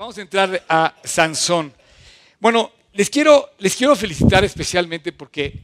Vamos 0.00 0.16
a 0.16 0.22
entrar 0.22 0.64
a 0.66 0.94
Sansón. 1.04 1.74
Bueno, 2.38 2.72
les 2.94 3.10
quiero, 3.10 3.50
les 3.58 3.76
quiero 3.76 3.94
felicitar 3.94 4.42
especialmente 4.42 5.12
porque 5.12 5.62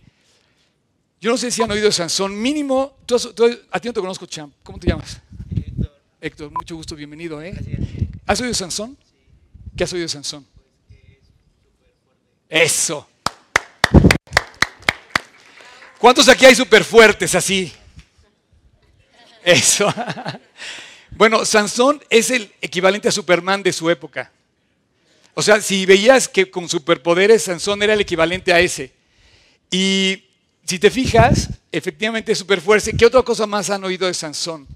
yo 1.18 1.30
no 1.30 1.38
sé 1.38 1.50
si 1.50 1.62
han 1.62 1.70
oído 1.70 1.90
Sansón. 1.90 2.38
Mínimo, 2.38 2.98
tú, 3.06 3.16
a 3.70 3.80
ti 3.80 3.88
no 3.88 3.94
te 3.94 4.00
conozco, 4.00 4.26
Champ. 4.26 4.52
¿Cómo 4.62 4.78
te 4.78 4.88
llamas? 4.88 5.22
Héctor. 5.56 6.02
Héctor, 6.20 6.50
mucho 6.50 6.76
gusto, 6.76 6.94
bienvenido. 6.94 7.40
¿eh? 7.40 7.52
Gracias. 7.52 7.80
¿Has 8.26 8.40
oído 8.42 8.52
Sansón? 8.52 8.98
¿Qué 9.74 9.84
has 9.84 9.92
oído 9.94 10.02
de 10.02 10.10
Sansón? 10.10 10.46
Pues 10.86 11.00
que 11.00 11.12
es 11.12 11.98
fuerte. 12.04 12.64
Eso. 12.66 13.08
¿Cuántos 15.98 16.28
aquí 16.28 16.44
hay 16.44 16.54
súper 16.54 16.84
fuertes 16.84 17.34
así? 17.34 17.72
Eso. 19.42 19.90
Bueno, 21.16 21.46
Sansón 21.46 22.04
es 22.10 22.30
el 22.30 22.52
equivalente 22.60 23.08
a 23.08 23.12
Superman 23.12 23.62
de 23.62 23.72
su 23.72 23.88
época. 23.88 24.30
O 25.32 25.40
sea, 25.40 25.62
si 25.62 25.86
veías 25.86 26.28
que 26.28 26.50
con 26.50 26.68
superpoderes 26.68 27.44
Sansón 27.44 27.82
era 27.82 27.94
el 27.94 28.00
equivalente 28.02 28.52
a 28.52 28.60
ese. 28.60 28.92
Y 29.70 30.24
si 30.66 30.78
te 30.78 30.90
fijas, 30.90 31.48
efectivamente 31.72 32.32
es 32.32 32.38
súper 32.38 32.60
fuerte. 32.60 32.94
¿Qué 32.94 33.06
otra 33.06 33.22
cosa 33.22 33.46
más 33.46 33.70
han 33.70 33.82
oído 33.84 34.06
de 34.06 34.12
Sansón? 34.12 34.66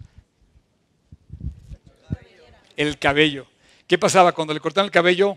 El 2.75 2.98
cabello. 2.98 3.47
¿Qué 3.86 3.98
pasaba 3.98 4.33
cuando 4.33 4.55
le 4.55 4.61
cortaron 4.61 4.86
el 4.86 4.92
cabello? 4.92 5.36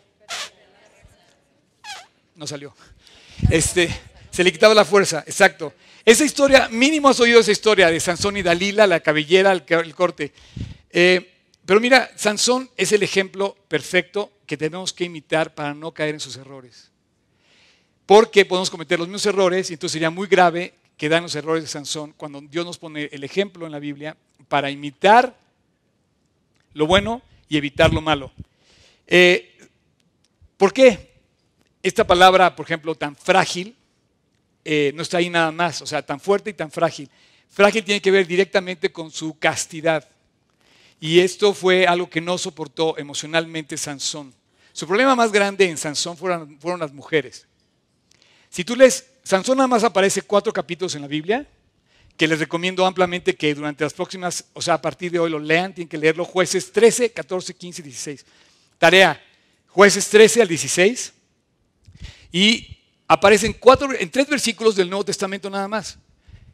No 2.35 2.47
salió. 2.47 2.73
Este, 3.49 3.89
se 4.31 4.41
le 4.41 4.53
quitaba 4.53 4.73
la 4.73 4.85
fuerza, 4.85 5.21
exacto. 5.27 5.73
Esa 6.05 6.23
historia, 6.23 6.69
mínimo 6.69 7.09
has 7.09 7.19
oído 7.19 7.41
esa 7.41 7.51
historia 7.51 7.91
de 7.91 7.99
Sansón 7.99 8.37
y 8.37 8.41
Dalila, 8.41 8.87
la 8.87 9.01
cabellera, 9.01 9.51
el, 9.51 9.65
el 9.67 9.95
corte. 9.95 10.31
Eh, 10.93 11.33
pero 11.65 11.79
mira, 11.79 12.11
Sansón 12.15 12.69
es 12.77 12.91
el 12.91 13.03
ejemplo 13.03 13.57
perfecto 13.67 14.31
que 14.45 14.55
tenemos 14.55 14.93
que 14.93 15.05
imitar 15.05 15.55
para 15.55 15.73
no 15.73 15.91
caer 15.91 16.13
en 16.13 16.19
sus 16.19 16.37
errores. 16.37 16.91
Porque 18.05 18.45
podemos 18.45 18.69
cometer 18.69 18.99
los 18.99 19.07
mismos 19.07 19.25
errores 19.25 19.69
y 19.69 19.73
entonces 19.73 19.93
sería 19.93 20.09
muy 20.09 20.27
grave 20.27 20.75
quedar 20.97 21.17
en 21.17 21.23
los 21.23 21.35
errores 21.35 21.63
de 21.63 21.69
Sansón 21.69 22.13
cuando 22.15 22.39
Dios 22.41 22.65
nos 22.65 22.77
pone 22.77 23.09
el 23.11 23.23
ejemplo 23.23 23.65
en 23.65 23.71
la 23.71 23.79
Biblia 23.79 24.15
para 24.47 24.69
imitar 24.69 25.35
lo 26.73 26.85
bueno 26.85 27.21
y 27.49 27.57
evitar 27.57 27.91
lo 27.91 28.01
malo. 28.01 28.31
Eh, 29.07 29.57
¿Por 30.57 30.73
qué 30.73 31.11
esta 31.81 32.05
palabra, 32.05 32.55
por 32.55 32.65
ejemplo, 32.65 32.93
tan 32.93 33.15
frágil, 33.15 33.75
eh, 34.63 34.91
no 34.95 35.01
está 35.01 35.17
ahí 35.17 35.29
nada 35.29 35.51
más? 35.51 35.81
O 35.81 35.87
sea, 35.87 36.05
tan 36.05 36.19
fuerte 36.19 36.51
y 36.51 36.53
tan 36.53 36.71
frágil. 36.71 37.09
Frágil 37.49 37.83
tiene 37.83 38.01
que 38.01 38.11
ver 38.11 38.27
directamente 38.27 38.91
con 38.91 39.11
su 39.11 39.37
castidad. 39.39 40.07
Y 41.03 41.19
esto 41.19 41.53
fue 41.53 41.85
algo 41.85 42.09
que 42.09 42.21
no 42.21 42.37
soportó 42.37 42.97
emocionalmente 42.97 43.75
Sansón. 43.75 44.33
Su 44.71 44.87
problema 44.87 45.17
más 45.17 45.33
grande 45.33 45.65
en 45.65 45.77
Sansón 45.77 46.15
fueron, 46.15 46.57
fueron 46.61 46.79
las 46.79 46.93
mujeres. 46.93 47.45
Si 48.49 48.63
tú 48.63 48.73
lees, 48.73 49.05
Sansón 49.21 49.57
nada 49.57 49.67
más 49.67 49.83
aparece 49.83 50.21
cuatro 50.21 50.53
capítulos 50.53 50.95
en 50.95 51.01
la 51.01 51.09
Biblia, 51.09 51.45
que 52.15 52.25
les 52.25 52.39
recomiendo 52.39 52.85
ampliamente 52.85 53.35
que 53.35 53.53
durante 53.53 53.83
las 53.83 53.91
próximas, 53.91 54.45
o 54.53 54.61
sea, 54.61 54.75
a 54.75 54.81
partir 54.81 55.11
de 55.11 55.19
hoy 55.19 55.29
lo 55.29 55.39
lean, 55.39 55.75
tienen 55.75 55.89
que 55.89 55.97
leerlo, 55.97 56.23
jueces 56.23 56.71
13, 56.71 57.11
14, 57.11 57.53
15 57.53 57.81
y 57.81 57.83
16. 57.83 58.25
Tarea, 58.77 59.21
jueces 59.67 60.07
13 60.07 60.43
al 60.43 60.47
16. 60.47 61.13
Y 62.31 62.77
aparecen 63.09 63.51
cuatro, 63.51 63.89
en 63.91 64.09
tres 64.09 64.29
versículos 64.29 64.73
del 64.73 64.89
Nuevo 64.89 65.03
Testamento 65.03 65.49
nada 65.49 65.67
más. 65.67 65.97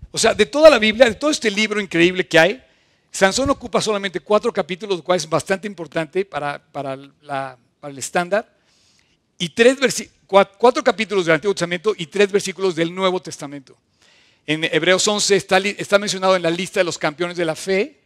O 0.10 0.18
sea, 0.18 0.34
de 0.34 0.48
toda 0.48 0.72
la 0.72 0.80
Biblia, 0.80 1.06
de 1.06 1.14
todo 1.14 1.30
este 1.30 1.52
libro 1.52 1.80
increíble 1.80 2.28
que 2.28 2.40
hay, 2.40 2.64
Sansón 3.12 3.50
ocupa 3.50 3.82
solamente 3.82 4.20
cuatro 4.20 4.54
capítulos, 4.54 4.98
lo 4.98 5.04
cual 5.04 5.18
es 5.18 5.28
bastante 5.28 5.68
importante 5.68 6.26
para, 6.26 6.60
para, 6.60 6.94
el 6.94 7.98
estándar, 7.98 8.56
y 9.38 9.50
tres 9.50 9.78
cuatro, 10.28 10.84
capítulos 10.84 11.26
del 11.26 11.36
Antiguo 11.36 11.56
Testamento 11.56 11.94
y 11.98 12.06
tres 12.08 12.32
versículos 12.32 12.76
del 12.76 12.94
Nuevo 12.94 13.22
Testamento. 13.22 13.76
En 14.46 14.64
Hebreos 14.64 15.08
11 15.08 15.36
está, 15.36 15.58
está, 15.58 15.98
mencionado 15.98 16.36
en 16.36 16.44
la 16.44 16.50
lista 16.50 16.80
de 16.80 16.84
los 16.84 16.98
campeones 16.98 17.38
de 17.38 17.46
la 17.46 17.56
fe. 17.56 18.00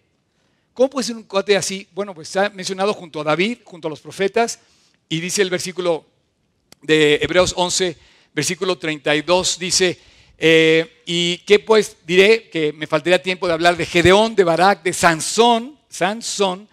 ¿Cómo 0.73 0.89
puede 0.89 1.07
ser 1.07 1.15
un 1.15 1.23
cuate 1.23 1.55
así? 1.57 1.87
Bueno, 1.93 2.13
pues 2.13 2.29
está 2.29 2.49
mencionado 2.49 2.93
junto 2.93 3.21
a 3.21 3.23
David, 3.23 3.59
junto 3.63 3.87
a 3.87 3.89
los 3.89 3.99
profetas, 3.99 4.59
y 5.09 5.19
dice 5.19 5.41
el 5.41 5.49
versículo 5.49 6.05
de 6.81 7.19
Hebreos 7.21 7.53
11, 7.55 7.97
versículo 8.33 8.77
32, 8.77 9.59
dice, 9.59 9.99
eh, 10.37 11.01
y 11.05 11.37
qué 11.39 11.59
pues 11.59 11.97
diré 12.05 12.49
que 12.49 12.73
me 12.73 12.87
faltaría 12.87 13.21
tiempo 13.21 13.47
de 13.47 13.53
hablar 13.53 13.77
de 13.77 13.85
Gedeón, 13.85 14.35
de 14.35 14.43
Barak, 14.43 14.83
de 14.83 14.93
Sansón, 14.93 15.77
Sansón, 15.89 16.67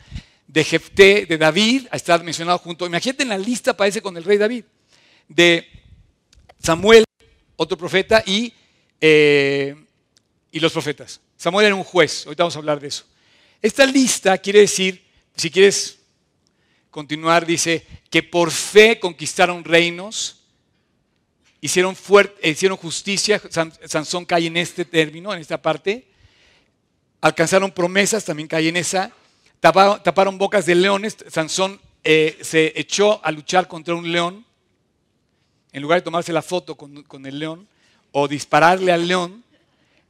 de 0.46 0.64
Jefté, 0.64 1.26
de 1.26 1.38
David, 1.38 1.86
a 1.90 1.96
estar 1.96 2.22
mencionado 2.24 2.58
junto. 2.58 2.86
Imagínate 2.86 3.22
en 3.22 3.28
la 3.28 3.38
lista 3.38 3.72
aparece 3.72 4.02
con 4.02 4.16
el 4.16 4.24
rey 4.24 4.38
David, 4.38 4.64
de 5.28 5.68
Samuel, 6.58 7.04
otro 7.56 7.76
profeta, 7.76 8.22
y, 8.26 8.52
eh, 9.00 9.76
y 10.50 10.58
los 10.60 10.72
profetas. 10.72 11.20
Samuel 11.36 11.66
era 11.66 11.74
un 11.74 11.84
juez, 11.84 12.26
ahorita 12.26 12.42
vamos 12.42 12.56
a 12.56 12.58
hablar 12.58 12.80
de 12.80 12.88
eso. 12.88 13.04
Esta 13.62 13.86
lista 13.86 14.36
quiere 14.38 14.60
decir, 14.60 15.04
si 15.36 15.50
quieres 15.50 15.98
continuar, 16.90 17.46
dice 17.46 17.86
que 18.10 18.22
por 18.22 18.50
fe 18.50 18.98
conquistaron 18.98 19.64
reinos, 19.64 20.39
hicieron, 21.60 21.96
hicieron 22.42 22.76
justicia, 22.76 23.40
Sansón 23.86 24.24
cae 24.24 24.46
en 24.46 24.56
este 24.56 24.84
término, 24.84 25.32
en 25.32 25.40
esta 25.40 25.60
parte, 25.60 26.06
alcanzaron 27.20 27.70
promesas, 27.70 28.24
también 28.24 28.48
cae 28.48 28.68
en 28.68 28.76
esa, 28.76 29.12
taparon, 29.60 30.38
bocas 30.38 30.66
de 30.66 30.74
leones, 30.74 31.16
Sansón 31.28 31.80
eh, 32.02 32.38
se 32.40 32.72
echó 32.76 33.24
a 33.24 33.30
luchar 33.30 33.68
contra 33.68 33.94
un 33.94 34.10
león, 34.10 34.44
en 35.72 35.82
lugar 35.82 36.00
de 36.00 36.04
tomarse 36.04 36.32
la 36.32 36.42
foto 36.42 36.74
con, 36.76 37.26
el 37.26 37.38
león 37.38 37.68
o 38.12 38.26
dispararle 38.26 38.90
al 38.92 39.06
león, 39.06 39.44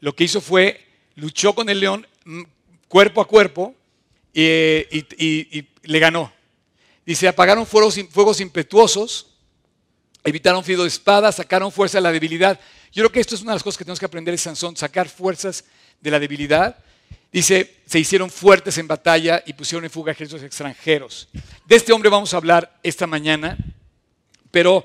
lo 0.01 0.15
que 0.15 0.25
hizo 0.25 0.41
fue, 0.41 0.87
luchó 1.17 1.55
con 1.55 1.69
el 1.69 1.81
león 1.81 2.07
mm, 2.25 2.43
cuerpo 2.89 3.21
a 3.21 3.27
cuerpo 3.27 3.75
y, 4.33 5.67
le 5.83 5.99
ganó. 5.99 6.33
Dice, 7.05 7.27
apagaron 7.29 7.67
fuegos, 7.67 7.99
fuegos 8.11 8.41
impetuosos, 8.41 9.30
evitaron 10.25 10.65
filo 10.65 10.83
de 10.83 10.89
espada, 10.89 11.33
sacaron 11.33 11.73
fuerza 11.73 11.99
de 11.99 12.03
la 12.03 12.13
debilidad. 12.13 12.59
Yo 12.93 13.03
creo 13.03 13.13
que 13.13 13.21
esto 13.21 13.35
es 13.35 13.43
una 13.43 13.53
de 13.53 13.57
las 13.57 13.63
cosas 13.63 13.79
que 13.79 13.85
tenemos 13.85 14.01
que 14.01 14.07
aprender 14.07 14.33
de 14.33 14.39
Sansón, 14.39 14.77
sacar 14.77 15.09
fuerzas 15.09 15.65
de 16.01 16.11
la 16.11 16.19
debilidad. 16.19 16.77
Dice, 17.33 17.77
se 17.87 17.99
hicieron 17.99 18.31
fuertes 18.31 18.77
en 18.79 18.89
batalla 18.89 19.43
y 19.47 19.53
pusieron 19.53 19.85
en 19.85 19.91
fuga 19.91 20.13
ejércitos 20.13 20.43
extranjeros. 20.43 21.29
De 21.67 21.77
este 21.77 21.93
hombre 21.93 22.11
vamos 22.11 22.35
a 22.35 22.39
hablar 22.39 22.79
esta 22.83 23.07
mañana, 23.07 23.57
pero 24.51 24.85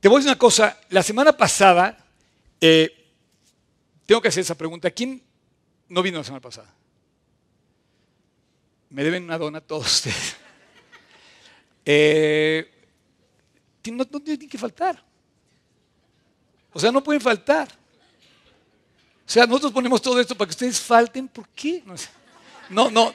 te 0.00 0.08
voy 0.08 0.16
a 0.16 0.18
decir 0.18 0.30
una 0.30 0.38
cosa, 0.38 0.78
la 0.90 1.02
semana 1.02 1.36
pasada, 1.36 2.04
eh, 2.60 2.94
tengo 4.04 4.20
que 4.20 4.28
hacer 4.28 4.42
esa 4.42 4.56
pregunta, 4.56 4.90
¿quién 4.90 5.22
no 5.88 6.02
vino 6.02 6.18
la 6.18 6.24
semana 6.24 6.42
pasada? 6.42 6.72
Me 8.90 9.02
deben 9.02 9.24
una 9.24 9.38
dona 9.38 9.60
todos 9.60 9.86
ustedes. 9.86 10.36
Eh, 11.90 12.77
no, 13.86 14.06
no 14.10 14.20
tienen 14.20 14.48
que 14.48 14.58
faltar. 14.58 15.02
O 16.72 16.80
sea, 16.80 16.92
no 16.92 17.02
pueden 17.02 17.20
faltar. 17.20 17.68
O 19.26 19.30
sea, 19.30 19.46
nosotros 19.46 19.72
ponemos 19.72 20.00
todo 20.00 20.20
esto 20.20 20.34
para 20.34 20.48
que 20.48 20.52
ustedes 20.52 20.80
falten. 20.80 21.28
¿Por 21.28 21.48
qué? 21.48 21.82
No, 22.70 22.90
no, 22.90 23.12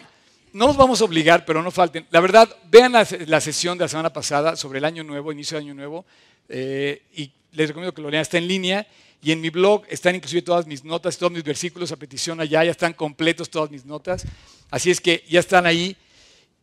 no 0.54 0.68
nos 0.68 0.78
vamos 0.78 1.02
a 1.02 1.06
obligar, 1.06 1.46
pero 1.46 1.64
no 1.64 1.72
falten. 1.72 2.06
La 2.12 2.20
verdad, 2.20 2.56
vean 2.70 2.92
la, 2.92 3.42
sesión 3.42 3.78
de 3.78 3.86
la 3.86 3.88
semana 3.88 4.14
pasada 4.14 4.56
sobre 4.56 4.78
el 4.78 4.86
año 4.86 5.04
nuevo, 5.04 5.32
inicio 5.32 5.58
de 5.58 5.64
año 5.64 5.74
nuevo, 5.74 6.06
eh, 6.48 7.02
y 7.16 7.32
les 7.54 7.68
recomiendo 7.68 7.94
que 7.94 8.02
lo 8.02 8.10
lean. 8.12 8.22
Está 8.22 8.38
en 8.38 8.48
línea 8.48 8.88
y 9.24 9.32
en 9.32 9.42
mi 9.42 9.50
blog 9.50 9.84
están 9.90 10.16
inclusive 10.16 10.44
todas 10.44 10.68
mis 10.68 10.84
notas, 10.84 11.18
todos 11.18 11.32
mis 11.32 11.44
versículos 11.44 11.92
a 11.92 11.96
petición 11.96 12.40
allá, 12.40 12.64
ya 12.64 12.72
están 12.72 12.94
completos 12.94 13.50
todas 13.50 13.72
mis 13.72 13.86
notas. 13.86 14.26
Así 14.70 14.92
es 14.92 15.02
que 15.02 15.24
ya 15.28 15.40
están 15.40 15.66
ahí. 15.66 15.98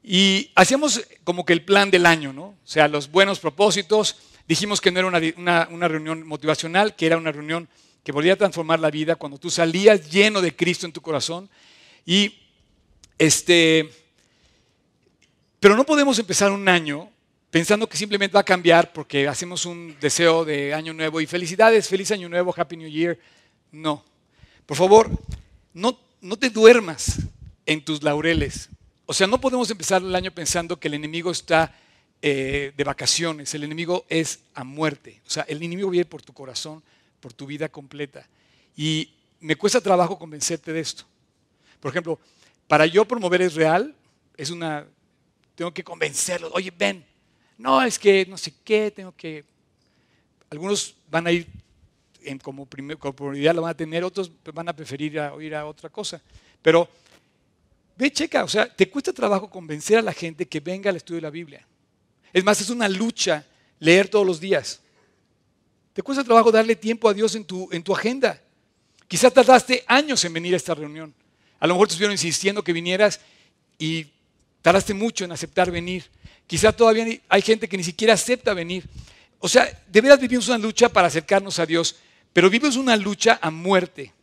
Y 0.03 0.51
hacíamos 0.55 1.03
como 1.25 1.45
que 1.45 1.53
el 1.53 1.65
plan 1.65 1.91
del 1.91 2.07
año, 2.07 2.33
¿no? 2.33 2.45
O 2.45 2.59
sea, 2.65 2.89
los 2.89 3.11
buenos 3.11 3.39
propósitos. 3.39 4.17
Dijimos 4.49 4.81
que 4.81 4.91
no 4.91 5.01
era 5.01 5.09
una, 5.37 5.89
reunión 5.89 6.27
motivacional, 6.27 6.97
que 6.97 7.07
era 7.07 7.17
una 7.17 7.33
reunión 7.33 7.69
que 8.03 8.13
podía 8.13 8.37
transformar 8.37 8.81
la 8.81 8.91
vida 8.91 9.17
cuando 9.17 9.39
tú 9.39 9.51
salías 9.51 10.11
lleno 10.11 10.41
de 10.41 10.57
Cristo 10.57 10.87
en 10.87 10.93
tu 10.93 11.03
corazón. 11.03 11.51
Y 12.07 12.35
este, 13.19 13.91
pero 15.61 15.77
no 15.77 15.85
podemos 15.85 16.19
empezar 16.19 16.51
un 16.51 16.67
año 16.69 17.11
pensando 17.51 17.87
que 17.87 17.99
simplemente 17.99 18.35
va 18.35 18.41
a 18.41 18.45
cambiar 18.45 18.93
porque 18.93 19.29
hacemos 19.29 19.67
un 19.67 19.97
deseo 20.01 20.45
de 20.45 20.73
año 20.73 20.95
nuevo 20.95 21.21
y 21.21 21.27
felicidades, 21.27 21.89
feliz 21.89 22.11
año 22.11 22.29
nuevo, 22.29 22.55
happy 22.57 22.77
new 22.77 22.89
year. 22.89 23.19
No. 23.71 24.03
Por 24.65 24.77
favor, 24.77 25.11
no, 25.75 26.01
no 26.23 26.39
te 26.39 26.49
duermas 26.49 27.19
en 27.67 27.85
tus 27.85 28.03
laureles. 28.03 28.71
O 29.11 29.13
sea, 29.13 29.27
no 29.27 29.41
podemos 29.41 29.69
empezar 29.69 30.03
el 30.03 30.15
año 30.15 30.31
pensando 30.31 30.79
que 30.79 30.87
el 30.87 30.95
enemigo 30.95 31.33
está 31.33 31.75
eh, 32.23 32.73
de 32.77 32.85
vacaciones, 32.85 33.53
el 33.57 33.65
enemigo 33.65 34.07
es 34.09 34.39
a 34.55 34.63
muerte. 34.63 35.21
O 35.27 35.31
sea, 35.31 35.43
el 35.49 35.57
enemigo 35.57 35.91
viene 35.91 36.05
por 36.05 36.23
tu 36.23 36.33
corazón, 36.33 36.81
por 37.19 37.33
tu 37.33 37.45
vida 37.45 37.69
completa. 37.69 38.25
Y 38.77 39.11
me 39.41 39.57
cuesta 39.57 39.81
trabajo 39.81 40.17
convencerte 40.17 40.73
de 40.73 40.79
esto. 40.79 41.07
Por 41.81 41.91
ejemplo, 41.91 42.21
para 42.69 42.87
yo 42.87 43.05
promover 43.05 43.43
es 43.43 43.57
real, 43.57 43.97
es 44.37 44.51
una, 44.51 44.87
tengo 45.57 45.75
que 45.75 45.83
convencerlos, 45.83 46.53
oye, 46.55 46.71
ven. 46.71 47.05
no, 47.59 47.83
es 47.83 47.99
que 47.99 48.25
no 48.27 48.39
sé 48.39 48.55
qué, 48.63 48.93
tengo 48.93 49.11
que... 49.17 49.45
Algunos 50.51 50.95
van 51.11 51.27
a 51.27 51.33
ir 51.33 51.49
en 52.23 52.39
como, 52.39 52.65
primer, 52.65 52.97
como 52.97 53.17
prioridad, 53.17 53.57
lo 53.57 53.63
van 53.63 53.73
a 53.73 53.77
tener, 53.77 54.05
otros 54.05 54.31
van 54.55 54.69
a 54.69 54.73
preferir 54.73 55.21
ir 55.41 55.55
a 55.57 55.67
otra 55.67 55.89
cosa. 55.89 56.23
Pero 56.63 56.89
ve, 58.01 58.11
checa, 58.11 58.45
o 58.45 58.49
sea, 58.49 58.67
te 58.67 58.89
cuesta 58.89 59.13
trabajo 59.13 59.51
convencer 59.51 59.99
a 59.99 60.03
la 60.03 60.13
gente 60.13 60.47
que 60.49 60.61
venga 60.61 60.89
al 60.89 60.97
estudio 60.97 61.19
de 61.19 61.23
la 61.23 61.31
Biblia. 61.31 61.67
Es 62.33 62.43
más, 62.43 62.61
es 62.61 62.71
una 62.71 62.89
lucha 62.89 63.45
leer 63.79 64.09
todos 64.09 64.27
los 64.27 64.41
días. 64.41 64.81
Te 65.93 66.03
cuesta 66.03 66.25
trabajo 66.25 66.51
darle 66.51 66.77
tiempo 66.77 67.09
a 67.09 67.15
Dios 67.15 67.35
en 67.35 67.45
tu, 67.45 67.69
en 67.73 67.83
tu 67.83 67.95
agenda. 67.95 68.41
Quizás 69.07 69.35
tardaste 69.35 69.85
años 69.87 70.25
en 70.25 70.33
venir 70.33 70.55
a 70.55 70.57
esta 70.57 70.75
reunión. 70.75 71.15
A 71.59 71.67
lo 71.67 71.75
mejor 71.75 71.89
te 71.89 71.93
estuvieron 71.93 72.15
insistiendo 72.15 72.65
que 72.65 72.73
vinieras 72.73 73.21
y 73.79 74.07
tardaste 74.63 74.95
mucho 74.95 75.25
en 75.25 75.33
aceptar 75.33 75.71
venir. 75.71 76.05
Quizás 76.47 76.75
todavía 76.75 77.05
hay 77.29 77.43
gente 77.43 77.69
que 77.69 77.77
ni 77.77 77.85
siquiera 77.85 78.15
acepta 78.15 78.55
venir. 78.55 78.85
O 79.41 79.49
sea, 79.49 79.83
de 79.87 80.01
veras 80.01 80.21
vivimos 80.21 80.49
una 80.49 80.59
lucha 80.59 80.89
para 80.89 81.09
acercarnos 81.09 81.59
a 81.59 81.67
Dios, 81.67 81.97
pero 82.33 82.49
vivimos 82.49 82.77
una 82.77 82.97
lucha 82.97 83.39
a 83.43 83.51
muerte. 83.51 84.15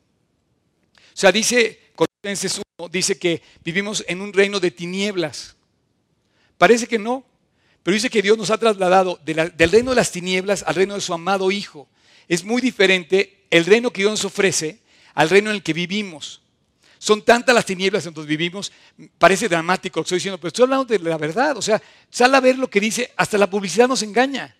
O 0.96 1.20
sea, 1.20 1.32
dice 1.32 1.87
Colosenses 2.28 2.62
1, 2.78 2.90
dice 2.90 3.18
que 3.18 3.42
vivimos 3.64 4.04
en 4.06 4.20
un 4.20 4.34
reino 4.34 4.60
de 4.60 4.70
tinieblas. 4.70 5.56
Parece 6.58 6.86
que 6.86 7.00
no, 7.00 7.24
pero 7.84 7.96
dice 7.96 8.10
que 8.10 8.22
Dios 8.22 8.38
nos 8.38 8.52
ha 8.52 8.58
trasladado 8.58 9.18
del 9.24 9.72
reino 9.72 9.92
de 9.92 9.96
las 9.96 10.12
tinieblas 10.12 10.62
al 10.68 10.76
reino 10.76 10.96
de 10.96 11.00
su 11.00 11.14
amado 11.14 11.52
Hijo. 11.52 11.88
Es 12.28 12.44
muy 12.44 12.62
diferente 12.62 13.46
el 13.50 13.64
reino 13.64 13.92
que 13.92 14.02
Dios 14.02 14.12
nos 14.12 14.26
ofrece 14.26 14.82
al 15.14 15.30
reino 15.30 15.52
en 15.52 15.56
el 15.56 15.64
que 15.64 15.72
vivimos. 15.72 16.42
Son 16.98 17.22
tantas 17.22 17.56
las 17.56 17.66
tinieblas 17.66 18.06
en 18.06 18.14
donde 18.14 18.28
vivimos, 18.28 18.74
parece 19.18 19.48
dramático 19.48 20.02
lo 20.02 20.04
que 20.04 20.08
estoy 20.08 20.18
diciendo, 20.18 20.38
pero 20.38 20.50
estoy 20.50 20.64
hablando 20.64 20.84
de 20.84 21.00
la 21.00 21.18
verdad. 21.18 21.56
O 21.56 21.62
sea, 21.62 21.82
sal 22.10 22.36
a 22.36 22.42
ver 22.42 22.58
lo 22.58 22.70
que 22.70 22.82
dice, 22.82 23.14
hasta 23.16 23.38
la 23.38 23.50
publicidad 23.50 23.88
nos 23.88 24.04
engaña. 24.04 24.54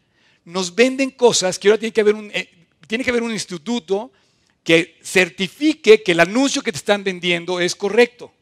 Nos 0.46 0.74
venden 0.74 1.10
cosas 1.12 1.60
que 1.60 1.68
ahora 1.68 1.80
tiene 1.80 1.92
que 1.92 2.00
haber 2.00 2.16
un, 2.16 2.32
eh, 2.34 2.50
tiene 2.88 3.04
que 3.04 3.10
haber 3.10 3.24
un 3.24 3.34
instituto 3.34 4.14
que 4.68 4.98
certifique 5.02 6.04
que 6.04 6.12
el 6.12 6.20
anuncio 6.20 6.62
que 6.62 6.74
te 6.74 6.78
están 6.78 7.02
vendiendo 7.02 7.62
es 7.62 7.74
correcto. 7.74 8.34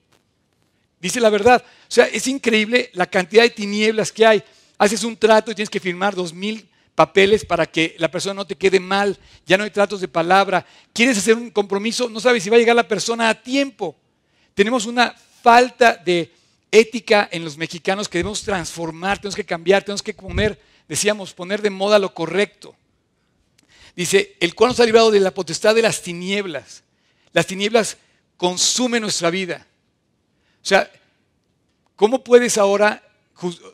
Dice 0.99 1.19
la 1.19 1.29
verdad. 1.29 1.63
O 1.63 1.91
sea, 1.91 2.05
es 2.05 2.25
increíble 2.25 2.89
la 2.93 3.05
cantidad 3.05 3.43
de 3.43 3.51
tinieblas 3.51 4.11
que 4.11 4.25
hay 4.25 4.43
haces 4.79 5.03
un 5.03 5.15
trato 5.17 5.51
y 5.51 5.53
tienes 5.53 5.69
que 5.69 5.79
firmar 5.79 6.15
dos 6.15 6.33
mil 6.33 6.67
papeles 6.95 7.45
para 7.45 7.67
que 7.67 7.95
la 7.99 8.09
persona 8.09 8.33
no 8.33 8.47
te 8.47 8.55
quede 8.55 8.79
mal, 8.79 9.15
ya 9.45 9.55
no 9.55 9.65
hay 9.65 9.69
tratos 9.69 10.01
de 10.01 10.07
palabra, 10.07 10.65
quieres 10.93 11.19
hacer 11.19 11.35
un 11.35 11.51
compromiso, 11.51 12.09
no 12.09 12.19
sabes 12.19 12.41
si 12.41 12.49
va 12.49 12.55
a 12.55 12.59
llegar 12.59 12.75
la 12.75 12.87
persona 12.87 13.29
a 13.29 13.39
tiempo. 13.39 13.95
Tenemos 14.55 14.87
una 14.87 15.15
falta 15.43 15.93
de 15.93 16.31
ética 16.71 17.29
en 17.31 17.43
los 17.43 17.55
mexicanos 17.55 18.09
que 18.09 18.17
debemos 18.17 18.41
transformar, 18.41 19.19
tenemos 19.19 19.35
que 19.35 19.45
cambiar, 19.45 19.83
tenemos 19.83 20.01
que 20.01 20.15
poner, 20.15 20.59
decíamos, 20.87 21.35
poner 21.35 21.61
de 21.61 21.69
moda 21.69 21.99
lo 21.99 22.15
correcto. 22.15 22.75
Dice, 23.95 24.35
el 24.39 24.55
cual 24.55 24.69
nos 24.69 24.79
ha 24.79 24.85
librado 24.85 25.11
de 25.11 25.19
la 25.19 25.31
potestad 25.31 25.73
de 25.73 25.81
las 25.81 26.01
tinieblas. 26.01 26.83
Las 27.31 27.47
tinieblas 27.47 27.97
consumen 28.37 29.01
nuestra 29.01 29.29
vida. 29.29 29.65
O 30.61 30.65
sea, 30.65 30.91
¿cómo 31.95 32.23
puedes 32.23 32.57
ahora 32.57 33.01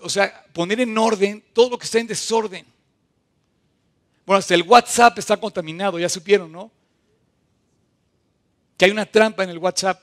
o 0.02 0.10
sea, 0.10 0.46
poner 0.54 0.80
en 0.80 0.98
orden 0.98 1.44
todo 1.54 1.70
lo 1.70 1.78
que 1.78 1.86
está 1.86 2.00
en 2.00 2.08
desorden. 2.08 2.66
Bueno, 4.26 4.40
hasta 4.40 4.56
el 4.56 4.64
WhatsApp 4.64 5.20
está 5.20 5.38
contaminado, 5.38 6.00
ya 6.00 6.10
supieron, 6.10 6.52
¿no? 6.52 6.72
Que 8.78 8.86
hay 8.86 8.92
una 8.92 9.06
trampa 9.06 9.44
en 9.44 9.52
el 9.52 9.58
WhatsApp. 9.58 10.02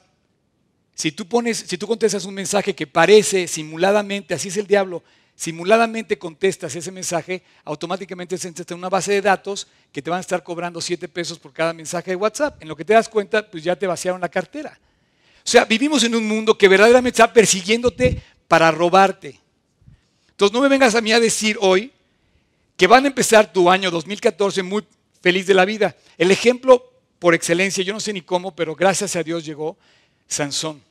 Si 0.94 1.12
tú 1.12 1.26
pones, 1.26 1.58
si 1.58 1.78
tú 1.78 1.86
contestas 1.86 2.24
un 2.24 2.34
mensaje 2.34 2.74
que 2.74 2.86
parece 2.86 3.48
simuladamente, 3.48 4.34
así 4.34 4.48
es 4.48 4.56
el 4.56 4.66
diablo, 4.66 5.02
simuladamente 5.38 6.18
contestas 6.18 6.74
ese 6.74 6.90
mensaje, 6.90 7.44
automáticamente 7.62 8.36
se 8.36 8.48
entra 8.48 8.64
en 8.70 8.78
una 8.78 8.88
base 8.88 9.12
de 9.12 9.22
datos 9.22 9.68
que 9.92 10.02
te 10.02 10.10
van 10.10 10.16
a 10.16 10.20
estar 10.20 10.42
cobrando 10.42 10.80
7 10.80 11.06
pesos 11.06 11.38
por 11.38 11.52
cada 11.52 11.72
mensaje 11.72 12.10
de 12.10 12.16
WhatsApp. 12.16 12.60
En 12.60 12.66
lo 12.66 12.74
que 12.74 12.84
te 12.84 12.92
das 12.92 13.08
cuenta, 13.08 13.48
pues 13.48 13.62
ya 13.62 13.76
te 13.76 13.86
vaciaron 13.86 14.20
la 14.20 14.28
cartera. 14.28 14.76
O 15.36 15.48
sea, 15.48 15.64
vivimos 15.64 16.02
en 16.02 16.16
un 16.16 16.26
mundo 16.26 16.58
que 16.58 16.66
verdaderamente 16.66 17.22
está 17.22 17.32
persiguiéndote 17.32 18.20
para 18.48 18.72
robarte. 18.72 19.38
Entonces 20.30 20.52
no 20.52 20.60
me 20.60 20.68
vengas 20.68 20.96
a 20.96 21.00
mí 21.00 21.12
a 21.12 21.20
decir 21.20 21.56
hoy 21.60 21.92
que 22.76 22.88
van 22.88 23.04
a 23.04 23.08
empezar 23.08 23.52
tu 23.52 23.70
año 23.70 23.92
2014 23.92 24.64
muy 24.64 24.84
feliz 25.22 25.46
de 25.46 25.54
la 25.54 25.64
vida. 25.64 25.94
El 26.16 26.32
ejemplo 26.32 26.84
por 27.20 27.34
excelencia, 27.34 27.84
yo 27.84 27.92
no 27.92 28.00
sé 28.00 28.12
ni 28.12 28.22
cómo, 28.22 28.56
pero 28.56 28.74
gracias 28.74 29.14
a 29.14 29.22
Dios 29.22 29.44
llegó 29.44 29.78
Sansón. 30.26 30.82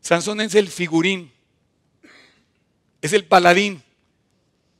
Sansón 0.00 0.40
es 0.40 0.56
el 0.56 0.66
figurín, 0.66 1.30
es 3.00 3.12
el 3.12 3.24
paladín. 3.24 3.82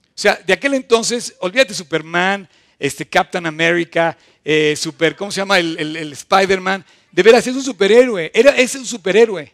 O 0.09 0.19
sea, 0.19 0.41
de 0.47 0.53
aquel 0.53 0.75
entonces, 0.75 1.35
olvídate 1.41 1.75
Superman, 1.75 2.49
este 2.79 3.07
Captain 3.07 3.47
America, 3.47 4.17
eh, 4.45 4.75
super, 4.77 5.17
¿cómo 5.17 5.31
se 5.31 5.41
llama? 5.41 5.59
El, 5.59 6.13
Spider-Man. 6.13 6.85
De 7.13 7.23
veras, 7.23 7.47
es 7.47 7.55
un 7.55 7.63
superhéroe. 7.63 8.31
Era, 8.35 8.57
es 8.57 8.75
un 8.75 8.87
superhéroe. 8.87 9.53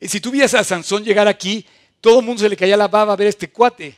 Si 0.00 0.20
tú 0.20 0.30
vías 0.30 0.54
a 0.54 0.64
Sansón 0.64 1.04
llegar 1.04 1.28
aquí, 1.28 1.64
todo 2.00 2.20
el 2.20 2.26
mundo 2.26 2.42
se 2.42 2.48
le 2.48 2.56
caía 2.56 2.76
la 2.76 2.88
baba 2.88 3.12
a 3.12 3.16
ver 3.16 3.28
este 3.28 3.50
cuate. 3.50 3.96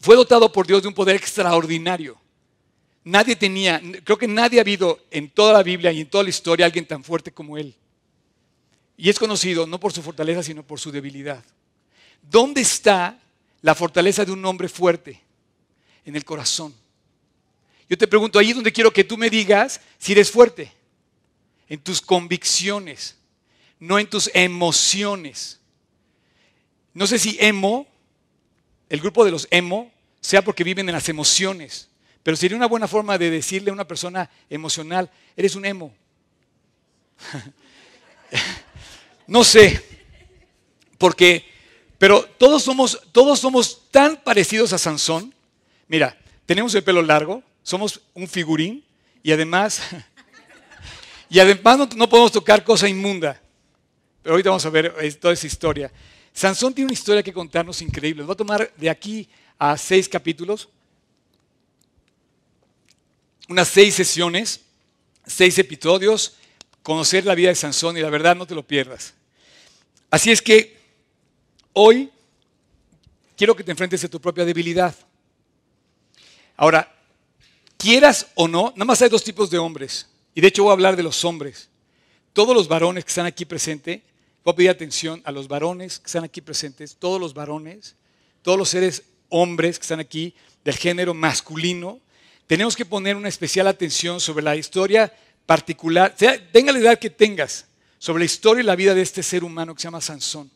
Fue 0.00 0.14
dotado 0.14 0.52
por 0.52 0.66
Dios 0.66 0.82
de 0.82 0.88
un 0.88 0.94
poder 0.94 1.16
extraordinario. 1.16 2.18
Nadie 3.04 3.36
tenía, 3.36 3.80
creo 4.04 4.18
que 4.18 4.26
nadie 4.26 4.58
ha 4.58 4.62
habido 4.62 4.98
en 5.10 5.30
toda 5.30 5.52
la 5.52 5.62
Biblia 5.62 5.92
y 5.92 6.00
en 6.00 6.08
toda 6.08 6.24
la 6.24 6.30
historia 6.30 6.66
alguien 6.66 6.84
tan 6.84 7.04
fuerte 7.04 7.32
como 7.32 7.56
él. 7.56 7.74
Y 8.96 9.10
es 9.10 9.18
conocido 9.18 9.66
no 9.66 9.78
por 9.78 9.92
su 9.92 10.02
fortaleza, 10.02 10.42
sino 10.42 10.62
por 10.62 10.80
su 10.80 10.90
debilidad. 10.90 11.44
¿Dónde 12.30 12.60
está 12.60 13.18
la 13.62 13.74
fortaleza 13.74 14.24
de 14.24 14.32
un 14.32 14.44
hombre 14.44 14.68
fuerte? 14.68 15.22
En 16.04 16.16
el 16.16 16.24
corazón. 16.24 16.74
Yo 17.88 17.96
te 17.96 18.08
pregunto, 18.08 18.38
ahí 18.38 18.50
es 18.50 18.54
donde 18.54 18.72
quiero 18.72 18.92
que 18.92 19.04
tú 19.04 19.16
me 19.16 19.30
digas 19.30 19.80
si 19.98 20.12
eres 20.12 20.30
fuerte. 20.30 20.72
En 21.68 21.80
tus 21.80 22.00
convicciones, 22.00 23.16
no 23.78 23.98
en 23.98 24.08
tus 24.08 24.30
emociones. 24.34 25.60
No 26.94 27.06
sé 27.06 27.18
si 27.18 27.36
emo, 27.40 27.86
el 28.88 29.00
grupo 29.00 29.24
de 29.24 29.30
los 29.30 29.46
emo, 29.50 29.92
sea 30.20 30.42
porque 30.42 30.64
viven 30.64 30.88
en 30.88 30.94
las 30.94 31.08
emociones, 31.08 31.88
pero 32.22 32.36
sería 32.36 32.56
una 32.56 32.66
buena 32.66 32.88
forma 32.88 33.18
de 33.18 33.30
decirle 33.30 33.70
a 33.70 33.72
una 33.72 33.86
persona 33.86 34.28
emocional, 34.50 35.10
eres 35.36 35.54
un 35.54 35.64
emo. 35.64 35.94
no 39.28 39.44
sé, 39.44 39.80
porque, 40.98 41.55
pero 41.98 42.24
todos 42.38 42.62
somos, 42.62 43.00
todos 43.12 43.40
somos 43.40 43.90
tan 43.90 44.16
parecidos 44.22 44.72
a 44.72 44.78
Sansón. 44.78 45.34
Mira, 45.88 46.18
tenemos 46.44 46.74
el 46.74 46.84
pelo 46.84 47.02
largo, 47.02 47.42
somos 47.62 48.00
un 48.14 48.28
figurín 48.28 48.84
y 49.22 49.32
además, 49.32 49.80
y 51.30 51.38
además 51.38 51.78
no, 51.78 51.88
no 51.96 52.08
podemos 52.08 52.32
tocar 52.32 52.62
cosa 52.64 52.88
inmunda. 52.88 53.40
Pero 54.22 54.34
ahorita 54.34 54.50
vamos 54.50 54.66
a 54.66 54.70
ver 54.70 54.94
toda 55.20 55.34
esa 55.34 55.46
historia. 55.46 55.92
Sansón 56.32 56.74
tiene 56.74 56.86
una 56.86 56.94
historia 56.94 57.22
que 57.22 57.32
contarnos 57.32 57.80
increíble. 57.80 58.22
Voy 58.22 58.34
a 58.34 58.36
tomar 58.36 58.72
de 58.76 58.90
aquí 58.90 59.28
a 59.58 59.78
seis 59.78 60.08
capítulos, 60.08 60.68
unas 63.48 63.68
seis 63.68 63.94
sesiones, 63.94 64.60
seis 65.24 65.58
episodios, 65.58 66.36
conocer 66.82 67.24
la 67.24 67.34
vida 67.34 67.48
de 67.48 67.54
Sansón 67.54 67.96
y 67.96 68.00
la 68.00 68.10
verdad 68.10 68.36
no 68.36 68.46
te 68.46 68.54
lo 68.54 68.66
pierdas. 68.66 69.14
Así 70.10 70.30
es 70.30 70.42
que 70.42 70.75
hoy 71.78 72.10
quiero 73.36 73.54
que 73.54 73.62
te 73.62 73.70
enfrentes 73.70 74.02
a 74.04 74.08
tu 74.08 74.20
propia 74.20 74.44
debilidad. 74.44 74.94
Ahora, 76.56 76.92
quieras 77.76 78.28
o 78.34 78.48
no, 78.48 78.72
nada 78.76 78.86
más 78.86 79.02
hay 79.02 79.08
dos 79.08 79.22
tipos 79.22 79.50
de 79.50 79.58
hombres. 79.58 80.08
Y 80.34 80.40
de 80.40 80.48
hecho 80.48 80.62
voy 80.64 80.70
a 80.70 80.72
hablar 80.72 80.96
de 80.96 81.02
los 81.02 81.24
hombres. 81.24 81.68
Todos 82.32 82.54
los 82.54 82.68
varones 82.68 83.04
que 83.04 83.08
están 83.08 83.26
aquí 83.26 83.44
presentes 83.44 84.00
Voy 84.46 84.52
a 84.52 84.56
pedir 84.56 84.70
atención 84.70 85.20
a 85.24 85.32
los 85.32 85.48
varones 85.48 85.98
que 85.98 86.06
están 86.06 86.22
aquí 86.22 86.40
presentes, 86.40 86.94
todos 86.94 87.20
los 87.20 87.34
varones, 87.34 87.96
todos 88.42 88.56
los 88.56 88.68
seres 88.68 89.02
hombres 89.28 89.76
que 89.76 89.82
están 89.82 89.98
aquí 89.98 90.36
del 90.64 90.76
género 90.76 91.14
masculino. 91.14 91.98
Tenemos 92.46 92.76
que 92.76 92.84
poner 92.84 93.16
una 93.16 93.28
especial 93.28 93.66
atención 93.66 94.20
sobre 94.20 94.44
la 94.44 94.54
historia 94.54 95.12
particular, 95.46 96.14
tenga 96.52 96.70
la 96.70 96.78
edad 96.78 96.98
que 97.00 97.10
tengas, 97.10 97.66
sobre 97.98 98.20
la 98.20 98.26
historia 98.26 98.62
y 98.62 98.66
la 98.66 98.76
vida 98.76 98.94
de 98.94 99.02
este 99.02 99.20
ser 99.20 99.42
humano 99.42 99.74
que 99.74 99.80
se 99.80 99.88
llama 99.88 100.00
Sansón. 100.00 100.48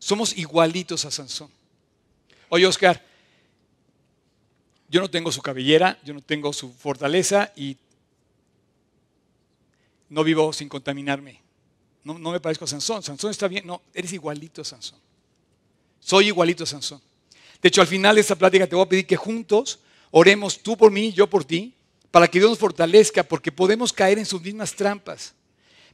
Somos 0.00 0.36
igualitos 0.36 1.04
a 1.04 1.10
Sansón. 1.10 1.50
Oye, 2.48 2.66
Oscar, 2.66 3.04
yo 4.88 5.00
no 5.00 5.08
tengo 5.08 5.30
su 5.30 5.42
cabellera, 5.42 6.00
yo 6.02 6.14
no 6.14 6.22
tengo 6.22 6.52
su 6.52 6.72
fortaleza 6.72 7.52
y 7.54 7.76
no 10.08 10.24
vivo 10.24 10.52
sin 10.52 10.68
contaminarme. 10.68 11.40
No, 12.02 12.14
me 12.14 12.40
parezco 12.40 12.64
a 12.64 12.68
Sansón. 12.68 13.02
Sansón 13.02 13.30
está 13.30 13.46
bien. 13.46 13.66
No, 13.66 13.82
eres 13.94 14.12
igualito 14.12 14.62
a 14.62 14.64
Sansón. 14.64 14.98
Soy 16.00 16.28
igualito 16.28 16.64
a 16.64 16.66
Sansón. 16.66 17.00
De 17.62 17.68
hecho, 17.68 17.82
al 17.82 17.86
final 17.86 18.14
de 18.14 18.22
esta 18.22 18.34
plática 18.34 18.66
te 18.66 18.74
voy 18.74 18.86
a 18.86 18.88
pedir 18.88 19.06
que 19.06 19.16
juntos 19.16 19.80
oremos 20.10 20.60
tú 20.62 20.76
por 20.78 20.90
mí 20.90 21.12
yo 21.12 21.28
por 21.28 21.44
ti, 21.44 21.74
para 22.10 22.26
que 22.26 22.38
Dios 22.38 22.50
nos 22.50 22.58
fortalezca, 22.58 23.22
porque 23.22 23.52
podemos 23.52 23.92
caer 23.92 24.18
en 24.18 24.26
sus 24.26 24.40
mismas 24.40 24.74
trampas. 24.74 25.34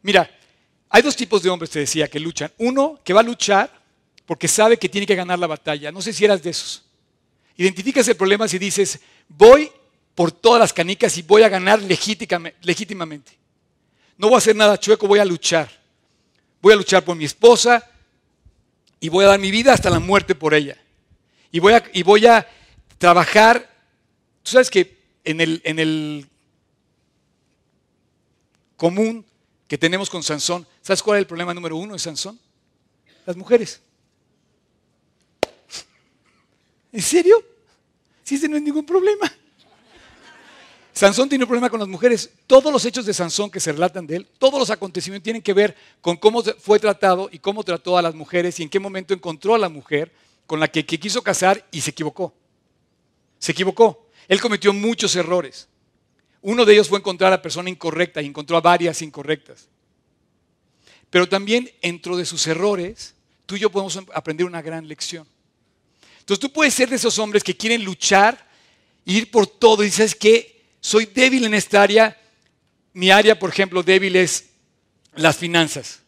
Mira, 0.01 0.31
hay 0.89 1.03
dos 1.03 1.17
tipos 1.17 1.43
de 1.43 1.51
hombres, 1.51 1.71
te 1.71 1.81
decía, 1.81 2.09
que 2.09 2.21
luchan. 2.21 2.53
Uno 2.57 3.01
que 3.05 3.13
va 3.13 3.21
a 3.21 3.25
luchar 3.25 3.86
porque 4.27 4.49
sabe 4.49 4.77
que 4.77 4.89
tiene 4.89 5.07
que 5.07 5.15
ganar 5.15 5.39
la 5.39 5.47
batalla. 5.47 5.93
No 5.93 6.03
sé 6.03 6.13
si 6.13 6.25
eras 6.25 6.43
de 6.43 6.51
esos. 6.51 6.85
Identificas 7.57 8.07
el 8.09 8.17
problema 8.17 8.49
si 8.49 8.59
dices, 8.59 9.01
voy 9.29 9.71
por 10.15 10.33
todas 10.33 10.61
las 10.61 10.73
canicas 10.73 11.17
y 11.17 11.23
voy 11.23 11.43
a 11.43 11.49
ganar 11.49 11.81
legítimamente. 11.81 13.33
No 14.19 14.29
voy 14.29 14.35
a 14.35 14.39
hacer 14.39 14.57
nada 14.57 14.79
chueco, 14.79 15.07
voy 15.07 15.21
a 15.21 15.25
luchar. 15.25 15.71
Voy 16.61 16.73
a 16.73 16.77
luchar 16.77 17.05
por 17.05 17.17
mi 17.17 17.25
esposa 17.25 17.89
y 18.99 19.09
voy 19.09 19.25
a 19.25 19.29
dar 19.29 19.41
mi 19.41 19.51
vida 19.51 19.73
hasta 19.73 19.91
la 19.91 20.01
muerte 20.01 20.35
por 20.35 20.53
ella. 20.55 20.77
Y 21.51 21.61
voy 21.61 22.27
a, 22.27 22.47
trabajar. 22.99 23.71
Tú 24.43 24.53
sabes 24.53 24.71
que 24.71 24.99
en 25.25 25.41
el 25.41 26.29
común 28.77 29.25
que 29.69 29.79
tenemos 29.79 30.09
con 30.11 30.23
Sansón, 30.23 30.67
¿sabes 30.83 31.03
cuál 31.03 31.19
es 31.19 31.21
el 31.23 31.27
problema 31.27 31.53
número 31.55 31.77
uno 31.77 31.95
de 31.95 31.99
Sansón? 31.99 32.39
Las 33.25 33.37
mujeres. 33.37 33.81
¿En 36.97 37.03
serio? 37.03 37.45
Si 38.25 38.37
ese 38.37 38.49
no 38.49 38.57
es 38.57 38.63
ningún 38.63 38.87
problema. 38.87 39.31
Sansón 40.95 41.29
tiene 41.29 41.45
un 41.45 41.49
problema 41.49 41.69
con 41.69 41.79
las 41.79 41.89
mujeres. 41.91 42.31
Todos 42.47 42.73
los 42.73 42.87
hechos 42.87 43.05
de 43.05 43.13
Sansón 43.13 43.51
que 43.51 43.61
se 43.61 43.71
relatan 43.71 44.07
de 44.07 44.17
él, 44.17 44.27
todos 44.39 44.59
los 44.59 44.71
acontecimientos 44.71 45.25
tienen 45.25 45.43
que 45.43 45.53
ver 45.53 45.77
con 46.01 46.17
cómo 46.17 46.43
fue 46.43 46.81
tratado 46.81 47.29
y 47.31 47.39
cómo 47.39 47.63
trató 47.65 47.99
a 47.99 48.03
las 48.03 48.15
mujeres 48.15 48.59
y 48.59 48.63
en 48.63 48.71
qué 48.71 48.81
momento 48.81 49.13
encontró 49.13 49.55
a 49.55 49.59
la 49.59 49.69
mujer 49.69 50.11
con 50.47 50.59
la 50.59 50.69
que, 50.69 50.87
quiso 50.87 51.23
casar 51.23 51.63
y 51.71 51.83
se 51.83 51.91
equivocó. 51.91 52.33
Se 53.39 53.53
equivocó. 53.53 54.09
Él 54.27 54.41
cometió 54.41 54.73
muchos 54.73 55.15
errores. 55.17 55.69
Uno 56.41 56.65
de 56.65 56.73
ellos 56.73 56.89
fue 56.89 56.99
encontrar 56.99 57.31
a 57.31 57.37
la 57.37 57.43
persona 57.43 57.69
incorrecta 57.69 58.23
y 58.23 58.27
encontró 58.27 58.57
a 58.57 58.63
varias 58.63 59.03
incorrectas. 59.03 59.69
Pero 61.11 61.29
también 61.29 61.71
dentro 61.83 62.17
de 62.17 62.25
sus 62.25 62.47
errores, 62.47 63.15
tú 63.45 63.57
y 63.57 63.59
yo 63.59 63.69
podemos 63.69 64.01
aprender 64.15 64.47
una 64.47 64.63
gran 64.63 64.89
lección. 64.89 65.29
Entonces 66.27 66.41
tú 66.41 66.53
puedes 66.53 66.75
ser 66.75 66.89
de 66.89 66.97
esos 66.97 67.21
hombres 67.21 67.45
que 67.45 67.57
quieren 67.57 67.85
luchar, 67.85 68.49
ir 69.05 69.31
por 69.31 69.47
todo 69.47 69.85
y 69.85 69.87
dices 69.87 70.13
que 70.13 70.61
soy 70.81 71.07
débil 71.07 71.45
en 71.45 71.55
esta 71.55 71.81
área. 71.81 72.21
Mi 72.95 73.13
área, 73.13 73.39
por 73.39 73.49
ejemplo, 73.49 73.85
débil 73.85 74.17
es 74.17 74.47
las 75.15 75.37
finanzas. 75.37 76.01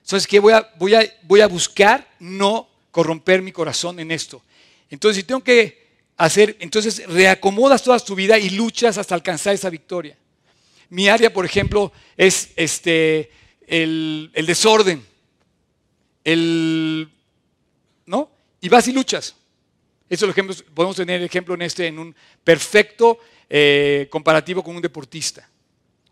Entonces, 0.00 0.26
¿qué 0.26 0.40
voy 0.40 0.54
a, 1.40 1.46
buscar 1.46 2.10
no 2.18 2.68
corromper 2.90 3.40
mi 3.40 3.52
corazón 3.52 4.00
en 4.00 4.10
esto? 4.10 4.42
Entonces, 4.90 5.18
si 5.18 5.22
tengo 5.22 5.44
que 5.44 5.86
hacer, 6.16 6.56
entonces 6.58 7.06
reacomodas 7.06 7.84
toda 7.84 8.00
tu 8.00 8.16
vida 8.16 8.40
y 8.40 8.50
luchas 8.50 8.98
hasta 8.98 9.14
alcanzar 9.14 9.54
esa 9.54 9.70
victoria. 9.70 10.18
Mi 10.88 11.08
área, 11.08 11.32
por 11.32 11.46
ejemplo, 11.46 11.92
es 12.16 12.50
este, 12.56 13.30
el, 13.64 14.32
desorden, 14.44 15.06
¿no? 18.06 18.28
Y 18.60 18.68
vas 18.68 18.88
y 18.88 18.92
luchas. 18.92 19.36
Eso 20.12 20.28
ejemplo, 20.28 20.54
podemos 20.74 20.94
tener 20.94 21.22
ejemplo 21.22 21.54
en 21.54 21.62
este, 21.62 21.86
en 21.86 21.98
un 21.98 22.14
perfecto 22.44 23.18
eh, 23.48 24.08
comparativo 24.10 24.62
con 24.62 24.76
un 24.76 24.82
deportista. 24.82 25.48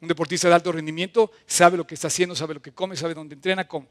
Un 0.01 0.09
deportista 0.09 0.49
de 0.49 0.55
alto 0.55 0.73
rendimiento 0.73 1.31
sabe 1.47 1.77
lo 1.77 1.87
que 1.87 1.97
está 1.97 2.07
haciendo, 2.07 2.35
sabe 2.35 2.55
lo 2.55 2.63
que 2.63 2.73
come, 2.73 2.97
sabe 2.97 3.13
dónde 3.13 3.35
entrena, 3.35 3.69
cómo. 3.69 3.87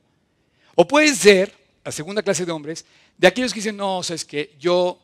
O 0.74 0.88
puede 0.88 1.13
ser, 1.13 1.54
la 1.86 1.92
segunda 1.92 2.24
clase 2.24 2.44
de 2.44 2.51
hombres, 2.51 2.88
de 3.20 3.28
aquellos 3.28 3.54
que 3.54 3.60
dicen, 3.60 3.78
no, 3.78 4.01
sabes 4.01 4.25
que 4.25 4.56
yo 4.58 5.00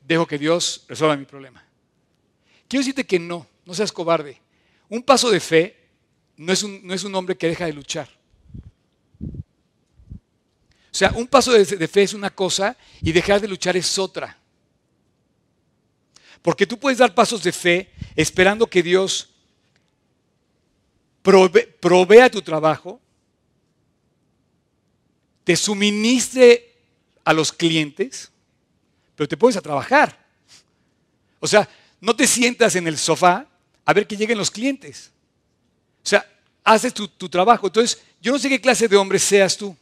dejo 0.00 0.26
que 0.26 0.36
Dios 0.36 0.84
resuelva 0.88 1.16
mi 1.16 1.24
problema. 1.24 1.64
Quiero 2.66 2.80
decirte 2.80 3.06
que 3.06 3.20
no, 3.20 3.46
no 3.64 3.72
seas 3.72 3.92
cobarde. 3.92 4.40
Un 4.88 5.04
paso 5.04 5.30
de 5.30 5.38
fe 5.38 5.76
no 6.38 6.52
es 6.52 6.64
un, 6.64 6.84
no 6.84 6.92
es 6.92 7.04
un 7.04 7.14
hombre 7.14 7.36
que 7.36 7.46
deja 7.46 7.66
de 7.66 7.72
luchar. 7.72 8.17
Sea, 10.98 11.12
un 11.14 11.28
paso 11.28 11.52
de, 11.52 11.86
fe 11.86 12.02
es 12.02 12.12
una 12.12 12.28
cosa 12.28 12.76
y 13.00 13.12
dejar 13.12 13.40
de 13.40 13.46
luchar 13.46 13.76
es 13.76 13.96
otra. 14.00 14.36
Porque 16.42 16.66
tú 16.66 16.76
puedes 16.76 16.98
dar 16.98 17.14
pasos 17.14 17.40
de 17.44 17.52
fe 17.52 17.92
esperando 18.16 18.66
que 18.66 18.82
Dios 18.82 19.28
provea 21.22 22.28
tu 22.28 22.42
trabajo, 22.42 23.00
te 25.44 25.54
suministre 25.54 26.74
a 27.22 27.32
los 27.32 27.52
clientes, 27.52 28.32
pero 29.14 29.28
te 29.28 29.36
puedes 29.36 29.56
a 29.56 29.62
trabajar. 29.62 30.18
O 31.38 31.46
sea, 31.46 31.68
no 32.00 32.16
te 32.16 32.26
sientas 32.26 32.74
en 32.74 32.88
el 32.88 32.98
sofá 32.98 33.46
a 33.84 33.92
ver 33.92 34.04
que 34.04 34.16
lleguen 34.16 34.36
los 34.36 34.50
clientes. 34.50 35.12
O 36.02 36.08
sea, 36.08 36.28
haces 36.64 36.92
tu, 36.92 37.28
trabajo. 37.28 37.68
Entonces, 37.68 38.02
yo 38.20 38.32
no 38.32 38.38
sé 38.40 38.48
qué 38.48 38.60
clase 38.60 38.88
de 38.88 38.96
hombre 38.96 39.20
seas 39.20 39.56
tú. 39.56 39.76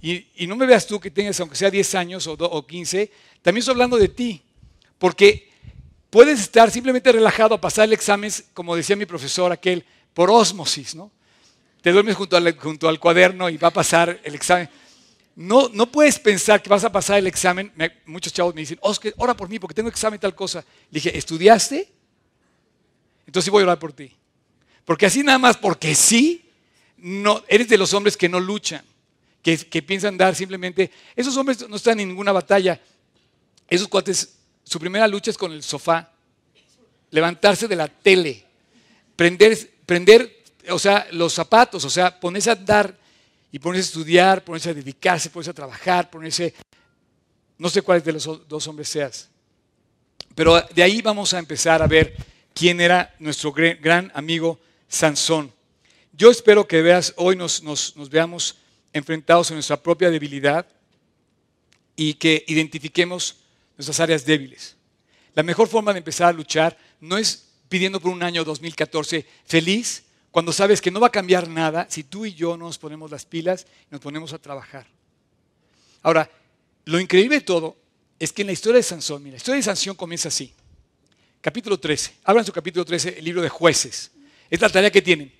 Y, 0.00 0.46
no 0.46 0.54
me 0.56 0.66
veas 0.66 0.86
tú 0.86 1.00
que 1.00 1.10
tengas, 1.10 1.38
aunque 1.40 1.56
sea 1.56 1.70
10 1.70 1.94
años 1.96 2.26
o, 2.26 2.32
o 2.32 2.66
15, 2.66 3.10
también 3.42 3.60
estoy 3.60 3.72
hablando 3.72 3.96
de 3.96 4.08
ti. 4.08 4.42
Porque 4.98 5.50
puedes 6.10 6.40
estar 6.40 6.70
simplemente 6.70 7.10
relajado 7.12 7.54
a 7.54 7.60
pasar 7.60 7.84
el 7.84 7.92
examen, 7.92 8.30
como 8.54 8.76
decía 8.76 8.96
mi 8.96 9.06
profesor 9.06 9.52
aquel, 9.52 9.84
por 10.14 10.30
osmosis, 10.30 10.94
¿no? 10.94 11.10
Te 11.82 11.92
duermes 11.92 12.16
junto 12.16 12.36
al, 12.88 13.00
cuaderno 13.00 13.48
y 13.48 13.56
va 13.56 13.68
a 13.68 13.72
pasar 13.72 14.20
el 14.24 14.34
examen. 14.34 14.68
No, 15.36 15.70
puedes 15.90 16.18
pensar 16.18 16.60
que 16.60 16.68
vas 16.68 16.82
a 16.82 16.90
pasar 16.90 17.18
el 17.18 17.28
examen. 17.28 17.72
muchos 18.04 18.32
chavos 18.32 18.54
me 18.54 18.62
dicen, 18.62 18.78
Oscar, 18.82 19.14
ora 19.16 19.36
por 19.36 19.48
mí 19.48 19.60
porque 19.60 19.74
tengo 19.74 19.88
examen 19.88 20.18
tal 20.18 20.34
cosa. 20.34 20.64
Le 20.90 21.00
dije, 21.00 21.16
¿estudiaste? 21.16 21.88
Entonces 23.26 23.44
sí 23.44 23.50
voy 23.50 23.62
a 23.62 23.66
orar 23.66 23.78
por 23.78 23.92
ti. 23.92 24.12
Porque 24.84 25.06
así 25.06 25.22
nada 25.22 25.38
más, 25.38 25.56
porque 25.56 25.94
sí, 25.94 26.50
eres 27.46 27.68
de 27.68 27.78
los 27.78 27.94
hombres 27.94 28.16
que 28.16 28.28
no 28.28 28.40
luchan 28.40 28.84
que, 29.56 29.82
piensan 29.82 30.16
dar 30.16 30.34
simplemente. 30.34 30.90
Esos 31.14 31.36
hombres 31.36 31.66
no 31.68 31.76
están 31.76 31.98
en 32.00 32.08
ninguna 32.08 32.32
batalla. 32.32 32.80
Esos 33.68 33.88
cuates, 33.88 34.36
su 34.64 34.78
primera 34.78 35.06
lucha 35.06 35.30
es 35.30 35.38
con 35.38 35.52
el 35.52 35.62
sofá, 35.62 36.12
levantarse 37.10 37.68
de 37.68 37.76
la 37.76 37.88
tele, 37.88 38.44
prender, 39.16 39.70
prender 39.86 40.42
o 40.70 40.78
sea, 40.78 41.06
los 41.12 41.32
zapatos, 41.32 41.84
o 41.84 41.90
sea, 41.90 42.18
ponerse 42.18 42.50
a 42.50 42.54
dar 42.54 42.96
y 43.50 43.58
ponerse 43.58 43.86
a 43.86 43.88
estudiar, 43.88 44.44
ponerse 44.44 44.70
a 44.70 44.74
dedicarse, 44.74 45.30
ponerse 45.30 45.50
a 45.50 45.54
trabajar, 45.54 46.10
ponerse. 46.10 46.54
No 47.56 47.68
sé 47.68 47.82
cuáles 47.82 48.04
de 48.04 48.12
los 48.12 48.48
dos 48.48 48.66
hombres 48.66 48.88
seas. 48.88 49.28
Pero 50.34 50.60
de 50.60 50.82
ahí 50.82 51.02
vamos 51.02 51.34
a 51.34 51.38
empezar 51.38 51.82
a 51.82 51.86
ver 51.86 52.14
quién 52.54 52.80
era 52.80 53.14
nuestro 53.18 53.52
gran 53.52 54.12
amigo 54.14 54.60
Sansón. 54.88 55.52
Yo 56.12 56.30
espero 56.30 56.66
que 56.66 56.82
veas, 56.82 57.14
hoy 57.16 57.36
nos, 57.36 57.62
nos 57.62 58.10
veamos 58.10 58.56
enfrentados 58.92 59.50
a 59.50 59.54
nuestra 59.54 59.82
propia 59.82 60.10
debilidad 60.10 60.66
y 61.96 62.14
que 62.14 62.44
identifiquemos 62.46 63.36
nuestras 63.76 64.00
áreas 64.00 64.24
débiles. 64.24 64.76
La 65.34 65.42
mejor 65.42 65.68
forma 65.68 65.92
de 65.92 65.98
empezar 65.98 66.28
a 66.28 66.32
luchar 66.32 66.76
no 67.00 67.18
es 67.18 67.48
pidiendo 67.68 68.00
por 68.00 68.12
un 68.12 68.22
año 68.22 68.44
2014 68.44 69.26
feliz, 69.44 70.04
cuando 70.30 70.52
sabes 70.52 70.80
que 70.80 70.90
no 70.90 71.00
va 71.00 71.08
a 71.08 71.12
cambiar 71.12 71.48
nada 71.48 71.86
si 71.90 72.04
tú 72.04 72.26
y 72.26 72.34
yo 72.34 72.56
no 72.56 72.66
nos 72.66 72.78
ponemos 72.78 73.10
las 73.10 73.24
pilas 73.24 73.66
y 73.90 73.92
nos 73.92 74.00
ponemos 74.00 74.32
a 74.32 74.38
trabajar. 74.38 74.86
Ahora, 76.02 76.30
lo 76.84 77.00
increíble 77.00 77.36
de 77.36 77.40
todo 77.42 77.76
es 78.18 78.32
que 78.32 78.42
en 78.42 78.46
la 78.46 78.52
historia 78.52 78.76
de 78.76 78.82
Sansón, 78.82 79.22
mira, 79.22 79.32
la 79.32 79.36
historia 79.38 79.56
de 79.56 79.62
Sansón 79.62 79.94
comienza 79.94 80.28
así. 80.28 80.52
Capítulo 81.40 81.78
13. 81.78 82.14
Abran 82.24 82.44
su 82.44 82.52
capítulo 82.52 82.84
13, 82.84 83.18
el 83.18 83.24
libro 83.24 83.42
de 83.42 83.48
jueces. 83.48 84.10
Es 84.50 84.60
la 84.60 84.68
tarea 84.68 84.90
que 84.90 85.02
tienen. 85.02 85.32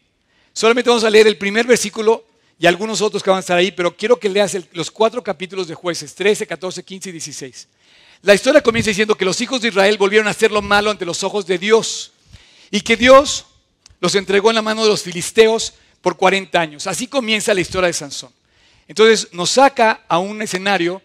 Solamente 0.53 0.91
vamos 0.91 1.05
a 1.05 1.11
leer 1.11 1.27
el 1.27 1.39
primer 1.39 1.67
versículo 1.67 2.25
y 2.59 2.67
algunos 2.67 3.01
otros 3.01 3.23
que 3.23 3.31
van 3.31 3.37
a 3.37 3.41
estar 3.41 3.57
ahí, 3.57 3.71
pero 3.71 3.97
quiero 3.97 4.19
que 4.19 4.29
leas 4.29 4.57
los 4.73 4.91
cuatro 4.91 5.23
capítulos 5.23 5.69
de 5.69 5.75
jueces, 5.75 6.15
13, 6.15 6.47
14, 6.47 6.83
15 6.83 7.09
y 7.09 7.13
16. 7.13 7.69
La 8.23 8.35
historia 8.35 8.61
comienza 8.61 8.91
diciendo 8.91 9.15
que 9.15 9.25
los 9.25 9.41
hijos 9.41 9.61
de 9.61 9.69
Israel 9.69 9.97
volvieron 9.97 10.27
a 10.27 10.33
hacer 10.33 10.51
lo 10.51 10.61
malo 10.61 10.91
ante 10.91 11.05
los 11.05 11.23
ojos 11.23 11.47
de 11.47 11.57
Dios 11.57 12.13
y 12.71 12.81
que 12.81 12.97
Dios 12.97 13.47
los 14.01 14.15
entregó 14.17 14.51
en 14.51 14.57
la 14.57 14.63
mano 14.63 14.83
de 14.83 14.91
los 14.91 15.03
filisteos 15.03 15.75
por 16.01 16.17
40 16.17 16.61
años. 16.61 16.87
Así 16.89 17.07
comienza 17.07 17.55
la 17.55 17.61
historia 17.61 17.87
de 17.87 17.93
Sansón. 17.93 18.33
Entonces 18.89 19.29
nos 19.33 19.51
saca 19.51 20.05
a 20.09 20.19
un 20.19 20.43
escenario 20.43 21.01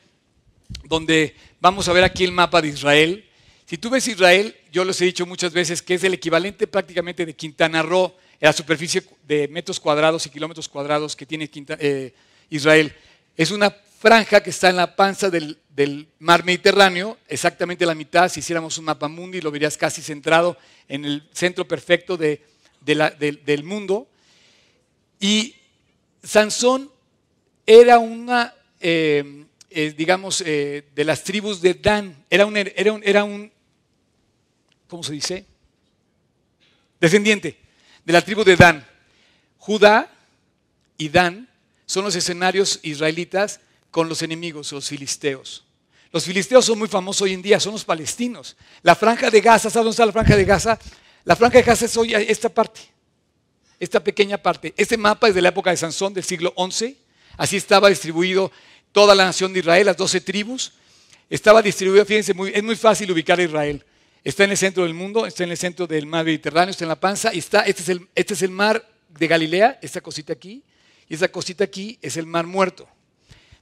donde 0.86 1.36
vamos 1.60 1.88
a 1.88 1.94
ver 1.94 2.04
aquí 2.04 2.24
el 2.24 2.32
mapa 2.32 2.62
de 2.62 2.70
Israel. 2.70 3.30
Si 3.66 3.78
tú 3.78 3.92
ves 3.92 4.08
Israel, 4.08 4.56
yo 4.72 4.84
les 4.86 5.00
he 5.02 5.06
dicho 5.06 5.26
muchas 5.28 5.54
veces 5.54 5.84
que 5.84 5.94
es 5.94 6.04
el 6.04 6.16
equivalente 6.16 6.66
prácticamente 6.66 7.26
de 7.28 7.36
Quintana 7.36 7.84
Roo 7.84 8.16
la 8.48 8.52
superficie 8.52 9.02
de 9.26 9.48
metros 9.48 9.80
cuadrados 9.80 10.26
y 10.26 10.30
kilómetros 10.30 10.68
cuadrados 10.68 11.16
que 11.16 11.26
tiene 11.26 11.50
eh, 11.80 12.14
Israel. 12.50 12.94
Es 13.38 13.52
una 13.52 13.72
franja 13.72 14.44
que 14.44 14.50
está 14.50 14.70
en 14.70 14.76
la 14.76 14.98
panza 14.98 15.30
del, 15.30 15.58
mar 16.20 16.44
Mediterráneo, 16.44 17.18
exactamente 17.30 17.86
la 17.86 17.96
mitad. 17.96 18.28
Si 18.28 18.42
hiciéramos 18.42 18.78
un 18.78 18.84
mapa 18.84 19.08
mundi, 19.08 19.40
lo 19.40 19.50
verías 19.50 19.78
casi 19.78 20.02
centrado 20.02 20.58
en 20.90 21.06
el 21.06 21.24
centro 21.32 21.66
perfecto 21.66 22.18
del 22.18 23.64
mundo. 23.64 24.10
Y 25.22 25.56
Sansón 26.22 26.92
era 27.66 27.98
una, 27.98 28.54
eh, 28.82 29.46
eh, 29.70 29.94
digamos, 29.96 30.40
de 30.40 31.04
las 31.06 31.24
tribus 31.24 31.62
de 31.62 31.76
Dan. 31.76 32.26
Era 32.30 32.46
un, 32.46 32.58
era, 32.58 32.92
un, 32.92 33.02
era 33.06 33.24
un, 33.24 33.50
¿cómo 34.90 35.02
se 35.02 35.14
dice? 35.14 35.46
Descendiente 37.00 37.63
de 38.06 38.14
la 38.14 38.22
tribu 38.22 38.44
de 38.44 38.56
Dan. 38.56 38.86
Judá 39.58 40.12
y 40.98 41.10
Dan 41.10 41.48
son 41.86 42.06
los 42.06 42.16
escenarios 42.16 42.80
israelitas 42.84 43.60
con 43.92 44.10
los 44.10 44.22
enemigos, 44.22 44.72
los 44.72 44.88
filisteos. 44.88 45.64
Los 46.12 46.26
filisteos 46.26 46.66
son 46.66 46.78
muy 46.78 46.88
famosos 46.88 47.24
hoy 47.24 47.34
en 47.34 47.42
día, 47.42 47.60
son 47.60 47.74
los 47.74 47.86
palestinos. 47.86 48.56
La 48.82 48.96
franja 48.96 49.30
de 49.30 49.42
Gaza, 49.42 49.70
¿sabes 49.70 49.86
dónde 49.86 49.92
está 49.92 50.06
la 50.06 50.12
franja 50.12 50.36
de 50.36 50.46
Gaza? 50.46 50.80
La 51.26 51.36
franja 51.36 51.58
de 51.58 51.64
Gaza 51.64 51.86
es 51.86 51.98
hoy 51.98 52.14
esta 52.14 52.50
parte, 52.50 52.82
esta 53.80 54.04
pequeña 54.04 54.38
parte. 54.38 54.74
Este 54.78 54.98
mapa 54.98 55.28
es 55.30 55.36
de 55.36 55.42
la 55.42 55.50
época 55.50 55.72
de 55.72 55.78
Sansón, 55.78 56.14
del 56.14 56.24
siglo 56.24 56.54
XI. 56.56 56.98
Así 57.38 57.58
estaba 57.58 57.90
distribuido 57.90 58.52
toda 58.92 59.16
la 59.16 59.26
nación 59.26 59.54
de 59.54 59.60
Israel, 59.60 59.88
las 59.88 59.98
doce 59.98 60.22
tribus. 60.22 60.74
Estaba 61.30 61.62
distribuido, 61.62 62.06
fíjense, 62.06 62.36
es 62.54 62.64
muy 62.64 62.76
fácil 62.76 63.12
ubicar 63.12 63.40
a 63.40 63.44
Israel. 63.44 63.84
Está 64.24 64.46
en 64.46 64.52
el 64.52 64.58
centro 64.58 64.84
del 64.84 64.94
mundo, 64.94 65.26
está 65.26 65.44
en 65.44 65.52
el 65.52 65.58
centro 65.58 65.86
del 65.86 66.06
mar 66.06 66.24
Mediterráneo, 66.24 66.72
está 66.72 66.86
en 66.86 66.90
la 66.90 67.00
panza, 67.00 67.34
y 67.34 67.40
está, 67.40 67.62
este 67.62 67.82
es 67.82 67.90
el, 67.90 68.08
este 68.16 68.34
es 68.34 68.42
el 68.42 68.52
mar 68.52 68.88
de 69.10 69.28
Galilea, 69.28 69.80
esta 69.82 70.00
cosita 70.00 70.32
aquí, 70.32 70.64
y 71.10 71.16
esa 71.16 71.28
cosita 71.28 71.66
aquí 71.66 72.00
es 72.02 72.16
el 72.16 72.26
mar 72.26 72.48
muerto. 72.48 72.88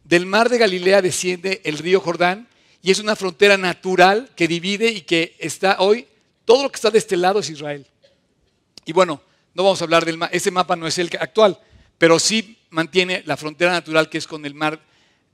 Del 0.03 0.27
mar 0.27 0.49
de 0.49 0.59
Galilea 0.59 1.01
desciende 1.01 1.61
el 1.63 1.79
río 1.79 1.99
Jordán 1.99 2.47
y 2.81 2.91
es 2.91 2.99
una 2.99 3.15
frontera 3.15 3.57
natural 3.57 4.29
que 4.35 4.47
divide 4.47 4.89
y 4.91 5.01
que 5.01 5.35
está 5.39 5.77
hoy, 5.79 6.07
todo 6.45 6.63
lo 6.63 6.71
que 6.71 6.75
está 6.75 6.91
de 6.91 6.97
este 6.99 7.17
lado 7.17 7.39
es 7.39 7.49
Israel. 7.49 7.87
Y 8.85 8.93
bueno, 8.93 9.21
no 9.53 9.63
vamos 9.63 9.81
a 9.81 9.85
hablar 9.85 10.05
del 10.05 10.17
mapa, 10.17 10.33
ese 10.33 10.51
mapa 10.51 10.75
no 10.75 10.85
es 10.85 10.97
el 10.99 11.09
actual, 11.19 11.59
pero 11.97 12.19
sí 12.19 12.59
mantiene 12.69 13.23
la 13.25 13.37
frontera 13.37 13.71
natural 13.71 14.09
que 14.09 14.19
es 14.19 14.27
con 14.27 14.45
el 14.45 14.53
mar, 14.53 14.79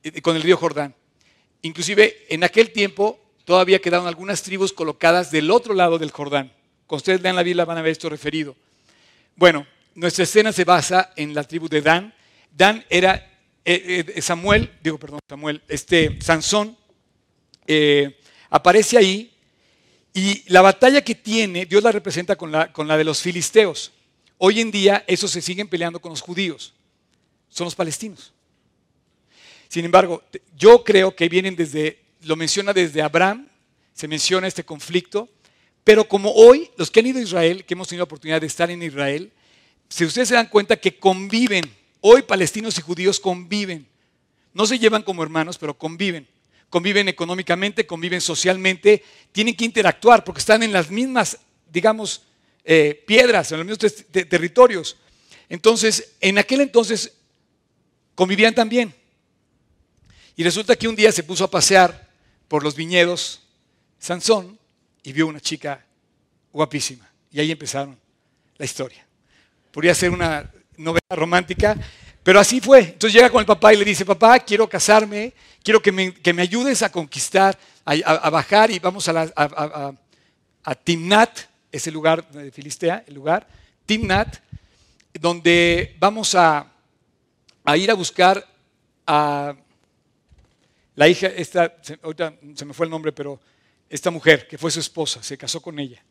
eh, 0.04 0.22
con 0.22 0.36
el 0.36 0.42
río 0.42 0.58
Jordán. 0.58 0.96
Inclusive 1.62 2.26
en 2.30 2.44
aquel 2.44 2.72
tiempo 2.72 3.27
todavía 3.48 3.80
quedaron 3.80 4.08
algunas 4.08 4.44
tribus 4.44 4.74
colocadas 4.74 5.32
del 5.32 5.52
otro 5.52 5.74
lado 5.74 5.98
del 5.98 6.12
Jordán. 6.12 6.52
Cuando 6.86 6.98
ustedes 6.98 7.22
lean 7.22 7.38
la 7.38 7.44
Biblia 7.44 7.64
van 7.64 7.78
a 7.78 7.82
ver 7.82 7.94
esto 7.94 8.10
referido. 8.10 8.58
Bueno, 9.38 9.66
nuestra 9.96 10.26
escena 10.26 10.52
se 10.52 10.66
basa 10.66 11.14
en 11.16 11.34
la 11.34 11.46
tribu 11.46 11.70
de 11.70 11.82
Dan. 11.82 12.14
Dan 12.52 12.84
era 12.90 13.16
eh, 13.64 14.04
eh, 14.06 14.22
Samuel, 14.22 14.70
digo, 14.84 14.98
perdón, 14.98 15.22
Samuel, 15.30 15.62
este 15.70 16.22
Sansón 16.22 16.76
eh, 17.66 18.20
aparece 18.50 18.98
ahí 18.98 19.32
y 20.14 20.44
la 20.52 20.62
batalla 20.62 21.00
que 21.00 21.16
tiene, 21.16 21.66
Dios 21.66 21.82
la 21.82 21.94
representa 21.94 22.36
con 22.36 22.52
la, 22.52 22.74
con 22.74 22.86
la 22.86 22.98
de 22.98 23.06
los 23.06 23.22
filisteos. 23.22 23.94
Hoy 24.40 24.60
en 24.60 24.72
día 24.72 25.06
esos 25.08 25.32
se 25.32 25.42
siguen 25.42 25.70
peleando 25.70 26.02
con 26.02 26.10
los 26.10 26.20
judíos, 26.20 26.74
son 27.48 27.64
los 27.64 27.76
palestinos. 27.76 28.34
Sin 29.70 29.86
embargo, 29.86 30.22
yo 30.54 30.84
creo 30.84 31.16
que 31.16 31.30
vienen 31.30 31.56
desde, 31.56 32.07
lo 32.24 32.36
menciona 32.36 32.74
desde 32.74 33.02
Abraham, 33.02 33.48
se 33.94 34.08
menciona 34.08 34.48
este 34.48 34.64
conflicto, 34.64 35.30
pero 35.84 36.08
como 36.08 36.32
hoy 36.32 36.70
los 36.78 36.92
que 36.92 37.00
han 37.00 37.08
ido 37.08 37.20
a 37.20 37.24
Israel, 37.24 37.66
que 37.66 37.74
hemos 37.74 37.88
tenido 37.88 38.02
la 38.02 38.06
oportunidad 38.06 38.42
de 38.42 38.48
estar 38.48 38.70
en 38.70 38.84
Israel, 38.84 39.32
si 39.90 40.06
ustedes 40.06 40.28
se 40.28 40.36
dan 40.36 40.48
cuenta 40.48 40.76
que 40.76 41.00
conviven, 41.00 41.64
hoy 42.02 42.24
palestinos 42.24 42.78
y 42.78 42.82
judíos 42.82 43.20
conviven, 43.20 43.88
no 44.54 44.66
se 44.66 44.80
llevan 44.80 45.04
como 45.04 45.24
hermanos, 45.24 45.58
pero 45.58 45.78
conviven. 45.78 46.28
Conviven 46.70 47.08
económicamente, 47.08 47.88
conviven 47.88 48.20
socialmente, 48.20 49.04
tienen 49.32 49.56
que 49.56 49.64
interactuar 49.64 50.24
porque 50.24 50.40
están 50.40 50.64
en 50.64 50.74
las 50.74 50.92
mismas, 50.92 51.38
digamos, 51.72 52.24
eh, 52.66 53.04
piedras, 53.08 53.52
en 53.52 53.60
los 53.60 53.68
mismos 53.68 54.06
territorios. 54.12 54.98
Entonces, 55.48 56.16
en 56.20 56.38
aquel 56.38 56.62
entonces 56.62 57.14
convivían 58.16 58.54
también. 58.54 58.94
Y 60.36 60.44
resulta 60.44 60.76
que 60.76 60.88
un 60.88 60.96
día 60.96 61.12
se 61.12 61.24
puso 61.24 61.46
a 61.46 61.50
pasear 61.50 62.07
por 62.48 62.64
los 62.64 62.76
viñedos 62.76 63.42
Sansón 64.00 64.60
y 65.04 65.14
vio 65.14 65.28
una 65.28 65.40
chica 65.40 65.86
guapísima. 66.52 67.10
Y 67.32 67.40
ahí 67.40 67.52
empezaron 67.52 68.00
la 68.58 68.66
historia 68.66 69.08
podría 69.78 69.94
ser 69.94 70.10
una 70.10 70.52
novela 70.76 71.02
romántica, 71.12 71.78
pero 72.24 72.40
así 72.40 72.60
fue. 72.60 72.80
Entonces 72.80 73.14
llega 73.14 73.30
con 73.30 73.42
el 73.42 73.46
papá 73.46 73.76
y 73.76 73.78
le 73.78 73.86
dice, 73.86 74.06
papá, 74.06 74.40
quiero 74.40 74.68
casarme, 74.68 75.36
quiero 75.62 75.80
que 75.84 75.92
me, 75.92 76.42
ayudes 76.42 76.82
a 76.82 76.92
conquistar, 76.92 77.56
a, 77.86 78.30
bajar 78.32 78.72
y 78.72 78.80
vamos 78.80 79.08
a, 79.08 79.32
a, 79.36 80.76
Timnat, 80.84 81.42
ese 81.72 81.92
lugar 81.92 82.28
de 82.32 82.52
Filistea, 82.52 83.04
el 83.06 83.14
lugar, 83.14 83.48
Timnat, 83.86 84.38
donde 85.14 85.96
vamos 86.00 86.34
a, 86.34 86.66
ir 87.76 87.92
a 87.92 87.94
buscar 87.94 88.44
a 89.06 89.56
la 90.98 91.08
hija, 91.08 91.28
esta, 91.28 91.78
ahorita 92.04 92.34
se 92.54 92.66
me 92.66 92.74
fue 92.74 92.86
el 92.86 92.90
nombre, 92.90 93.14
pero 93.14 93.40
esta 93.90 94.12
mujer, 94.12 94.50
que 94.50 94.58
fue 94.58 94.70
su 94.70 94.82
esposa, 94.82 95.24
se 95.24 95.38
casó 95.38 95.62
con 95.62 95.80
ella 95.80 96.04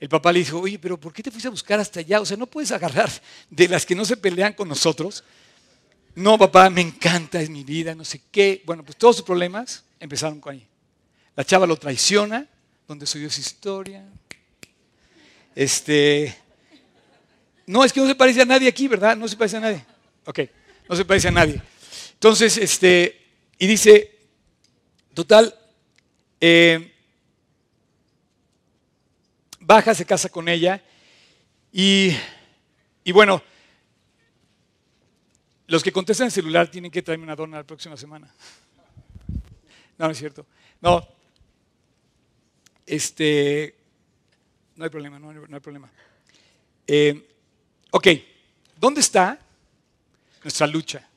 el 0.00 0.08
papá 0.08 0.32
le 0.32 0.38
dijo, 0.38 0.58
oye, 0.58 0.78
pero 0.78 0.98
¿por 0.98 1.12
qué 1.12 1.22
te 1.22 1.30
fuiste 1.30 1.48
a 1.48 1.50
buscar 1.50 1.78
hasta 1.78 2.00
allá? 2.00 2.22
O 2.22 2.26
sea, 2.26 2.38
no 2.38 2.46
puedes 2.46 2.72
agarrar 2.72 3.10
de 3.50 3.68
las 3.68 3.84
que 3.84 3.94
no 3.94 4.06
se 4.06 4.16
pelean 4.16 4.54
con 4.54 4.66
nosotros. 4.66 5.22
No, 6.14 6.38
papá, 6.38 6.70
me 6.70 6.80
encanta, 6.80 7.40
es 7.40 7.50
mi 7.50 7.64
vida, 7.64 7.94
no 7.94 8.02
sé 8.02 8.22
qué. 8.30 8.62
Bueno, 8.64 8.82
pues 8.82 8.96
todos 8.96 9.16
sus 9.16 9.24
problemas 9.26 9.84
empezaron 10.00 10.40
con 10.40 10.54
ahí. 10.54 10.66
La 11.36 11.44
chava 11.44 11.66
lo 11.66 11.76
traiciona, 11.76 12.48
donde 12.88 13.04
subió 13.04 13.28
esa 13.28 13.40
historia. 13.40 14.02
Este, 15.54 16.34
no, 17.66 17.84
es 17.84 17.92
que 17.92 18.00
no 18.00 18.06
se 18.06 18.14
parece 18.14 18.40
a 18.40 18.46
nadie 18.46 18.68
aquí, 18.68 18.88
¿verdad? 18.88 19.14
No 19.18 19.28
se 19.28 19.36
parece 19.36 19.58
a 19.58 19.60
nadie. 19.60 19.84
Ok, 20.24 20.40
no 20.88 20.96
se 20.96 21.04
parece 21.04 21.28
a 21.28 21.32
nadie. 21.32 21.60
Entonces, 22.14 22.56
este, 22.56 23.19
y 23.60 23.66
dice, 23.66 24.18
total, 25.12 25.54
eh, 26.40 26.94
baja, 29.60 29.94
se 29.94 30.06
casa 30.06 30.30
con 30.30 30.48
ella 30.48 30.82
y, 31.70 32.16
bueno, 33.12 33.42
los 35.66 35.82
que 35.82 35.92
contestan 35.92 36.24
el 36.28 36.32
celular 36.32 36.70
tienen 36.70 36.90
que 36.90 37.02
traerme 37.02 37.24
una 37.24 37.36
dona 37.36 37.58
la 37.58 37.66
próxima 37.66 37.98
semana. 37.98 38.34
No, 39.98 40.06
no 40.06 40.10
es 40.10 40.18
cierto. 40.18 40.46
No. 40.80 41.06
Este. 42.86 43.76
No 44.74 44.84
hay 44.84 44.90
problema, 44.90 45.18
no, 45.18 45.28
hay 45.28 45.60
problema. 45.60 45.90
Eh, 46.86 47.28
ok, 47.90 48.08
¿dónde 48.78 49.02
está 49.02 49.38
nuestra 50.42 50.66
lucha 50.66 51.09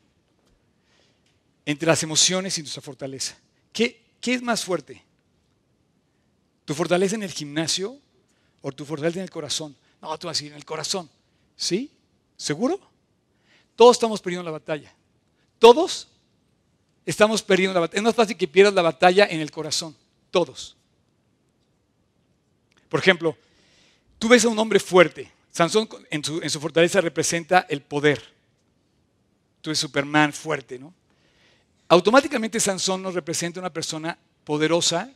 entre 1.66 1.88
las 1.88 2.04
emociones 2.04 2.58
y 2.58 2.62
nuestra 2.62 2.82
fortaleza? 2.82 3.38
¿Qué, 3.72 4.02
qué 4.20 4.34
es 4.34 4.42
más 4.42 4.64
fuerte? 4.64 5.04
¿Tu 6.66 6.74
fortaleza 6.74 7.16
en 7.16 7.24
el 7.24 7.32
gimnasio 7.32 8.00
o 8.64 8.72
tu 8.72 8.86
fortaleza 8.86 9.20
en 9.20 9.24
el 9.24 9.30
corazón. 9.30 9.76
No, 10.02 10.18
tú 10.18 10.26
vas 10.28 10.38
a 10.38 10.40
decir, 10.40 10.52
en 10.52 10.58
el 10.58 10.66
corazón. 10.66 11.10
¿Sí? 11.56 11.92
¿Seguro? 12.38 12.80
Todos 13.76 13.98
estamos 13.98 14.22
perdiendo 14.22 14.44
la 14.44 14.52
batalla. 14.52 14.92
Todos 15.60 16.08
estamos 17.06 17.44
perdiendo 17.44 17.74
la 17.74 17.82
batalla. 17.82 18.00
Es 18.00 18.04
más 18.04 18.16
fácil 18.16 18.38
que 18.38 18.48
pierdas 18.48 18.74
la 18.74 18.82
batalla 18.82 19.26
en 19.26 19.42
el 19.42 19.52
corazón. 19.52 19.96
Todos. 20.32 20.78
Por 22.88 23.02
ejemplo, 23.02 23.38
tú 24.18 24.30
ves 24.30 24.46
a 24.46 24.48
un 24.48 24.58
hombre 24.58 24.80
fuerte. 24.80 25.30
Sansón 25.52 25.90
en 26.10 26.24
su, 26.24 26.42
en 26.42 26.50
su 26.50 26.60
fortaleza 26.62 27.02
representa 27.02 27.66
el 27.70 27.82
poder. 27.82 28.24
Tú 29.62 29.72
eres 29.72 29.80
Superman 29.80 30.32
fuerte, 30.32 30.80
¿no? 30.80 30.94
Automáticamente 31.88 32.60
Sansón 32.60 33.02
nos 33.02 33.14
representa 33.14 33.60
una 33.60 33.72
persona 33.72 34.18
poderosa, 34.44 35.12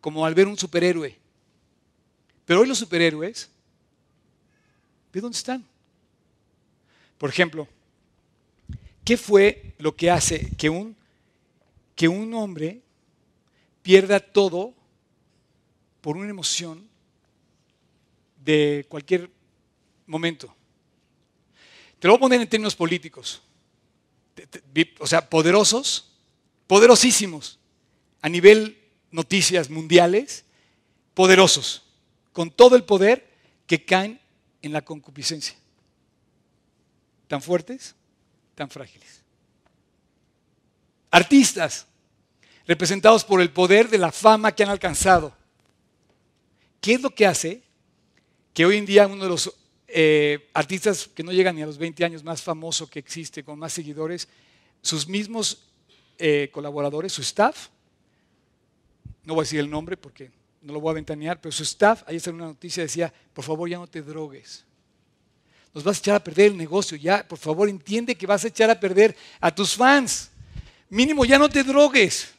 como 0.00 0.24
al 0.24 0.34
ver 0.34 0.46
un 0.46 0.58
superhéroe. 0.58 1.16
Pero 2.44 2.60
hoy 2.60 2.68
los 2.68 2.78
superhéroes, 2.78 3.50
¿de 5.12 5.20
dónde 5.20 5.36
están? 5.36 5.64
Por 7.18 7.30
ejemplo, 7.30 7.66
¿qué 9.04 9.16
fue 9.16 9.74
lo 9.78 9.96
que 9.96 10.10
hace 10.10 10.50
que 10.56 10.68
un, 10.68 10.96
que 11.94 12.08
un 12.08 12.32
hombre 12.34 12.82
pierda 13.82 14.20
todo 14.20 14.74
por 16.00 16.16
una 16.16 16.30
emoción 16.30 16.86
de 18.44 18.86
cualquier 18.88 19.30
momento? 20.06 20.54
Te 21.98 22.06
lo 22.06 22.12
voy 22.12 22.18
a 22.18 22.20
poner 22.20 22.40
en 22.42 22.48
términos 22.48 22.76
políticos. 22.76 23.42
O 24.98 25.06
sea, 25.06 25.28
poderosos, 25.28 26.12
poderosísimos, 26.66 27.58
a 28.22 28.28
nivel 28.28 28.78
noticias 29.10 29.70
mundiales, 29.70 30.44
poderosos 31.14 31.86
con 32.36 32.50
todo 32.50 32.76
el 32.76 32.84
poder 32.84 33.26
que 33.66 33.82
caen 33.82 34.20
en 34.60 34.74
la 34.74 34.82
concupiscencia. 34.82 35.56
Tan 37.28 37.40
fuertes, 37.40 37.94
tan 38.54 38.68
frágiles. 38.68 39.22
Artistas, 41.10 41.86
representados 42.66 43.24
por 43.24 43.40
el 43.40 43.50
poder 43.50 43.88
de 43.88 43.96
la 43.96 44.12
fama 44.12 44.52
que 44.52 44.64
han 44.64 44.68
alcanzado. 44.68 45.34
¿Qué 46.82 46.92
es 46.92 47.00
lo 47.00 47.08
que 47.08 47.26
hace 47.26 47.62
que 48.52 48.66
hoy 48.66 48.76
en 48.76 48.84
día 48.84 49.06
uno 49.06 49.24
de 49.24 49.30
los 49.30 49.50
eh, 49.98 50.50
artistas 50.52 51.08
que 51.08 51.22
no 51.22 51.32
llegan 51.32 51.56
ni 51.56 51.62
a 51.62 51.66
los 51.66 51.78
20 51.78 52.04
años 52.04 52.22
más 52.22 52.42
famoso 52.42 52.86
que 52.86 52.98
existe, 52.98 53.42
con 53.42 53.58
más 53.58 53.72
seguidores, 53.72 54.28
sus 54.82 55.08
mismos 55.08 55.70
eh, 56.18 56.50
colaboradores, 56.52 57.14
su 57.14 57.22
staff, 57.22 57.68
no 59.24 59.32
voy 59.32 59.40
a 59.40 59.44
decir 59.44 59.58
el 59.58 59.70
nombre 59.70 59.96
porque 59.96 60.30
no 60.60 60.74
lo 60.74 60.82
voy 60.82 60.90
a 60.90 60.94
ventanear, 60.96 61.40
pero 61.40 61.50
su 61.50 61.62
staff, 61.62 62.02
ahí 62.06 62.16
está 62.16 62.30
una 62.30 62.44
noticia, 62.44 62.82
decía, 62.82 63.10
por 63.32 63.42
favor 63.42 63.70
ya 63.70 63.78
no 63.78 63.86
te 63.86 64.02
drogues. 64.02 64.66
Nos 65.72 65.82
vas 65.82 65.96
a 65.96 66.00
echar 66.00 66.16
a 66.16 66.22
perder 66.22 66.48
el 66.48 66.58
negocio, 66.58 66.98
ya, 66.98 67.26
por 67.26 67.38
favor 67.38 67.66
entiende 67.66 68.14
que 68.14 68.26
vas 68.26 68.44
a 68.44 68.48
echar 68.48 68.68
a 68.68 68.78
perder 68.78 69.16
a 69.40 69.54
tus 69.54 69.76
fans. 69.76 70.30
Mínimo 70.90 71.24
ya 71.24 71.38
no 71.38 71.48
te 71.48 71.64
drogues. 71.64 72.34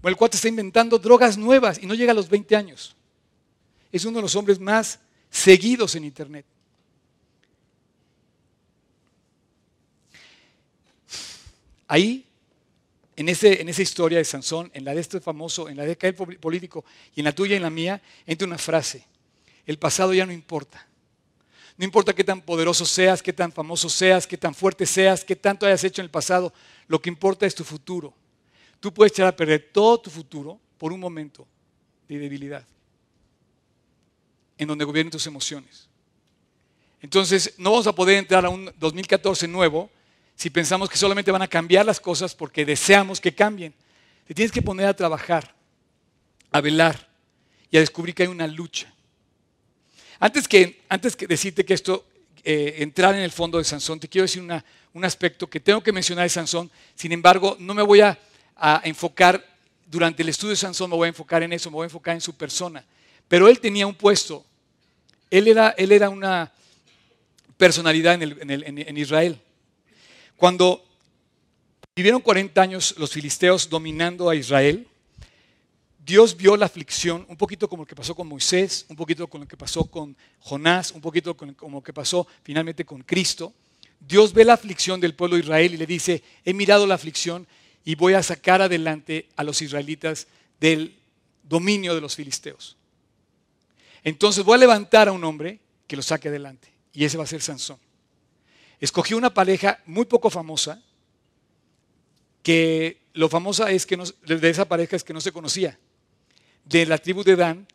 Bueno, 0.00 0.12
el 0.14 0.16
cuate 0.16 0.36
está 0.36 0.46
inventando 0.46 0.96
drogas 0.96 1.36
nuevas 1.36 1.82
y 1.82 1.86
no 1.86 1.94
llega 1.94 2.12
a 2.12 2.14
los 2.14 2.28
20 2.28 2.54
años. 2.54 2.94
Es 3.90 4.04
uno 4.04 4.18
de 4.18 4.22
los 4.22 4.36
hombres 4.36 4.60
más 4.60 5.00
seguidos 5.28 5.96
en 5.96 6.04
Internet. 6.04 6.46
Ahí, 11.88 12.26
en, 13.16 13.28
ese, 13.28 13.60
en 13.60 13.68
esa 13.68 13.82
historia 13.82 14.18
de 14.18 14.24
Sansón, 14.24 14.70
en 14.74 14.84
la 14.84 14.94
de 14.94 15.00
este 15.00 15.20
famoso, 15.20 15.68
en 15.68 15.76
la 15.76 15.84
de 15.84 15.92
aquel 15.92 16.14
político 16.14 16.84
y 17.16 17.20
en 17.20 17.24
la 17.24 17.34
tuya 17.34 17.54
y 17.54 17.56
en 17.56 17.62
la 17.62 17.70
mía, 17.70 18.00
entra 18.26 18.46
una 18.46 18.58
frase. 18.58 19.04
El 19.66 19.78
pasado 19.78 20.14
ya 20.14 20.24
no 20.24 20.32
importa. 20.32 20.86
No 21.78 21.84
importa 21.84 22.14
qué 22.14 22.24
tan 22.24 22.42
poderoso 22.42 22.84
seas, 22.84 23.22
qué 23.22 23.32
tan 23.32 23.52
famoso 23.52 23.88
seas, 23.88 24.26
qué 24.26 24.36
tan 24.36 24.54
fuerte 24.54 24.84
seas, 24.84 25.24
qué 25.24 25.34
tanto 25.34 25.64
hayas 25.64 25.82
hecho 25.84 26.02
en 26.02 26.06
el 26.06 26.10
pasado. 26.10 26.52
Lo 26.86 27.00
que 27.00 27.08
importa 27.08 27.46
es 27.46 27.54
tu 27.54 27.64
futuro. 27.64 28.12
Tú 28.80 28.92
puedes 28.92 29.12
echar 29.12 29.26
a 29.26 29.36
perder 29.36 29.70
todo 29.72 29.98
tu 29.98 30.10
futuro 30.10 30.60
por 30.76 30.92
un 30.92 31.00
momento 31.00 31.46
de 32.08 32.18
debilidad, 32.18 32.66
en 34.56 34.68
donde 34.68 34.84
gobiernen 34.84 35.10
tus 35.10 35.26
emociones. 35.26 35.88
Entonces, 37.00 37.54
no 37.58 37.70
vamos 37.70 37.86
a 37.86 37.94
poder 37.94 38.18
entrar 38.18 38.44
a 38.44 38.48
un 38.48 38.72
2014 38.78 39.46
nuevo 39.48 39.90
si 40.38 40.50
pensamos 40.50 40.88
que 40.88 40.96
solamente 40.96 41.32
van 41.32 41.42
a 41.42 41.48
cambiar 41.48 41.84
las 41.84 41.98
cosas 41.98 42.32
porque 42.32 42.64
deseamos 42.64 43.20
que 43.20 43.34
cambien. 43.34 43.74
Te 44.24 44.34
tienes 44.34 44.52
que 44.52 44.62
poner 44.62 44.86
a 44.86 44.94
trabajar, 44.94 45.52
a 46.52 46.60
velar 46.60 47.08
y 47.72 47.76
a 47.76 47.80
descubrir 47.80 48.14
que 48.14 48.22
hay 48.22 48.28
una 48.28 48.46
lucha. 48.46 48.94
Antes 50.20 50.46
que, 50.46 50.80
antes 50.88 51.16
que 51.16 51.26
decirte 51.26 51.64
que 51.64 51.74
esto, 51.74 52.06
eh, 52.44 52.76
entrar 52.78 53.16
en 53.16 53.22
el 53.22 53.32
fondo 53.32 53.58
de 53.58 53.64
Sansón, 53.64 53.98
te 53.98 54.06
quiero 54.06 54.26
decir 54.26 54.40
un 54.94 55.04
aspecto 55.04 55.50
que 55.50 55.58
tengo 55.58 55.82
que 55.82 55.90
mencionar 55.90 56.22
de 56.22 56.28
Sansón. 56.28 56.70
Sin 56.94 57.10
embargo, 57.10 57.56
no 57.58 57.74
me 57.74 57.82
voy 57.82 58.00
a, 58.00 58.16
a 58.54 58.80
enfocar, 58.84 59.44
durante 59.86 60.22
el 60.22 60.28
estudio 60.28 60.50
de 60.50 60.56
Sansón 60.56 60.88
me 60.88 60.94
voy 60.94 61.06
a 61.06 61.08
enfocar 61.08 61.42
en 61.42 61.52
eso, 61.52 61.68
me 61.68 61.74
voy 61.74 61.84
a 61.84 61.86
enfocar 61.86 62.14
en 62.14 62.20
su 62.20 62.36
persona. 62.36 62.84
Pero 63.26 63.48
él 63.48 63.58
tenía 63.58 63.88
un 63.88 63.94
puesto. 63.96 64.44
Él 65.32 65.48
era, 65.48 65.70
él 65.70 65.90
era 65.90 66.08
una 66.08 66.52
personalidad 67.56 68.22
en, 68.22 68.50
en 68.50 68.96
Israel. 68.96 69.40
Cuando 70.38 70.86
vivieron 71.96 72.20
40 72.20 72.62
años 72.62 72.94
los 72.96 73.10
filisteos 73.10 73.68
dominando 73.68 74.30
a 74.30 74.36
Israel, 74.36 74.86
Dios 75.98 76.36
vio 76.36 76.56
la 76.56 76.66
aflicción, 76.66 77.26
un 77.28 77.36
poquito 77.36 77.68
como 77.68 77.82
lo 77.82 77.88
que 77.88 77.96
pasó 77.96 78.14
con 78.14 78.28
Moisés, 78.28 78.86
un 78.88 78.94
poquito 78.94 79.26
como 79.26 79.42
lo 79.42 79.48
que 79.48 79.56
pasó 79.56 79.86
con 79.86 80.16
Jonás, 80.38 80.92
un 80.92 81.00
poquito 81.00 81.36
como 81.36 81.78
lo 81.78 81.82
que 81.82 81.92
pasó 81.92 82.24
finalmente 82.44 82.84
con 82.84 83.02
Cristo. 83.02 83.52
Dios 83.98 84.32
ve 84.32 84.44
la 84.44 84.52
aflicción 84.52 85.00
del 85.00 85.16
pueblo 85.16 85.34
de 85.34 85.42
Israel 85.42 85.74
y 85.74 85.76
le 85.76 85.86
dice, 85.86 86.22
he 86.44 86.54
mirado 86.54 86.86
la 86.86 86.94
aflicción 86.94 87.44
y 87.84 87.96
voy 87.96 88.12
a 88.12 88.22
sacar 88.22 88.62
adelante 88.62 89.28
a 89.34 89.42
los 89.42 89.60
israelitas 89.60 90.28
del 90.60 90.96
dominio 91.42 91.96
de 91.96 92.00
los 92.00 92.14
filisteos. 92.14 92.76
Entonces 94.04 94.44
voy 94.44 94.54
a 94.54 94.58
levantar 94.58 95.08
a 95.08 95.12
un 95.12 95.24
hombre 95.24 95.58
que 95.88 95.96
lo 95.96 96.02
saque 96.02 96.28
adelante 96.28 96.72
y 96.92 97.04
ese 97.04 97.18
va 97.18 97.24
a 97.24 97.26
ser 97.26 97.42
Sansón 97.42 97.87
escogió 98.80 99.16
una 99.16 99.34
pareja 99.34 99.80
muy 99.86 100.04
poco 100.04 100.30
famosa, 100.30 100.82
que 102.42 103.00
lo 103.12 103.28
famosa 103.28 103.70
es 103.70 103.84
que 103.84 103.96
de 103.96 104.50
esa 104.50 104.68
pareja 104.68 104.96
es 104.96 105.04
que 105.04 105.12
no 105.12 105.20
se 105.20 105.32
conocía, 105.32 105.78
de 106.64 106.86
la 106.86 106.98
tribu 106.98 107.24
de 107.24 107.36
Dan, 107.36 107.66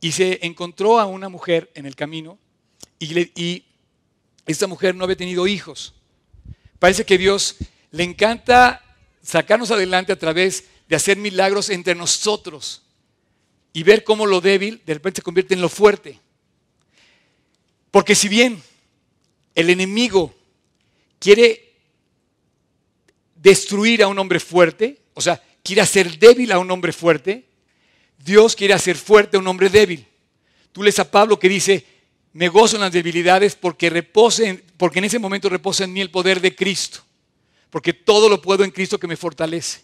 y 0.00 0.12
se 0.12 0.38
encontró 0.46 0.98
a 0.98 1.06
una 1.06 1.28
mujer 1.28 1.70
en 1.74 1.86
el 1.86 1.96
camino, 1.96 2.38
y, 2.98 3.18
y 3.40 3.64
esta 4.46 4.66
mujer 4.66 4.94
no 4.94 5.04
había 5.04 5.16
tenido 5.16 5.46
hijos. 5.46 5.94
Parece 6.78 7.04
que 7.04 7.18
Dios 7.18 7.56
le 7.90 8.04
encanta 8.04 8.82
sacarnos 9.22 9.70
adelante 9.70 10.12
a 10.12 10.18
través 10.18 10.64
de 10.88 10.96
hacer 10.96 11.16
milagros 11.16 11.68
entre 11.70 11.94
nosotros 11.94 12.82
y 13.72 13.82
ver 13.82 14.04
cómo 14.04 14.26
lo 14.26 14.40
débil 14.40 14.82
de 14.86 14.94
repente 14.94 15.18
se 15.18 15.22
convierte 15.22 15.54
en 15.54 15.60
lo 15.60 15.68
fuerte. 15.68 16.20
Porque 17.90 18.14
si 18.14 18.28
bien 18.28 18.62
el 19.54 19.70
enemigo 19.70 20.34
quiere 21.18 21.74
destruir 23.34 24.02
a 24.02 24.08
un 24.08 24.18
hombre 24.18 24.40
fuerte, 24.40 25.00
o 25.14 25.20
sea, 25.20 25.42
quiere 25.62 25.82
hacer 25.82 26.18
débil 26.18 26.52
a 26.52 26.58
un 26.58 26.70
hombre 26.70 26.92
fuerte, 26.92 27.46
Dios 28.18 28.56
quiere 28.56 28.74
hacer 28.74 28.96
fuerte 28.96 29.36
a 29.36 29.40
un 29.40 29.46
hombre 29.46 29.68
débil. 29.68 30.06
Tú 30.72 30.82
lees 30.82 30.98
a 30.98 31.10
Pablo 31.10 31.38
que 31.38 31.48
dice, 31.48 31.84
me 32.32 32.48
gozo 32.48 32.76
en 32.76 32.82
las 32.82 32.92
debilidades 32.92 33.54
porque, 33.54 34.02
porque 34.76 34.98
en 34.98 35.04
ese 35.04 35.18
momento 35.18 35.48
reposa 35.48 35.84
en 35.84 35.92
mí 35.92 36.00
el 36.00 36.10
poder 36.10 36.40
de 36.40 36.54
Cristo, 36.54 37.00
porque 37.70 37.92
todo 37.92 38.28
lo 38.28 38.40
puedo 38.40 38.64
en 38.64 38.70
Cristo 38.70 38.98
que 38.98 39.06
me 39.06 39.16
fortalece. 39.16 39.80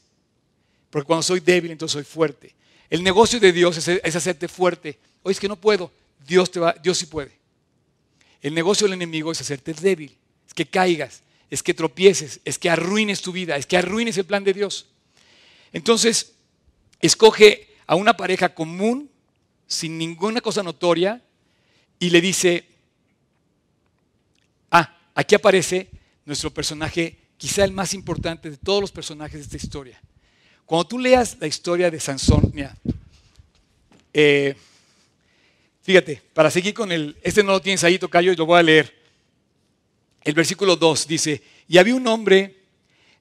Porque 0.91 1.07
cuando 1.07 1.23
soy 1.23 1.41
débil, 1.41 1.73
entonces 1.73 1.95
soy 1.95 2.05
fuerte. 2.05 2.55
El 2.89 3.03
negocio 3.03 3.41
de 3.41 3.53
Dios 3.53 3.77
es, 3.77 4.15
hacerte 4.17 4.47
fuerte. 4.47 4.97
Oye, 5.25 5.33
es 5.33 5.41
que 5.41 5.49
no 5.49 5.57
puedo. 5.57 5.91
Dios, 6.25 6.51
te 6.51 6.61
va, 6.61 6.73
Dios 6.81 6.99
sí 6.99 7.07
puede. 7.07 7.33
El 8.41 8.55
negocio 8.55 8.87
del 8.87 8.95
enemigo 8.95 9.33
es 9.33 9.41
hacerte 9.41 9.75
débil, 9.75 10.11
es 10.11 10.17
que 10.55 10.67
caigas, 10.67 11.23
es 11.51 11.63
que 11.63 11.75
tropieces, 11.75 12.41
es 12.45 12.59
que 12.59 12.71
arruines 12.71 13.21
tu 13.21 13.33
vida, 13.33 13.57
es 13.57 13.67
que 13.67 13.77
arruines 13.77 14.17
el 14.19 14.25
plan 14.25 14.45
de 14.45 14.53
Dios. 14.53 14.87
Entonces, 15.73 16.33
escoge 17.01 17.69
a 17.87 17.97
una 17.97 18.17
pareja 18.17 18.55
común, 18.55 19.11
sin 19.67 19.99
ninguna 19.99 20.41
cosa 20.41 20.63
notoria, 20.63 21.23
y 21.99 22.11
le 22.11 22.21
dice, 22.21 22.67
ah, 24.71 24.97
aquí 25.15 25.35
aparece 25.35 25.89
nuestro 26.25 26.53
personaje, 26.53 27.19
quizá 27.37 27.65
el 27.65 27.73
más 27.73 27.95
importante 27.95 28.51
de 28.51 28.57
todos 28.57 28.81
los 28.81 28.93
personajes 28.93 29.39
de 29.39 29.43
esta 29.45 29.57
historia. 29.57 30.01
Cuando 30.65 30.87
tú 30.87 30.99
leas 30.99 31.37
la 31.41 31.47
historia 31.47 31.91
de 31.91 32.01
Sansón, 32.01 32.51
mira, 32.55 32.77
eh, 34.13 34.57
fíjate, 35.83 36.23
para 36.33 36.51
seguir 36.51 36.73
con 36.73 36.91
el, 36.91 37.17
este 37.23 37.43
no 37.43 37.53
lo 37.53 37.61
tienes 37.61 37.85
ahí, 37.85 37.99
Tocayo, 37.99 38.33
y 38.33 38.37
lo 38.37 38.47
voy 38.47 38.59
a 38.59 38.63
leer 38.63 39.04
el 40.25 40.35
versículo 40.35 40.77
2 40.77 41.07
dice, 41.07 41.43
y 41.69 41.79
había 41.79 41.95
un 41.95 42.07
hombre 42.07 42.65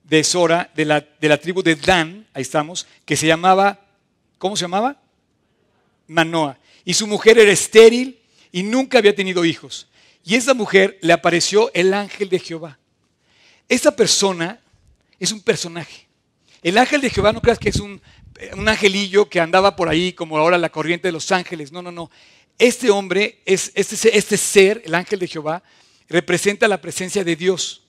de 0.03 0.23
Sora, 0.23 0.71
de 0.75 0.85
la, 0.85 1.39
tribu 1.39 1.61
de 1.61 1.75
Dan, 1.75 2.27
ahí 2.33 2.41
estamos, 2.41 2.87
que 3.05 3.15
se 3.15 3.27
llamaba, 3.27 3.85
¿cómo 4.37 4.55
se 4.55 4.63
llamaba? 4.63 5.01
Manoa. 6.07 6.57
Y 6.85 6.93
su 6.93 7.07
mujer 7.07 7.37
era 7.37 7.51
estéril 7.51 8.19
y 8.51 8.63
nunca 8.63 8.97
había 8.97 9.15
tenido 9.15 9.43
hijos. 9.45 9.87
Y 10.25 10.35
esa 10.35 10.53
mujer 10.53 10.97
le 11.01 11.13
apareció 11.13 11.71
el 11.73 11.93
ángel 11.93 12.29
de 12.29 12.39
Jehová. 12.39 12.79
Esta 13.67 13.95
persona 13.95 14.59
es 15.19 15.31
un 15.31 15.41
personaje. 15.41 16.07
El 16.61 16.77
ángel 16.77 17.01
de 17.01 17.09
Jehová 17.09 17.33
no 17.33 17.41
creas 17.41 17.59
que 17.59 17.69
es 17.69 17.77
un, 17.77 18.01
un 18.55 18.69
angelillo 18.69 19.27
que 19.27 19.39
andaba 19.39 19.75
por 19.75 19.89
ahí 19.89 20.13
como 20.13 20.37
ahora 20.37 20.57
la 20.57 20.69
corriente 20.69 21.07
de 21.07 21.11
los 21.11 21.31
ángeles. 21.31 21.71
No, 21.71 21.81
no, 21.81 21.91
no. 21.91 22.09
Este 22.57 22.89
hombre, 22.89 23.41
es, 23.45 23.71
este, 23.75 24.17
este 24.17 24.37
ser, 24.37 24.81
el 24.85 24.95
ángel 24.95 25.19
de 25.19 25.27
Jehová, 25.27 25.63
representa 26.13 26.67
la 26.67 26.80
presencia 26.80 27.23
de 27.23 27.36
Dios. 27.36 27.82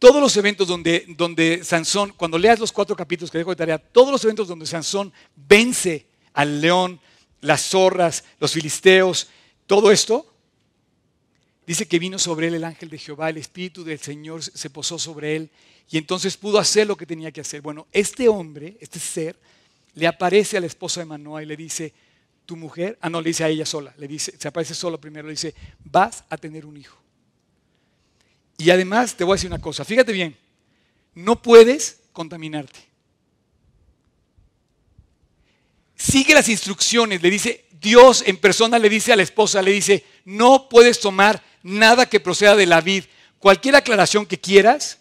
Todos 0.00 0.20
los 0.20 0.36
eventos 0.36 0.66
donde, 0.66 1.04
donde 1.16 1.62
Sansón, 1.62 2.12
cuando 2.16 2.36
leas 2.36 2.58
los 2.58 2.72
cuatro 2.72 2.96
capítulos 2.96 3.30
que 3.30 3.38
dejo 3.38 3.50
de 3.50 3.56
tarea, 3.56 3.78
todos 3.78 4.10
los 4.10 4.24
eventos 4.24 4.48
donde 4.48 4.66
Sansón 4.66 5.12
vence 5.36 6.08
al 6.32 6.60
león, 6.60 7.00
las 7.42 7.62
zorras, 7.62 8.24
los 8.40 8.52
filisteos, 8.52 9.28
todo 9.68 9.92
esto, 9.92 10.34
dice 11.64 11.86
que 11.86 12.00
vino 12.00 12.18
sobre 12.18 12.48
él 12.48 12.54
el 12.54 12.64
ángel 12.64 12.90
de 12.90 12.98
Jehová, 12.98 13.30
el 13.30 13.36
Espíritu 13.36 13.84
del 13.84 14.00
Señor 14.00 14.42
se 14.42 14.68
posó 14.68 14.98
sobre 14.98 15.36
él 15.36 15.50
y 15.88 15.96
entonces 15.96 16.36
pudo 16.36 16.58
hacer 16.58 16.88
lo 16.88 16.96
que 16.96 17.06
tenía 17.06 17.30
que 17.30 17.42
hacer. 17.42 17.60
Bueno, 17.60 17.86
este 17.92 18.28
hombre, 18.28 18.76
este 18.80 18.98
ser, 18.98 19.36
le 19.94 20.08
aparece 20.08 20.56
a 20.56 20.60
la 20.60 20.66
esposa 20.66 21.02
de 21.02 21.06
Manoah 21.06 21.44
y 21.44 21.46
le 21.46 21.56
dice, 21.56 21.92
tu 22.50 22.56
mujer, 22.56 22.98
ah, 23.00 23.08
no, 23.08 23.20
le 23.20 23.28
dice 23.28 23.44
a 23.44 23.48
ella 23.48 23.64
sola, 23.64 23.94
le 23.96 24.08
dice, 24.08 24.34
se 24.36 24.48
aparece 24.48 24.74
solo 24.74 25.00
primero, 25.00 25.28
le 25.28 25.34
dice, 25.34 25.54
vas 25.84 26.24
a 26.28 26.36
tener 26.36 26.66
un 26.66 26.76
hijo. 26.76 27.00
Y 28.58 28.70
además 28.70 29.14
te 29.14 29.22
voy 29.22 29.34
a 29.34 29.36
decir 29.36 29.48
una 29.48 29.60
cosa, 29.60 29.84
fíjate 29.84 30.10
bien, 30.10 30.36
no 31.14 31.40
puedes 31.40 32.00
contaminarte. 32.12 32.80
Sigue 35.94 36.34
las 36.34 36.48
instrucciones, 36.48 37.22
le 37.22 37.30
dice, 37.30 37.66
Dios 37.80 38.24
en 38.26 38.36
persona 38.36 38.80
le 38.80 38.88
dice 38.88 39.12
a 39.12 39.16
la 39.16 39.22
esposa, 39.22 39.62
le 39.62 39.70
dice, 39.70 40.04
no 40.24 40.68
puedes 40.68 40.98
tomar 40.98 41.40
nada 41.62 42.06
que 42.06 42.18
proceda 42.18 42.56
de 42.56 42.66
la 42.66 42.80
vid. 42.80 43.04
Cualquier 43.38 43.76
aclaración 43.76 44.26
que 44.26 44.40
quieras, 44.40 44.98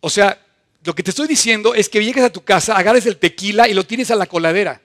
o 0.00 0.08
sea, 0.08 0.42
lo 0.82 0.94
que 0.94 1.02
te 1.02 1.10
estoy 1.10 1.28
diciendo 1.28 1.74
es 1.74 1.90
que 1.90 2.02
llegues 2.02 2.24
a 2.24 2.32
tu 2.32 2.42
casa, 2.42 2.74
agarres 2.74 3.04
el 3.04 3.18
tequila 3.18 3.68
y 3.68 3.74
lo 3.74 3.84
tires 3.84 4.10
a 4.10 4.16
la 4.16 4.24
coladera. 4.24 4.80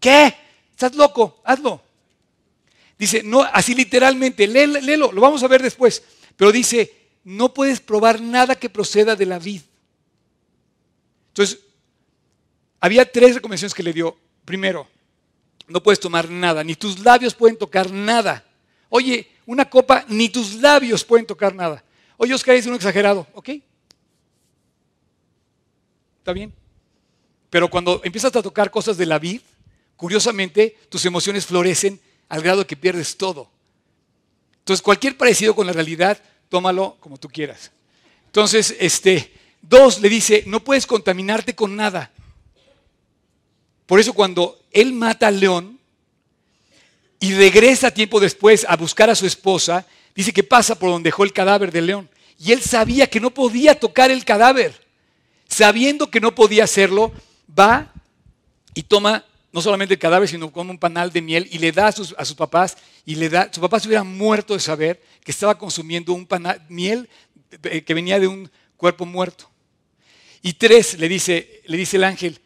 ¿Qué? 0.00 0.34
¿Estás 0.70 0.94
loco? 0.94 1.40
Hazlo. 1.44 1.82
Dice, 2.98 3.22
no, 3.22 3.42
así 3.42 3.74
literalmente, 3.74 4.46
léelo, 4.46 4.80
léelo, 4.80 5.12
lo 5.12 5.20
vamos 5.20 5.42
a 5.42 5.48
ver 5.48 5.62
después. 5.62 6.02
Pero 6.36 6.52
dice, 6.52 6.92
no 7.24 7.54
puedes 7.54 7.80
probar 7.80 8.20
nada 8.20 8.56
que 8.56 8.70
proceda 8.70 9.14
de 9.14 9.26
la 9.26 9.38
vid. 9.38 9.62
Entonces, 11.28 11.60
había 12.80 13.10
tres 13.10 13.34
recomendaciones 13.34 13.74
que 13.74 13.82
le 13.82 13.92
dio. 13.92 14.16
Primero, 14.44 14.88
no 15.68 15.82
puedes 15.82 16.00
tomar 16.00 16.28
nada, 16.30 16.64
ni 16.64 16.74
tus 16.74 16.98
labios 17.00 17.34
pueden 17.34 17.56
tocar 17.56 17.90
nada. 17.90 18.44
Oye, 18.88 19.28
una 19.46 19.68
copa, 19.68 20.04
ni 20.08 20.28
tus 20.28 20.54
labios 20.54 21.04
pueden 21.04 21.26
tocar 21.26 21.54
nada. 21.54 21.84
Oye, 22.16 22.34
Oscar 22.34 22.56
es 22.56 22.66
un 22.66 22.74
exagerado, 22.74 23.26
¿ok? 23.34 23.50
¿Está 26.18 26.32
bien? 26.32 26.52
Pero 27.50 27.68
cuando 27.68 28.00
empiezas 28.04 28.34
a 28.34 28.42
tocar 28.42 28.70
cosas 28.70 28.96
de 28.96 29.06
la 29.06 29.18
vid, 29.18 29.40
curiosamente 29.98 30.78
tus 30.88 31.04
emociones 31.04 31.44
florecen 31.44 32.00
al 32.30 32.40
grado 32.40 32.66
que 32.66 32.76
pierdes 32.76 33.16
todo. 33.16 33.50
Entonces, 34.60 34.80
cualquier 34.80 35.16
parecido 35.18 35.54
con 35.54 35.66
la 35.66 35.72
realidad, 35.72 36.22
tómalo 36.48 36.96
como 37.00 37.18
tú 37.18 37.28
quieras. 37.28 37.72
Entonces, 38.26 38.76
este, 38.78 39.32
dos, 39.60 40.00
le 40.00 40.08
dice, 40.08 40.44
no 40.46 40.62
puedes 40.62 40.86
contaminarte 40.86 41.54
con 41.54 41.74
nada. 41.74 42.12
Por 43.86 43.98
eso 43.98 44.12
cuando 44.12 44.60
él 44.70 44.92
mata 44.92 45.26
al 45.26 45.40
león 45.40 45.80
y 47.18 47.34
regresa 47.34 47.90
tiempo 47.90 48.20
después 48.20 48.64
a 48.68 48.76
buscar 48.76 49.10
a 49.10 49.16
su 49.16 49.26
esposa, 49.26 49.84
dice 50.14 50.32
que 50.32 50.44
pasa 50.44 50.78
por 50.78 50.90
donde 50.90 51.08
dejó 51.08 51.24
el 51.24 51.32
cadáver 51.32 51.72
del 51.72 51.86
león. 51.86 52.08
Y 52.38 52.52
él 52.52 52.62
sabía 52.62 53.08
que 53.08 53.18
no 53.18 53.30
podía 53.30 53.80
tocar 53.80 54.12
el 54.12 54.24
cadáver. 54.24 54.86
Sabiendo 55.48 56.08
que 56.08 56.20
no 56.20 56.34
podía 56.34 56.64
hacerlo, 56.64 57.12
va 57.58 57.92
y 58.74 58.84
toma 58.84 59.24
no 59.52 59.62
solamente 59.62 59.94
el 59.94 60.00
cadáver, 60.00 60.28
sino 60.28 60.52
como 60.52 60.70
un 60.70 60.78
panal 60.78 61.10
de 61.10 61.22
miel 61.22 61.48
y 61.50 61.58
le 61.58 61.72
da 61.72 61.88
a 61.88 61.92
sus, 61.92 62.14
papás 62.34 62.76
y 63.06 63.14
le 63.14 63.28
da, 63.28 63.50
su 63.52 63.60
papá 63.60 63.80
se 63.80 63.88
hubiera 63.88 64.04
muerto 64.04 64.54
de 64.54 64.60
saber 64.60 65.02
que 65.24 65.30
estaba 65.30 65.56
consumiendo 65.56 66.12
un 66.12 66.26
panal, 66.26 66.64
miel 66.68 67.08
que 67.86 67.94
venía 67.94 68.20
de 68.20 68.26
un 68.26 68.50
cuerpo 68.76 69.06
muerto. 69.06 69.50
Y 70.42 70.52
tres, 70.54 70.98
le 70.98 71.08
dice, 71.08 71.62
le 71.66 71.76
dice 71.78 71.96
el 71.96 72.04
ángel, 72.04 72.40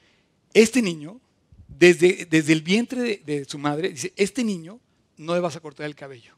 este 0.55 0.81
niño, 0.81 1.21
desde, 1.67 2.27
desde 2.27 2.53
el 2.53 2.63
vientre 2.63 3.21
de, 3.25 3.45
su 3.45 3.59
madre, 3.59 3.91
dice, 3.91 4.13
este 4.17 4.45
niño 4.45 4.79
no 5.17 5.35
le 5.35 5.41
vas 5.41 5.57
a 5.57 5.61
cortar 5.61 5.87
el 5.87 5.97
cabello. 5.97 6.35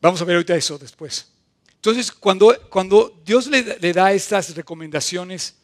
Vamos 0.00 0.20
a 0.20 0.24
ver 0.24 0.36
ahorita 0.36 0.56
eso 0.56 0.78
después. 0.78 1.30
Entonces, 1.76 2.10
cuando, 2.10 2.56
cuando 2.70 3.20
Dios 3.24 3.46
le 3.46 3.92
da 3.92 4.12
estas 4.12 4.54
recomendaciones 4.54 5.56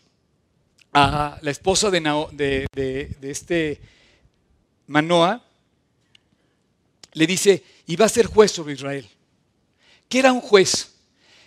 a 0.92 1.38
la 1.42 1.50
esposa 1.50 1.90
de, 1.90 2.66
de- 2.72 3.16
este 3.22 3.80
Manoa, 4.86 5.44
le 7.12 7.26
dice, 7.26 7.62
y 7.86 7.96
va 7.96 8.06
a 8.06 8.08
ser 8.08 8.26
juez 8.26 8.50
sobre 8.50 8.74
Israel. 8.74 9.08
¿Qué 10.08 10.18
era 10.18 10.32
un 10.32 10.40
juez? 10.40 10.94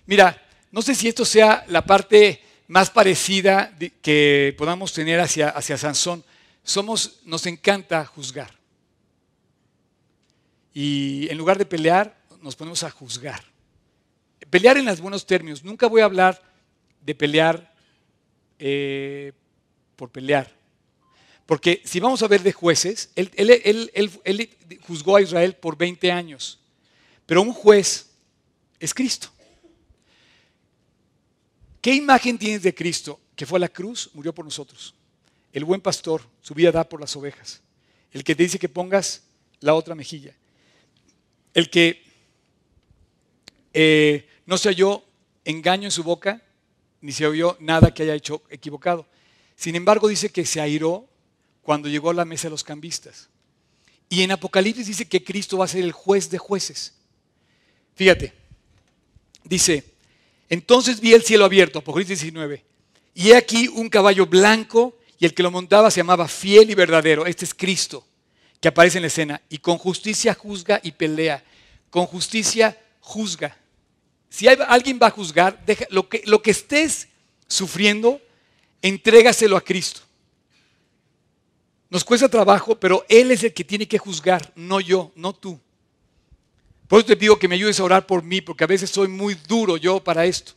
Mira, 0.05 0.41
no 0.71 0.81
sé 0.81 0.95
si 0.95 1.07
esto 1.07 1.25
sea 1.25 1.65
la 1.67 1.85
parte 1.85 2.41
más 2.67 2.89
parecida 2.89 3.75
que 4.01 4.55
podamos 4.57 4.93
tener 4.93 5.19
hacia, 5.19 5.49
hacia 5.49 5.77
Sansón. 5.77 6.23
Somos, 6.63 7.19
nos 7.25 7.45
encanta 7.45 8.05
juzgar. 8.05 8.51
Y 10.73 11.27
en 11.29 11.37
lugar 11.37 11.57
de 11.57 11.65
pelear, 11.65 12.17
nos 12.41 12.55
ponemos 12.55 12.83
a 12.83 12.89
juzgar. 12.89 13.43
Pelear 14.49 14.77
en 14.77 14.85
los 14.85 15.01
buenos 15.01 15.25
términos. 15.25 15.63
Nunca 15.63 15.87
voy 15.87 16.01
a 16.01 16.05
hablar 16.05 16.41
de 17.01 17.13
pelear 17.15 17.72
eh, 18.65 19.33
por 19.97 20.09
pelear. 20.09 20.49
Porque 21.45 21.81
si 21.83 21.99
vamos 21.99 22.23
a 22.23 22.29
ver 22.29 22.41
de 22.41 22.53
jueces, 22.53 23.11
él, 23.13 24.49
juzgó 24.87 25.17
a 25.17 25.21
Israel 25.21 25.53
por 25.55 25.77
20 25.77 26.09
años. 26.13 26.61
Pero 27.25 27.41
un 27.41 27.51
juez 27.51 28.11
es 28.79 28.93
Cristo. 28.93 29.27
¿Qué 31.81 31.93
imagen 31.93 32.37
tienes 32.37 32.63
de 32.63 32.73
Cristo? 32.73 33.19
Que 33.35 33.45
fue 33.45 33.57
a 33.57 33.59
la 33.59 33.67
cruz, 33.67 34.09
murió 34.13 34.33
por 34.33 34.45
nosotros. 34.45 34.95
El 35.51 35.65
buen 35.65 35.81
pastor, 35.81 36.21
su 36.41 36.53
vida 36.53 36.71
da 36.71 36.87
por 36.87 37.01
las 37.01 37.13
ovejas. 37.17 37.61
El 38.13 38.23
que 38.23 38.33
te 38.33 38.43
dice 38.43 38.59
que 38.59 38.69
pongas 38.69 39.23
la 39.59 39.73
otra 39.73 39.93
mejilla. 39.93 40.33
El 41.53 41.69
que 41.69 42.01
eh, 43.73 44.25
no 44.45 44.57
se 44.57 44.69
halló 44.69 45.03
engaño 45.43 45.83
en 45.83 45.91
su 45.91 46.03
boca, 46.03 46.41
ni 47.03 47.11
se 47.11 47.27
oyó 47.27 47.57
nada 47.59 47.93
que 47.93 48.03
haya 48.03 48.15
hecho 48.15 48.41
equivocado. 48.49 49.05
Sin 49.57 49.75
embargo, 49.75 50.07
dice 50.07 50.29
que 50.29 50.45
se 50.45 50.61
airó 50.61 51.05
cuando 51.61 51.89
llegó 51.89 52.09
a 52.09 52.13
la 52.13 52.23
mesa 52.23 52.47
de 52.47 52.51
los 52.51 52.63
cambistas. 52.63 53.29
Y 54.09 54.23
en 54.23 54.31
Apocalipsis 54.31 54.87
dice 54.87 55.05
que 55.05 55.21
Cristo 55.21 55.57
va 55.57 55.65
a 55.65 55.67
ser 55.67 55.83
el 55.83 55.91
juez 55.91 56.29
de 56.29 56.37
jueces. 56.37 56.93
Fíjate, 57.95 58.33
dice, 59.43 59.83
entonces 60.47 61.01
vi 61.01 61.13
el 61.13 61.23
cielo 61.23 61.43
abierto, 61.43 61.79
Apocalipsis 61.79 62.21
19, 62.21 62.63
y 63.15 63.31
he 63.31 63.35
aquí 63.35 63.67
un 63.67 63.89
caballo 63.89 64.25
blanco, 64.25 64.97
y 65.19 65.25
el 65.25 65.33
que 65.33 65.43
lo 65.43 65.51
montaba 65.51 65.91
se 65.91 65.99
llamaba 65.99 66.29
fiel 66.29 66.69
y 66.69 66.75
verdadero. 66.75 67.25
Este 67.25 67.43
es 67.43 67.53
Cristo, 67.53 68.07
que 68.61 68.69
aparece 68.69 68.99
en 68.99 69.03
la 69.03 69.07
escena, 69.07 69.41
y 69.49 69.57
con 69.57 69.77
justicia 69.77 70.33
juzga 70.33 70.79
y 70.81 70.93
pelea. 70.93 71.43
Con 71.89 72.05
justicia 72.05 72.81
juzga. 73.01 73.57
Si 74.33 74.47
hay- 74.47 74.57
alguien 74.67 74.97
va 74.99 75.07
a 75.07 75.11
juzgar, 75.11 75.63
deja- 75.63 75.85
lo, 75.91 76.09
que, 76.09 76.49
estés 76.49 77.07
sufriendo, 77.47 78.19
entrégaselo 78.81 79.55
a 79.55 79.61
Cristo. 79.61 80.01
Nos 81.87 82.03
cuesta 82.03 82.27
trabajo, 82.27 82.79
pero 82.79 83.05
Él 83.09 83.29
es 83.29 83.43
el 83.43 83.53
que 83.53 83.63
tiene 83.63 83.87
que 83.87 83.99
juzgar, 83.99 84.51
no 84.55 84.79
yo, 84.81 85.11
no 85.15 85.33
tú. 85.33 85.59
Por 86.87 86.97
eso 86.97 87.05
te 87.05 87.15
pido 87.15 87.37
que 87.37 87.47
me 87.47 87.53
ayudes 87.53 87.79
a 87.79 87.83
orar 87.83 88.07
por 88.07 88.23
mí, 88.23 88.41
porque 88.41 88.63
a 88.63 88.67
veces 88.67 88.89
soy 88.89 89.07
muy 89.07 89.35
duro 89.35 89.77
yo 89.77 90.03
para 90.03 90.25
esto. 90.25 90.53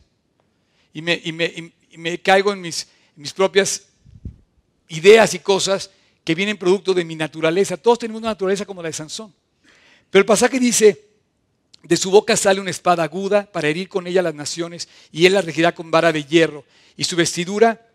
Y 0.91 1.03
me, 1.03 2.19
caigo 2.23 2.51
en 2.51 2.61
mis, 2.61 2.87
mis 3.15 3.31
propias 3.31 3.83
ideas 4.87 5.35
y 5.35 5.39
cosas 5.39 5.91
que 6.23 6.33
vienen 6.33 6.57
producto 6.57 6.95
de 6.95 7.05
mi 7.05 7.15
naturaleza. 7.15 7.77
Todos 7.77 7.99
tenemos 7.99 8.23
una 8.23 8.31
naturaleza 8.31 8.65
como 8.65 8.81
la 8.81 8.89
de 8.89 8.93
Sansón. 8.93 9.31
Pero 10.09 10.21
el 10.21 10.25
pasaje 10.25 10.59
dice, 10.59 11.06
de 11.87 11.95
su 11.95 12.11
boca 12.11 12.35
sale 12.35 12.59
una 12.59 12.69
espada 12.69 13.03
aguda 13.03 13.49
para 13.49 13.69
herir 13.69 13.87
con 13.87 14.07
ella 14.07 14.21
las 14.21 14.35
naciones 14.35 14.89
y 15.09 15.25
él 15.25 15.33
la 15.33 15.41
regirá 15.41 15.73
con 15.73 15.89
vara 15.89 16.11
de 16.11 16.25
hierro. 16.25 16.65
Y 16.97 17.05
su 17.05 17.15
vestidura 17.15 17.87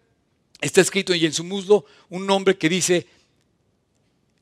está 0.63 0.81
escrito 0.81 1.15
y 1.15 1.27
en 1.27 1.35
su 1.35 1.45
muslo 1.45 1.85
un 2.09 2.27
nombre 2.27 2.57
que 2.57 2.71
dice 2.71 3.07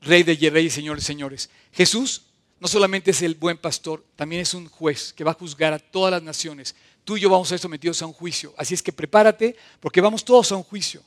Rey 0.02 0.22
de 0.22 0.50
Reyes, 0.50 0.72
Señores, 0.72 1.02
Señores. 1.02 1.50
Jesús 1.72 2.22
no 2.60 2.68
solamente 2.68 3.10
es 3.10 3.22
el 3.22 3.34
buen 3.34 3.58
pastor, 3.58 4.04
también 4.14 4.42
es 4.42 4.54
un 4.54 4.68
juez 4.68 5.12
que 5.12 5.24
va 5.24 5.32
a 5.32 5.34
juzgar 5.34 5.72
a 5.72 5.80
todas 5.80 6.12
las 6.12 6.22
naciones. 6.22 6.76
Tú 7.04 7.16
y 7.16 7.20
yo 7.20 7.28
vamos 7.28 7.48
a 7.48 7.50
ser 7.50 7.58
sometidos 7.58 8.00
a 8.02 8.06
un 8.06 8.12
juicio. 8.12 8.54
Así 8.56 8.74
es 8.74 8.82
que 8.82 8.92
prepárate 8.92 9.56
porque 9.80 10.00
vamos 10.00 10.24
todos 10.24 10.52
a 10.52 10.56
un 10.56 10.62
juicio. 10.62 11.02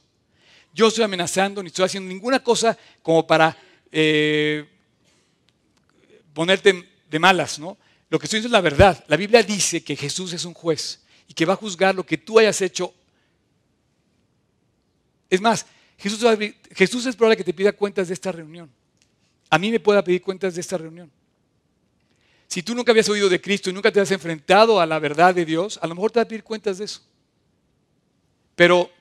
Yo 0.73 0.89
estoy 0.89 1.06
amenazando 1.06 1.63
ni 1.63 1.67
estoy 1.67 1.86
haciendo 1.86 2.10
ninguna 2.10 2.43
cosa 2.43 2.77
como 3.01 3.25
para 3.25 3.56
eh, 3.89 4.67
ponerte 6.34 6.89
de 7.10 7.19
malas, 7.19 7.58
¿no? 7.58 7.77
Lo 8.13 8.19
que 8.19 8.28
estoy 8.28 8.38
diciendo 8.38 8.56
es 8.56 8.63
la 8.63 8.69
verdad. 8.69 9.04
La 9.08 9.17
Biblia 9.17 9.41
dice 9.41 9.84
que 9.84 9.95
Jesús 9.95 10.34
es 10.34 10.45
un 10.45 10.54
juez 10.54 11.02
y 11.28 11.34
que 11.34 11.45
va 11.45 11.54
a 11.54 11.56
juzgar 11.56 11.95
lo 11.95 12.06
que 12.06 12.15
tú 12.15 12.38
hayas 12.38 12.62
hecho. 12.62 12.93
Es 15.32 15.41
más, 15.41 15.65
Jesús, 15.97 16.23
va 16.23 16.34
a 16.34 16.38
Jesús 16.76 17.08
es 17.08 17.15
probable 17.15 17.38
que 17.38 17.43
te 17.43 17.56
pida 17.56 17.71
cuentas 17.71 18.10
de 18.10 18.13
esta 18.13 18.32
reunión. 18.32 18.69
A 19.49 19.58
mí 19.58 19.71
me 19.71 19.80
pueda 19.80 20.04
pedir 20.04 20.21
cuentas 20.21 20.54
de 20.54 20.62
esta 20.62 20.78
reunión. 20.78 21.12
Si 22.47 22.62
tú 22.62 22.76
nunca 22.76 22.91
habías 22.91 23.10
oído 23.10 23.30
de 23.30 23.41
Cristo 23.41 23.71
y 23.71 23.73
nunca 23.73 23.91
te 23.91 23.99
has 23.99 24.12
enfrentado 24.12 24.80
a 24.80 24.86
la 24.86 24.99
verdad 24.99 25.34
de 25.34 25.43
Dios, 25.43 25.80
a 25.82 25.88
lo 25.88 25.95
mejor 25.95 26.12
te 26.12 26.19
va 26.19 26.23
a 26.26 26.28
pedir 26.28 26.43
cuentas 26.43 26.78
de 26.78 26.86
eso. 26.86 27.02
Pero 28.56 28.91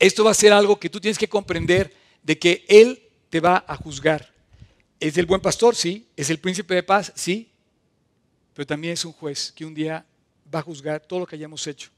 esto 0.00 0.24
va 0.24 0.32
a 0.32 0.34
ser 0.34 0.52
algo 0.52 0.80
que 0.80 0.90
tú 0.90 0.98
tienes 0.98 1.16
que 1.16 1.28
comprender 1.28 1.94
de 2.24 2.36
que 2.40 2.64
Él 2.66 3.04
te 3.30 3.38
va 3.38 3.64
a 3.68 3.76
juzgar. 3.76 4.34
¿Es 4.98 5.16
el 5.16 5.26
buen 5.26 5.40
pastor? 5.40 5.76
Sí. 5.76 6.08
¿Es 6.16 6.28
el 6.28 6.40
príncipe 6.40 6.74
de 6.74 6.82
paz? 6.82 7.12
Sí. 7.14 7.52
Pero 8.56 8.66
también 8.66 8.94
es 8.94 9.04
un 9.04 9.12
juez 9.12 9.52
que 9.54 9.66
un 9.66 9.74
día 9.74 10.06
va 10.52 10.60
a 10.60 10.62
juzgar 10.62 11.02
todo 11.02 11.20
lo 11.20 11.26
que 11.26 11.36
hayamos 11.36 11.66
hecho, 11.66 11.90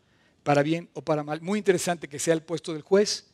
para 0.43 0.65
bien 0.65 0.89
o 0.93 1.01
para 1.01 1.23
mal. 1.23 1.41
Muy 1.41 1.57
interesante 1.57 2.09
que 2.09 2.19
sea 2.19 2.35
el 2.35 2.43
puesto 2.43 2.73
del 2.73 2.83
juez, 2.83 3.27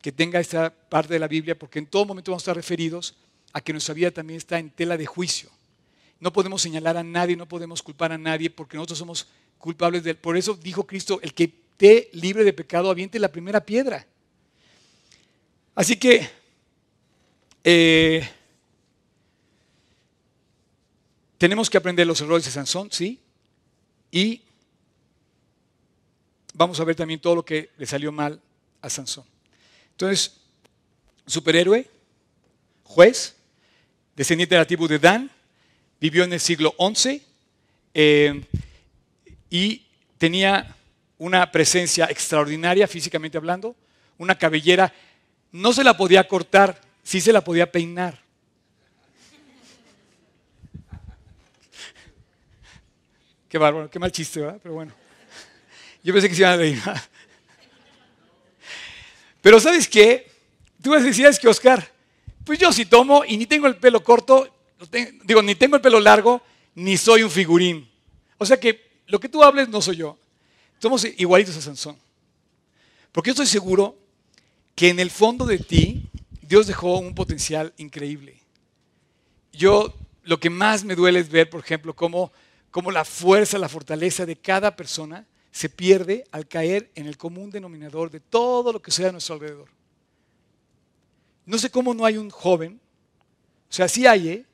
que 0.00 0.12
tenga 0.12 0.38
esta 0.38 0.72
parte 0.72 1.12
de 1.12 1.18
la 1.18 1.26
Biblia, 1.26 1.58
porque 1.58 1.80
en 1.80 1.86
todo 1.86 2.04
momento 2.04 2.30
vamos 2.30 2.42
a 2.42 2.44
estar 2.44 2.56
referidos 2.56 3.16
a 3.52 3.60
que 3.60 3.72
nuestra 3.72 3.94
vida 3.94 4.12
también 4.12 4.38
está 4.38 4.60
en 4.60 4.70
tela 4.70 4.96
de 4.96 5.06
juicio. 5.06 5.50
No 6.20 6.32
podemos 6.32 6.62
señalar 6.62 6.96
a 6.96 7.02
nadie, 7.02 7.34
no 7.36 7.48
podemos 7.48 7.82
culpar 7.82 8.12
a 8.12 8.18
nadie, 8.18 8.48
porque 8.48 8.76
nosotros 8.76 9.00
somos 9.00 9.26
culpables 9.58 10.04
de 10.04 10.10
él. 10.10 10.16
Por 10.18 10.36
eso 10.36 10.54
dijo 10.54 10.86
Cristo, 10.86 11.18
el 11.20 11.34
que 11.34 11.44
esté 11.72 12.10
libre 12.12 12.44
de 12.44 12.52
pecado, 12.52 12.90
aviente 12.90 13.18
la 13.18 13.32
primera 13.32 13.66
piedra. 13.66 14.06
Así 15.74 15.96
que, 15.96 16.30
eh, 17.64 18.28
tenemos 21.42 21.68
que 21.68 21.76
aprender 21.76 22.06
los 22.06 22.20
errores 22.20 22.44
de 22.44 22.52
Sansón, 22.52 22.88
sí, 22.92 23.18
y 24.12 24.42
vamos 26.54 26.78
a 26.78 26.84
ver 26.84 26.94
también 26.94 27.18
todo 27.18 27.34
lo 27.34 27.44
que 27.44 27.70
le 27.78 27.84
salió 27.84 28.12
mal 28.12 28.40
a 28.80 28.88
Sansón. 28.88 29.24
Entonces, 29.90 30.36
superhéroe, 31.26 31.90
juez, 32.84 33.34
descendiente 34.14 34.54
de 34.54 34.60
la 34.60 34.66
tribu 34.68 34.86
de 34.86 35.00
Dan, 35.00 35.32
vivió 36.00 36.22
en 36.22 36.32
el 36.32 36.38
siglo 36.38 36.76
XI 36.78 37.20
eh, 37.92 38.44
y 39.50 39.84
tenía 40.18 40.76
una 41.18 41.50
presencia 41.50 42.04
extraordinaria 42.04 42.86
físicamente 42.86 43.36
hablando, 43.36 43.74
una 44.16 44.38
cabellera, 44.38 44.94
no 45.50 45.72
se 45.72 45.82
la 45.82 45.96
podía 45.96 46.28
cortar, 46.28 46.80
sí 47.02 47.20
se 47.20 47.32
la 47.32 47.42
podía 47.42 47.72
peinar. 47.72 48.21
Qué 53.52 53.58
bárbaro, 53.58 53.90
qué 53.90 53.98
mal 53.98 54.10
chiste, 54.10 54.40
¿verdad? 54.40 54.58
Pero 54.62 54.76
bueno. 54.76 54.94
Yo 56.02 56.14
pensé 56.14 56.26
que 56.26 56.34
se 56.34 56.40
iban 56.40 56.54
a 56.54 56.56
reír. 56.56 56.80
Pero 59.42 59.60
¿sabes 59.60 59.86
qué? 59.86 60.26
Tú 60.82 60.92
vas 60.92 61.04
a 61.04 61.38
que 61.38 61.48
Oscar, 61.48 61.92
pues 62.46 62.58
yo 62.58 62.72
sí 62.72 62.86
tomo 62.86 63.26
y 63.26 63.36
ni 63.36 63.44
tengo 63.44 63.66
el 63.66 63.76
pelo 63.76 64.02
corto, 64.02 64.48
digo, 65.24 65.42
ni 65.42 65.54
tengo 65.54 65.76
el 65.76 65.82
pelo 65.82 66.00
largo, 66.00 66.40
ni 66.74 66.96
soy 66.96 67.24
un 67.24 67.30
figurín. 67.30 67.86
O 68.38 68.46
sea 68.46 68.58
que 68.58 69.02
lo 69.06 69.20
que 69.20 69.28
tú 69.28 69.42
hables 69.42 69.68
no 69.68 69.82
soy 69.82 69.96
yo. 69.96 70.16
Somos 70.78 71.04
igualitos 71.04 71.54
a 71.54 71.60
Sansón. 71.60 71.98
Porque 73.12 73.28
yo 73.28 73.32
estoy 73.32 73.46
seguro 73.48 73.98
que 74.74 74.88
en 74.88 74.98
el 74.98 75.10
fondo 75.10 75.44
de 75.44 75.58
ti 75.58 76.08
Dios 76.40 76.66
dejó 76.68 76.98
un 76.98 77.14
potencial 77.14 77.74
increíble. 77.76 78.40
Yo 79.52 79.94
lo 80.22 80.40
que 80.40 80.48
más 80.48 80.84
me 80.84 80.94
duele 80.94 81.20
es 81.20 81.28
ver, 81.28 81.50
por 81.50 81.60
ejemplo, 81.60 81.94
cómo, 81.94 82.32
cómo 82.72 82.90
la 82.90 83.04
fuerza, 83.04 83.58
la 83.58 83.68
fortaleza 83.68 84.26
de 84.26 84.34
cada 84.34 84.74
persona 84.74 85.24
se 85.52 85.68
pierde 85.68 86.24
al 86.32 86.48
caer 86.48 86.90
en 86.96 87.06
el 87.06 87.16
común 87.16 87.50
denominador 87.50 88.10
de 88.10 88.18
todo 88.18 88.72
lo 88.72 88.82
que 88.82 88.90
sea 88.90 89.10
a 89.10 89.12
nuestro 89.12 89.34
alrededor. 89.34 89.68
No 91.44 91.58
sé 91.58 91.70
cómo 91.70 91.92
no 91.94 92.04
hay 92.04 92.16
un 92.16 92.30
joven, 92.30 92.80
o 93.70 93.72
sea, 93.72 93.86
sí 93.88 94.06
hay, 94.06 94.28
¿eh? 94.28 94.46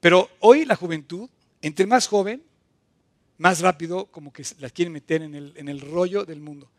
pero 0.00 0.28
hoy 0.40 0.64
la 0.66 0.76
juventud, 0.76 1.28
entre 1.62 1.86
más 1.86 2.06
joven, 2.06 2.42
más 3.38 3.60
rápido 3.60 4.06
como 4.06 4.32
que 4.32 4.44
la 4.58 4.68
quieren 4.68 4.92
meter 4.92 5.22
en 5.22 5.34
el, 5.34 5.54
en 5.56 5.68
el 5.68 5.80
rollo 5.80 6.26
del 6.26 6.40
mundo. 6.40 6.70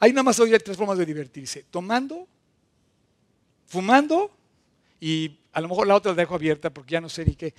Hay 0.00 0.10
nada 0.12 0.24
más 0.24 0.40
hoy 0.40 0.50
tres 0.58 0.76
formas 0.76 0.98
de 0.98 1.06
divertirse, 1.06 1.64
tomando, 1.70 2.26
fumando 3.66 4.32
y 4.98 5.38
a 5.52 5.60
lo 5.60 5.68
mejor 5.68 5.86
la 5.86 5.94
otra 5.94 6.10
la 6.12 6.16
dejo 6.16 6.34
abierta 6.34 6.70
porque 6.70 6.92
ya 6.92 7.00
no 7.00 7.08
sé 7.08 7.24
ni 7.24 7.36
qué. 7.36 7.54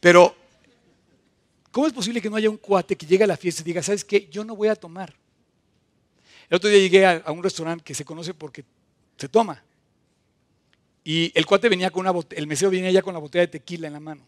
Pero, 0.00 0.34
¿cómo 1.72 1.88
es 1.88 1.92
posible 1.92 2.20
que 2.20 2.30
no 2.30 2.36
haya 2.36 2.48
un 2.48 2.58
cuate 2.58 2.94
que 2.94 3.06
llegue 3.06 3.24
a 3.24 3.26
la 3.26 3.36
fiesta 3.36 3.62
y 3.62 3.64
diga, 3.64 3.82
¿sabes 3.82 4.04
qué? 4.04 4.28
Yo 4.30 4.44
no 4.44 4.54
voy 4.54 4.68
a 4.68 4.76
tomar. 4.76 5.12
El 6.48 6.56
otro 6.56 6.68
día 6.68 6.78
llegué 6.78 7.06
a, 7.06 7.32
un 7.32 7.42
restaurante 7.42 7.82
que 7.82 7.94
se 7.94 8.04
conoce 8.04 8.34
porque 8.34 8.62
se 9.16 9.28
toma. 9.28 9.62
Y 11.02 11.32
el 11.34 11.46
cuate 11.46 11.68
venía 11.68 11.90
con 11.90 12.00
una 12.00 12.10
botella, 12.10 12.38
el 12.38 12.46
mesero 12.46 12.70
venía 12.70 12.90
ya 12.90 13.02
con 13.02 13.14
la 13.14 13.20
botella 13.20 13.46
de 13.46 13.48
tequila 13.48 13.86
en 13.86 13.94
la 13.94 14.00
mano. 14.00 14.22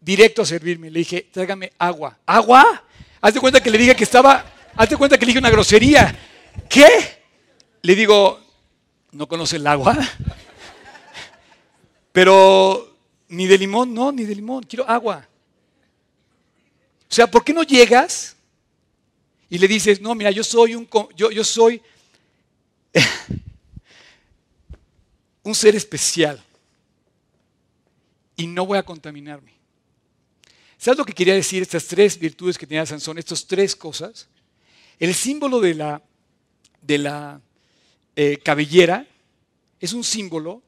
Directo 0.00 0.42
a 0.42 0.46
servirme. 0.46 0.90
Le 0.90 1.00
dije, 1.00 1.28
tráigame 1.32 1.72
agua. 1.78 2.16
¿Agua? 2.24 2.84
Hazte 3.20 3.40
cuenta 3.40 3.60
que 3.60 3.70
le 3.70 3.78
dije 3.78 3.96
que 3.96 4.04
estaba, 4.04 4.44
hazte 4.76 4.96
cuenta 4.96 5.18
que 5.18 5.26
le 5.26 5.30
dije 5.30 5.40
una 5.40 5.50
grosería. 5.50 6.16
¿Qué? 6.68 7.24
Le 7.82 7.94
digo, 7.96 8.40
¿no 9.10 9.26
conoce 9.26 9.56
el 9.56 9.66
agua? 9.66 9.98
Pero 12.12 12.96
ni 13.28 13.48
de 13.48 13.58
limón, 13.58 13.92
no, 13.92 14.12
ni 14.12 14.22
de 14.22 14.36
limón, 14.36 14.62
quiero 14.62 14.88
agua. 14.88 15.26
O 17.10 17.14
sea, 17.14 17.26
¿por 17.26 17.44
qué 17.44 17.52
no 17.52 17.62
llegas 17.62 18.36
y 19.48 19.58
le 19.58 19.68
dices, 19.68 20.00
no, 20.00 20.14
mira, 20.14 20.30
yo 20.30 20.42
soy 20.42 20.74
un, 20.74 20.88
yo, 21.16 21.30
yo 21.30 21.44
soy 21.44 21.80
un 25.42 25.54
ser 25.54 25.76
especial 25.76 26.42
y 28.36 28.46
no 28.46 28.66
voy 28.66 28.78
a 28.78 28.82
contaminarme? 28.82 29.54
¿Sabes 30.76 30.98
lo 30.98 31.04
que 31.04 31.14
quería 31.14 31.34
decir 31.34 31.62
estas 31.62 31.86
tres 31.86 32.18
virtudes 32.18 32.58
que 32.58 32.66
tenía 32.66 32.84
Sansón, 32.84 33.16
estas 33.16 33.46
tres 33.46 33.74
cosas? 33.74 34.28
El 34.98 35.14
símbolo 35.14 35.60
de 35.60 35.74
la, 35.74 36.02
de 36.82 36.98
la 36.98 37.40
eh, 38.16 38.38
cabellera 38.38 39.06
es 39.80 39.92
un 39.92 40.04
símbolo 40.04 40.62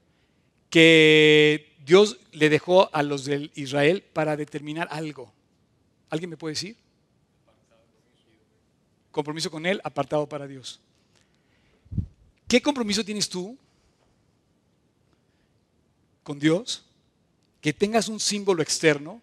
que 0.71 1.75
Dios 1.85 2.19
le 2.33 2.49
dejó 2.49 2.95
a 2.95 3.03
los 3.03 3.25
de 3.25 3.51
Israel 3.55 4.03
para 4.13 4.37
determinar 4.37 4.89
algo. 4.91 5.33
¿Alguien 6.11 6.31
me 6.31 6.37
puede 6.37 6.53
decir? 6.53 6.77
Compromiso 9.11 9.51
con 9.51 9.67
Él, 9.67 9.81
apartado 9.83 10.29
para 10.29 10.47
Dios. 10.47 10.81
¿Qué 12.47 12.63
compromiso 12.63 13.05
tienes 13.05 13.29
tú 13.29 13.57
con 16.23 16.39
Dios? 16.39 16.85
Que 17.61 17.73
tengas 17.73 18.09
un 18.09 18.21
símbolo 18.21 18.63
externo 18.63 19.21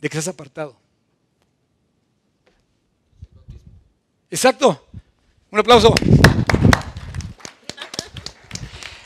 de 0.00 0.08
que 0.08 0.18
estás 0.18 0.32
apartado. 0.32 0.76
Exacto. 4.30 4.86
Un 5.50 5.58
aplauso 5.58 5.94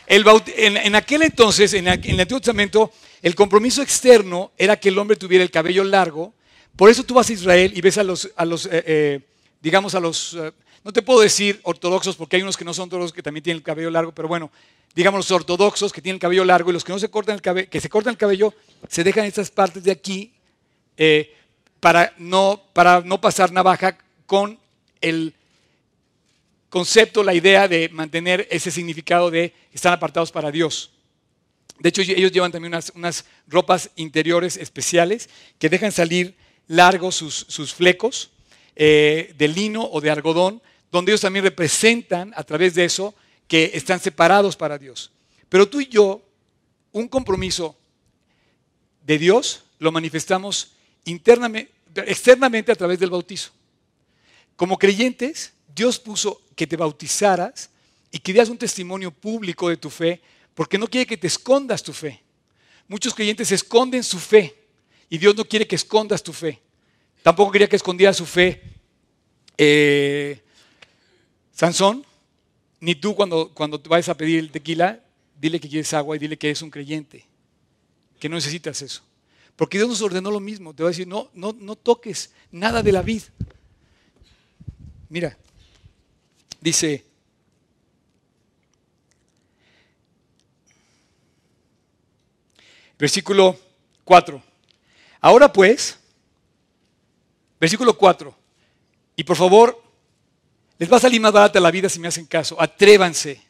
en, 0.07 0.95
aquel 0.95 1.23
entonces, 1.23 1.75
en, 1.75 1.89
el 1.89 2.21
Antiguo 2.21 2.41
Testamento, 2.41 2.93
el 3.23 3.35
compromiso 3.35 3.83
externo 3.83 4.53
era 4.57 4.79
que 4.79 4.89
el 4.89 4.99
hombre 4.99 5.17
tuviera 5.17 5.43
el 5.43 5.51
cabello 5.51 5.85
largo. 5.85 6.33
Por 6.77 6.91
eso 6.91 7.03
tú 7.03 7.15
vas 7.15 7.29
a 7.31 7.33
Israel 7.33 7.73
y 7.75 7.81
ves 7.81 7.99
a 7.99 8.05
los, 8.05 8.27
eh, 8.27 8.31
eh, 8.87 9.21
digamos, 9.61 9.95
a 9.95 10.01
los, 10.01 10.35
eh, 10.35 10.53
no 10.85 10.93
te 10.93 11.03
puedo 11.03 11.21
decir 11.21 11.59
ortodoxos 11.63 12.17
porque 12.17 12.37
hay 12.37 12.43
unos 12.43 12.57
que 12.57 12.65
no 12.65 12.75
son 12.75 12.85
ortodoxos 12.85 13.13
que 13.13 13.23
también 13.23 13.43
tienen 13.43 13.59
el 13.59 13.65
cabello 13.65 13.91
largo, 13.91 14.13
pero 14.13 14.29
bueno, 14.29 14.51
digamos 14.95 15.19
los 15.19 15.31
ortodoxos 15.31 15.93
que 15.93 16.03
tienen 16.03 16.17
el 16.17 16.21
cabello 16.21 16.45
largo 16.45 16.71
y 16.71 16.75
los 16.75 16.85
que 16.85 16.93
no 16.93 16.99
se 16.99 17.09
cortan 17.09 17.37
el 17.37 17.43
cabello, 17.43 17.69
que 17.71 17.81
se 17.81 17.89
cortan 17.89 18.13
el 18.13 18.19
cabello, 18.19 18.55
se 18.89 19.03
dejan 19.03 19.25
estas 19.25 19.51
partes 19.51 19.83
de 19.85 19.91
aquí 19.91 20.33
para, 21.81 22.15
no, 22.19 22.63
para 22.73 23.01
no 23.01 23.21
pasar 23.21 23.53
navaja 23.53 23.97
con 24.27 24.59
el 25.01 25.35
concepto, 26.69 27.23
la 27.23 27.33
idea 27.33 27.69
de 27.69 27.89
mantener 27.89 28.47
ese 28.51 28.71
significado 28.71 29.31
de 29.31 29.55
estar 29.73 29.93
apartados 29.93 30.31
para 30.31 30.51
Dios. 30.51 30.91
De 31.79 31.91
hecho, 31.91 32.03
ellos 32.03 32.33
llevan 32.33 32.53
también 32.53 32.75
unas, 32.95 33.25
ropas 33.47 33.91
interiores 33.97 34.57
especiales 34.57 35.29
que 35.59 35.69
dejan 35.69 35.93
salir 35.93 36.35
largos 36.69 37.17
sus, 37.17 37.75
flecos 37.75 38.31
eh, 38.75 39.35
de 39.37 39.49
lino 39.49 39.85
o 39.85 40.01
de 40.01 40.11
algodón, 40.11 40.61
donde 40.91 41.13
ellos 41.13 41.21
también 41.21 41.45
representan 41.45 42.33
a 42.37 42.45
través 42.45 42.75
de 42.75 42.85
eso 42.85 43.15
que 43.49 43.71
están 43.75 44.01
separados 44.01 44.57
para 44.57 44.79
Dios. 44.79 45.11
Pero 45.49 45.69
tú 45.69 45.81
y 45.81 45.89
yo, 45.89 46.23
un 46.93 47.09
compromiso 47.09 47.77
de 49.05 49.19
Dios 49.19 49.65
lo 49.79 49.93
manifestamos 49.93 50.73
internamente, 51.05 51.73
externamente 51.95 52.73
a 52.73 52.77
través 52.77 52.99
del 52.99 53.11
bautizo. 53.11 53.51
Como 54.57 54.79
creyentes, 54.79 55.53
Dios 55.75 55.99
puso 55.99 56.43
que 56.55 56.67
te 56.67 56.77
bautizaras 56.77 57.71
y 58.11 58.19
que 58.19 58.33
dieras 58.33 58.49
un 58.49 58.59
testimonio 58.59 59.11
público 59.11 59.69
de 59.69 59.77
tu 59.77 59.91
fe, 59.91 60.21
porque 60.55 60.79
no 60.79 60.89
quiere 60.89 61.07
que 61.07 61.19
te 61.19 61.27
escondas 61.27 61.83
tu 61.83 61.93
fe. 61.93 62.23
Muchos 62.89 63.15
creyentes 63.15 63.53
esconden 63.53 64.03
su 64.03 64.19
fe 64.19 64.66
y 65.09 65.19
Dios 65.19 65.37
no 65.37 65.45
quiere 65.45 65.67
que 65.67 65.77
escondas 65.77 66.23
tu 66.23 66.33
fe. 66.33 66.61
Tampoco 67.23 67.53
quería 67.53 67.69
que 67.69 67.77
escondiera 67.77 68.13
su 68.13 68.27
fe 68.27 68.63
eh, 69.59 70.43
Sansón, 71.53 72.05
ni 72.81 72.95
tú 72.95 73.15
cuando, 73.15 73.53
cuando 73.55 73.79
vayas 73.79 74.09
a 74.09 74.17
pedir 74.17 74.39
el 74.39 74.51
tequila, 74.51 75.01
dile 75.41 75.59
que 75.59 75.69
quieres 75.69 75.93
agua 75.95 76.17
y 76.17 76.19
dile 76.19 76.37
que 76.37 76.49
eres 76.49 76.63
un 76.63 76.71
creyente, 76.71 77.25
que 78.21 78.29
no 78.29 78.37
necesitas 78.37 78.83
eso. 78.83 79.03
Porque 79.57 79.79
Dios 79.79 79.89
nos 79.89 80.03
ordenó 80.03 80.31
lo 80.31 80.41
mismo. 80.41 80.75
Te 80.75 80.83
va 80.83 80.91
a 80.91 80.93
decir, 80.93 81.09
no, 81.09 81.31
no, 81.33 81.57
no 81.59 81.77
toques 81.77 82.31
nada 82.51 82.83
de 82.83 82.93
la 82.93 83.01
vid. 83.01 83.23
Mira, 85.09 85.39
Dice, 86.67 87.05
versículo 92.99 93.57
4. 94.05 94.43
Ahora 95.21 95.53
pues, 95.53 95.99
versículo 97.59 97.97
4. 97.97 98.35
Y 99.17 99.25
por 99.25 99.37
favor, 99.37 99.83
les 100.79 100.93
va 100.93 100.99
a 100.99 101.01
salir 101.01 101.21
más 101.21 101.33
barata 101.33 101.59
la 101.59 101.71
vida 101.71 101.89
si 101.89 101.99
me 101.99 102.09
hacen 102.09 102.27
caso. 102.27 102.61
Atrévanse. 102.61 103.41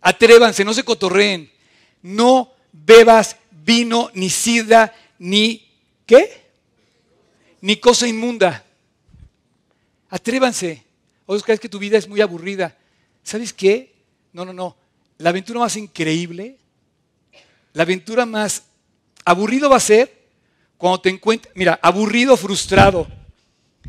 Atrévanse, 0.00 0.64
no 0.64 0.72
se 0.72 0.84
cotorreen. 0.84 1.50
No 2.02 2.52
bebas 2.72 3.36
vino, 3.50 4.10
ni 4.14 4.30
sidra, 4.30 4.94
ni 5.18 5.66
¿qué? 6.06 6.44
Ni 7.60 7.76
cosa 7.76 8.06
inmunda. 8.06 8.64
Atrévanse. 10.10 10.84
O 11.26 11.38
crees 11.38 11.60
que 11.60 11.68
tu 11.68 11.78
vida 11.78 11.96
es 11.98 12.06
muy 12.06 12.20
aburrida. 12.20 12.76
¿Sabes 13.22 13.52
qué? 13.52 13.94
No, 14.32 14.44
no, 14.44 14.52
no. 14.52 14.76
La 15.18 15.30
aventura 15.30 15.60
más 15.60 15.76
increíble, 15.76 16.58
la 17.72 17.84
aventura 17.84 18.26
más 18.26 18.64
aburrido 19.24 19.70
va 19.70 19.76
a 19.76 19.80
ser 19.80 20.23
cuando 20.76 21.00
te 21.00 21.10
encuentres, 21.10 21.54
mira, 21.56 21.78
aburrido, 21.82 22.36
frustrado 22.36 23.06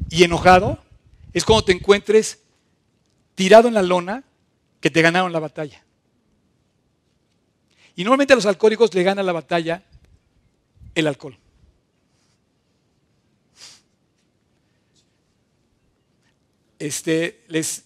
y 0.09 0.23
enojado, 0.23 0.83
es 1.33 1.43
cuando 1.43 1.65
te 1.65 1.71
encuentres 1.71 2.39
tirado 3.36 3.67
en 3.67 3.73
la 3.73 3.81
lona 3.81 4.23
que 4.79 4.89
te 4.89 5.01
ganaron 5.01 5.31
la 5.33 5.39
batalla. 5.39 5.83
Y 7.95 8.03
normalmente 8.03 8.33
a 8.33 8.36
los 8.36 8.45
alcohólicos 8.45 8.93
le 8.93 9.03
gana 9.03 9.23
la 9.23 9.31
batalla 9.31 9.83
el 10.93 11.07
alcohol. 11.07 11.38
este, 16.79 17.43
les, 17.47 17.83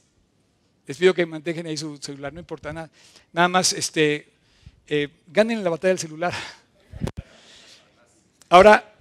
pido 0.97 1.13
que 1.13 1.25
mantengan 1.25 1.65
ahí 1.65 1.77
su 1.77 1.97
celular, 1.97 2.33
no 2.33 2.39
importa 2.39 2.73
nada. 2.73 2.89
Nada 3.31 3.47
más, 3.47 3.73
este, 3.73 4.29
eh, 4.87 5.09
ganen 5.27 5.63
la 5.63 5.69
batalla 5.69 5.89
del 5.89 5.99
celular. 5.99 6.33
Ahora, 8.49 8.93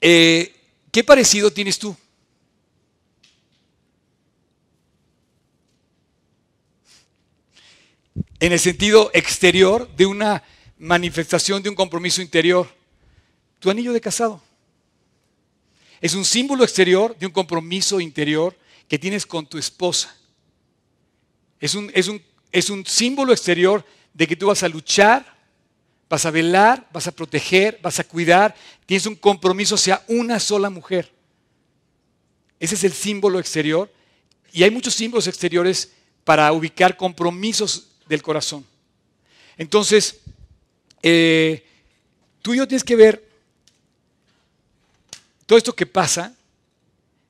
eh, 0.00 0.54
¿qué 0.90 1.04
parecido 1.04 1.50
tienes 1.50 1.78
tú? 1.78 1.96
en 8.40 8.52
el 8.52 8.60
sentido 8.60 9.10
exterior 9.14 9.88
de 9.96 10.04
una 10.04 10.42
manifestación 10.76 11.62
de 11.62 11.70
un 11.70 11.74
compromiso 11.74 12.20
interior. 12.20 12.68
Tu 13.58 13.70
anillo 13.70 13.94
de 13.94 14.02
casado 14.02 14.42
es 15.98 16.14
un 16.14 16.26
símbolo 16.26 16.62
exterior 16.62 17.16
de 17.16 17.24
un 17.24 17.32
compromiso 17.32 18.00
interior 18.00 18.54
que 18.86 18.98
tienes 18.98 19.24
con 19.24 19.46
tu 19.46 19.56
esposa. 19.56 20.14
Es 21.58 21.74
un, 21.74 21.90
es 21.94 22.08
un, 22.08 22.22
es 22.52 22.68
un 22.68 22.84
símbolo 22.84 23.32
exterior 23.32 23.82
de 24.12 24.26
que 24.26 24.36
tú 24.36 24.48
vas 24.48 24.62
a 24.62 24.68
luchar, 24.68 25.33
vas 26.14 26.26
a 26.26 26.30
velar, 26.30 26.88
vas 26.92 27.08
a 27.08 27.10
proteger, 27.10 27.80
vas 27.82 27.98
a 27.98 28.04
cuidar, 28.04 28.54
tienes 28.86 29.04
un 29.06 29.16
compromiso 29.16 29.74
hacia 29.74 30.00
una 30.06 30.38
sola 30.38 30.70
mujer. 30.70 31.10
Ese 32.60 32.76
es 32.76 32.84
el 32.84 32.92
símbolo 32.92 33.40
exterior. 33.40 33.92
Y 34.52 34.62
hay 34.62 34.70
muchos 34.70 34.94
símbolos 34.94 35.26
exteriores 35.26 35.90
para 36.22 36.52
ubicar 36.52 36.96
compromisos 36.96 37.88
del 38.08 38.22
corazón. 38.22 38.64
Entonces, 39.56 40.20
eh, 41.02 41.66
tú 42.40 42.54
y 42.54 42.58
yo 42.58 42.68
tienes 42.68 42.84
que 42.84 42.94
ver 42.94 43.28
todo 45.46 45.58
esto 45.58 45.74
que 45.74 45.84
pasa, 45.84 46.32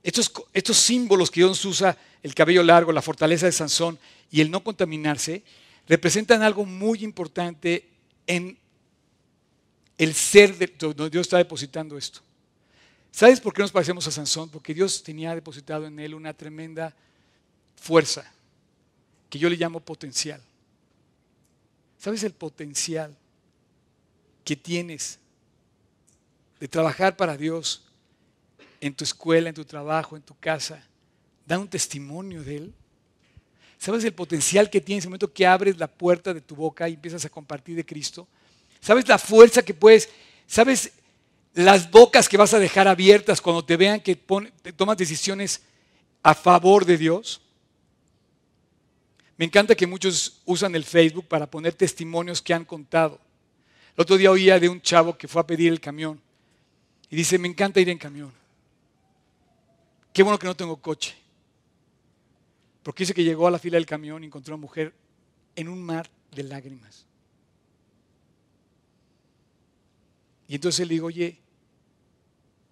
estos, 0.03 0.31
estos 0.53 0.77
símbolos 0.77 1.31
que 1.31 1.41
Dios 1.41 1.65
usa, 1.65 1.97
el 2.23 2.35
cabello 2.35 2.63
largo, 2.63 2.93
la 2.93 3.01
fortaleza 3.01 3.47
de 3.47 3.53
Sansón 3.53 3.99
y 4.31 4.43
el 4.43 4.51
no 4.51 4.63
contaminarse, 4.63 5.43
representan 5.89 6.43
algo 6.43 6.67
muy 6.67 7.03
importante 7.03 7.89
en 8.27 8.59
el 9.99 10.15
ser 10.15 10.57
de 10.57 10.67
donde 10.79 11.11
Dios 11.11 11.27
está 11.27 11.39
depositando 11.39 11.97
esto. 11.97 12.21
¿Sabes 13.11 13.41
por 13.41 13.55
qué 13.55 13.63
nos 13.63 13.71
parecemos 13.71 14.07
a 14.09 14.11
Sansón? 14.11 14.49
Porque 14.49 14.75
Dios 14.75 15.03
tenía 15.03 15.35
depositado 15.35 15.87
en 15.87 16.01
él 16.01 16.15
una 16.15 16.35
tremenda 16.35 16.95
fuerza, 17.77 18.29
que 19.31 19.39
yo 19.39 19.49
le 19.49 19.57
llamo 19.57 19.79
potencial. 19.79 20.43
¿Sabes 21.99 22.25
el 22.25 22.33
potencial 22.33 23.17
que 24.45 24.57
tienes 24.57 25.19
de 26.59 26.69
trabajar 26.69 27.17
para 27.17 27.37
Dios 27.37 27.85
en 28.81 28.95
tu 28.95 29.05
escuela, 29.05 29.49
en 29.49 29.55
tu 29.55 29.65
trabajo, 29.65 30.17
en 30.17 30.23
tu 30.23 30.37
casa? 30.39 30.85
Da 31.47 31.59
un 31.59 31.69
testimonio 31.69 32.43
de 32.43 32.57
Él. 32.57 32.75
¿Sabes 33.79 34.03
el 34.05 34.13
potencial 34.13 34.69
que 34.69 34.81
tienes 34.81 35.05
en 35.05 35.09
el 35.09 35.11
momento 35.11 35.33
que 35.33 35.47
abres 35.47 35.79
la 35.79 35.87
puerta 35.87 36.35
de 36.35 36.41
tu 36.41 36.57
boca 36.57 36.89
y 36.89 36.95
empiezas 36.95 37.25
a 37.25 37.29
compartir 37.29 37.77
de 37.77 37.87
Cristo? 37.87 38.27
¿Sabes 38.85 39.09
la 39.09 39.19
fuerza 39.19 39.63
que 39.63 39.73
puedes? 39.73 40.11
¿Sabes 40.47 40.93
las 41.55 41.91
bocas 41.91 42.29
que 42.29 42.37
vas 42.37 42.53
a 42.53 42.59
dejar 42.59 42.87
abiertas 42.87 43.41
cuando 43.41 43.65
te 43.65 43.79
vean 43.79 43.99
que 43.99 44.15
tomas 44.15 44.99
decisiones 44.99 45.63
a 46.23 46.35
favor 46.35 46.85
de 46.85 46.99
Dios? 46.99 47.41
Me 49.39 49.47
encanta 49.47 49.75
que 49.75 49.87
muchos 49.87 50.43
usan 50.45 50.75
el 50.75 50.85
Facebook 50.85 51.27
para 51.27 51.51
poner 51.51 51.73
testimonios 51.73 52.43
que 52.43 52.53
han 52.53 52.67
contado. 52.67 53.19
El 53.97 54.03
otro 54.03 54.19
día 54.19 54.31
oía 54.31 54.61
de 54.61 54.69
un 54.69 54.83
chavo 54.83 55.17
que 55.17 55.29
fue 55.29 55.41
a 55.41 55.47
pedir 55.47 55.73
el 55.73 55.81
camión 55.81 56.21
y 57.09 57.17
dice, 57.17 57.39
me 57.39 57.49
encanta 57.49 57.81
ir 57.81 57.89
en 57.89 57.97
camión. 57.97 58.35
Qué 60.13 60.23
bueno 60.23 60.39
que 60.39 60.47
no 60.47 60.55
tengo 60.55 60.77
coche. 60.77 61.15
Porque 62.83 63.05
dice 63.05 63.15
que 63.15 63.25
llegó 63.25 63.47
a 63.47 63.51
la 63.51 63.59
fila 63.59 63.79
del 63.79 63.87
camión 63.87 64.23
y 64.23 64.27
encontró 64.27 64.53
a 64.53 64.57
una 64.57 64.61
mujer 64.61 64.93
en 65.57 65.69
un 65.69 65.83
mar 65.83 66.11
de 66.33 66.43
lágrimas. 66.43 67.07
Y 70.49 70.57
entonces 70.57 70.87
le 70.87 70.95
dijo, 70.95 71.07
oye, 71.07 71.39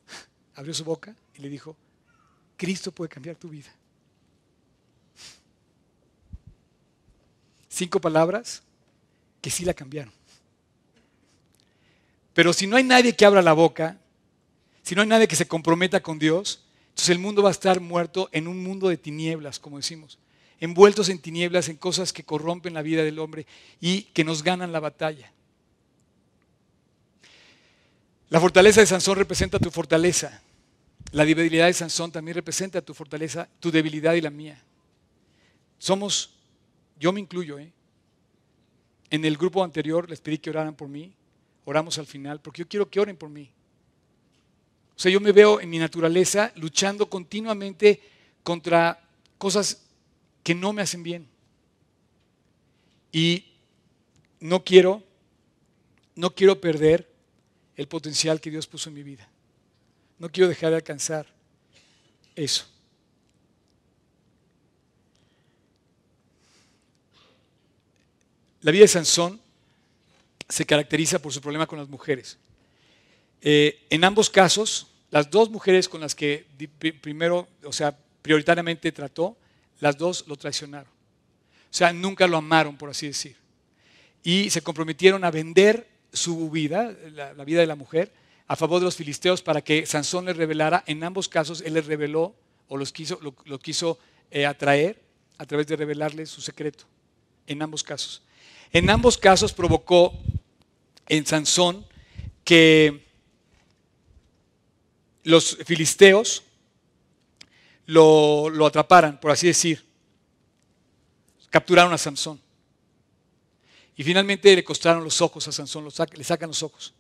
abrió 0.54 0.74
su 0.74 0.84
boca 0.84 1.14
y 1.34 1.40
le 1.40 1.48
dijo, 1.48 1.76
Cristo 2.56 2.92
puede 2.92 3.08
cambiar 3.08 3.36
tu 3.36 3.48
vida. 3.48 3.72
cinco 7.72 8.00
palabras 8.00 8.62
que 9.40 9.50
sí 9.50 9.64
la 9.64 9.74
cambiaron. 9.74 10.12
Pero 12.34 12.52
si 12.52 12.66
no 12.66 12.76
hay 12.76 12.84
nadie 12.84 13.16
que 13.16 13.24
abra 13.24 13.42
la 13.42 13.54
boca, 13.54 13.98
si 14.82 14.94
no 14.94 15.02
hay 15.02 15.08
nadie 15.08 15.26
que 15.26 15.36
se 15.36 15.48
comprometa 15.48 16.00
con 16.00 16.18
Dios, 16.18 16.64
entonces 16.90 17.08
el 17.10 17.18
mundo 17.18 17.42
va 17.42 17.48
a 17.48 17.52
estar 17.52 17.80
muerto 17.80 18.28
en 18.32 18.46
un 18.46 18.62
mundo 18.62 18.88
de 18.88 18.96
tinieblas, 18.96 19.58
como 19.58 19.78
decimos, 19.78 20.18
envueltos 20.60 21.08
en 21.08 21.18
tinieblas, 21.18 21.68
en 21.68 21.76
cosas 21.76 22.12
que 22.12 22.24
corrompen 22.24 22.74
la 22.74 22.82
vida 22.82 23.02
del 23.02 23.18
hombre 23.18 23.46
y 23.80 24.02
que 24.02 24.24
nos 24.24 24.42
ganan 24.42 24.72
la 24.72 24.80
batalla. 24.80 25.32
La 28.32 28.40
fortaleza 28.40 28.80
de 28.80 28.86
Sansón 28.86 29.18
representa 29.18 29.58
tu 29.58 29.70
fortaleza. 29.70 30.40
La 31.10 31.26
debilidad 31.26 31.66
de 31.66 31.74
Sansón 31.74 32.10
también 32.10 32.34
representa 32.34 32.80
tu 32.80 32.94
fortaleza, 32.94 33.46
tu 33.60 33.70
debilidad 33.70 34.14
y 34.14 34.22
la 34.22 34.30
mía. 34.30 34.58
Somos 35.78 36.30
yo 36.98 37.12
me 37.12 37.20
incluyo, 37.20 37.58
¿eh? 37.58 37.70
En 39.10 39.26
el 39.26 39.36
grupo 39.36 39.62
anterior 39.62 40.08
les 40.08 40.22
pedí 40.22 40.38
que 40.38 40.48
oraran 40.48 40.74
por 40.74 40.88
mí, 40.88 41.12
oramos 41.66 41.98
al 41.98 42.06
final, 42.06 42.40
porque 42.40 42.60
yo 42.60 42.68
quiero 42.68 42.88
que 42.88 43.00
oren 43.00 43.18
por 43.18 43.28
mí. 43.28 43.50
O 44.96 44.98
sea, 44.98 45.12
yo 45.12 45.20
me 45.20 45.32
veo 45.32 45.60
en 45.60 45.68
mi 45.68 45.76
naturaleza 45.78 46.52
luchando 46.56 47.10
continuamente 47.10 48.00
contra 48.42 48.98
cosas 49.36 49.82
que 50.42 50.54
no 50.54 50.72
me 50.72 50.80
hacen 50.80 51.02
bien. 51.02 51.28
Y 53.12 53.44
no 54.40 54.64
quiero, 54.64 55.02
no 56.14 56.34
quiero 56.34 56.58
perder 56.62 57.11
el 57.76 57.88
potencial 57.88 58.40
que 58.40 58.50
Dios 58.50 58.66
puso 58.66 58.88
en 58.88 58.94
mi 58.94 59.02
vida. 59.02 59.28
No 60.18 60.30
quiero 60.30 60.48
dejar 60.48 60.70
de 60.70 60.76
alcanzar 60.76 61.26
eso. 62.34 62.66
La 68.60 68.70
vida 68.70 68.82
de 68.82 68.88
Sansón 68.88 69.40
se 70.48 70.64
caracteriza 70.64 71.20
por 71.20 71.32
su 71.32 71.40
problema 71.40 71.66
con 71.66 71.78
las 71.78 71.88
mujeres. 71.88 72.38
Eh, 73.40 73.84
en 73.90 74.04
ambos 74.04 74.30
casos, 74.30 74.86
las 75.10 75.28
dos 75.30 75.50
mujeres 75.50 75.88
con 75.88 76.00
las 76.00 76.14
que 76.14 76.46
primero, 77.00 77.48
o 77.64 77.72
sea, 77.72 77.96
prioritariamente 78.22 78.92
trató, 78.92 79.36
las 79.80 79.98
dos 79.98 80.24
lo 80.28 80.36
traicionaron. 80.36 80.88
O 80.88 81.74
sea, 81.74 81.92
nunca 81.92 82.26
lo 82.26 82.36
amaron, 82.36 82.76
por 82.76 82.90
así 82.90 83.08
decir. 83.08 83.36
Y 84.22 84.48
se 84.50 84.62
comprometieron 84.62 85.24
a 85.24 85.30
vender 85.30 85.88
su 86.12 86.50
vida, 86.50 86.94
la, 87.12 87.44
vida 87.44 87.60
de 87.60 87.66
la 87.66 87.76
mujer, 87.76 88.12
a 88.46 88.56
favor 88.56 88.80
de 88.80 88.86
los 88.86 88.96
filisteos 88.96 89.42
para 89.42 89.62
que 89.62 89.86
Sansón 89.86 90.26
les 90.26 90.36
revelara. 90.36 90.84
En 90.86 91.02
ambos 91.04 91.28
casos, 91.28 91.62
él 91.62 91.74
les 91.74 91.86
reveló 91.86 92.34
o 92.68 92.76
los 92.76 92.92
quiso, 92.92 93.18
lo, 93.20 93.58
quiso 93.58 93.98
eh, 94.30 94.46
atraer 94.46 95.00
a 95.38 95.46
través 95.46 95.66
de 95.66 95.76
revelarles 95.76 96.30
su 96.30 96.40
secreto. 96.40 96.84
En 97.46 97.62
ambos 97.62 97.82
casos. 97.82 98.22
En 98.72 98.88
ambos 98.90 99.18
casos 99.18 99.52
provocó 99.52 100.12
en 101.08 101.26
Sansón 101.26 101.86
que 102.44 103.04
los 105.24 105.58
filisteos 105.64 106.42
lo, 107.86 108.66
atraparan, 108.66 109.20
por 109.20 109.30
así 109.30 109.46
decir. 109.46 109.84
Capturaron 111.50 111.92
a 111.92 111.98
Sansón. 111.98 112.40
Y 114.02 114.04
finalmente 114.04 114.56
le 114.56 114.64
costaron 114.64 115.04
los 115.04 115.20
ojos 115.20 115.46
a 115.46 115.52
Sansón, 115.52 115.86
le 116.16 116.24
sacan 116.24 116.48
los 116.48 116.64
ojos. 116.64 116.92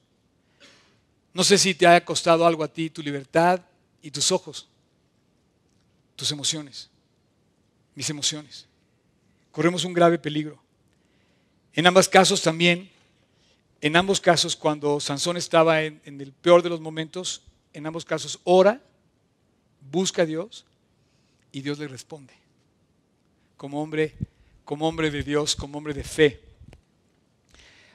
No 1.34 1.42
sé 1.42 1.58
si 1.58 1.74
te 1.74 1.84
haya 1.84 2.04
costado 2.04 2.46
algo 2.46 2.62
a 2.62 2.68
ti 2.68 2.90
tu 2.90 3.02
libertad 3.02 3.60
y 4.00 4.12
tus 4.12 4.30
ojos, 4.30 4.68
tus 6.14 6.30
emociones, 6.30 6.88
mis 7.96 8.08
emociones. 8.08 8.68
Corremos 9.50 9.84
un 9.84 9.94
grave 9.94 10.16
peligro. 10.16 10.62
En 11.72 11.88
ambos 11.88 12.08
casos 12.08 12.40
también, 12.40 12.88
en 13.80 13.96
ambos 13.96 14.20
casos 14.20 14.54
cuando 14.54 15.00
Sansón 15.00 15.36
estaba 15.36 15.82
en, 15.82 16.00
el 16.04 16.30
peor 16.30 16.62
de 16.62 16.68
los 16.68 16.80
momentos, 16.80 17.42
en 17.72 17.84
ambos 17.84 18.04
casos 18.04 18.38
ora, 18.44 18.80
busca 19.90 20.22
a 20.22 20.26
Dios 20.26 20.64
y 21.50 21.62
Dios 21.62 21.80
le 21.80 21.88
responde. 21.88 22.34
Como 23.56 23.82
hombre, 23.82 24.14
como 24.64 24.86
hombre 24.86 25.10
de 25.10 25.24
Dios, 25.24 25.56
como 25.56 25.78
hombre 25.78 25.94
de 25.94 26.04
fe. 26.04 26.51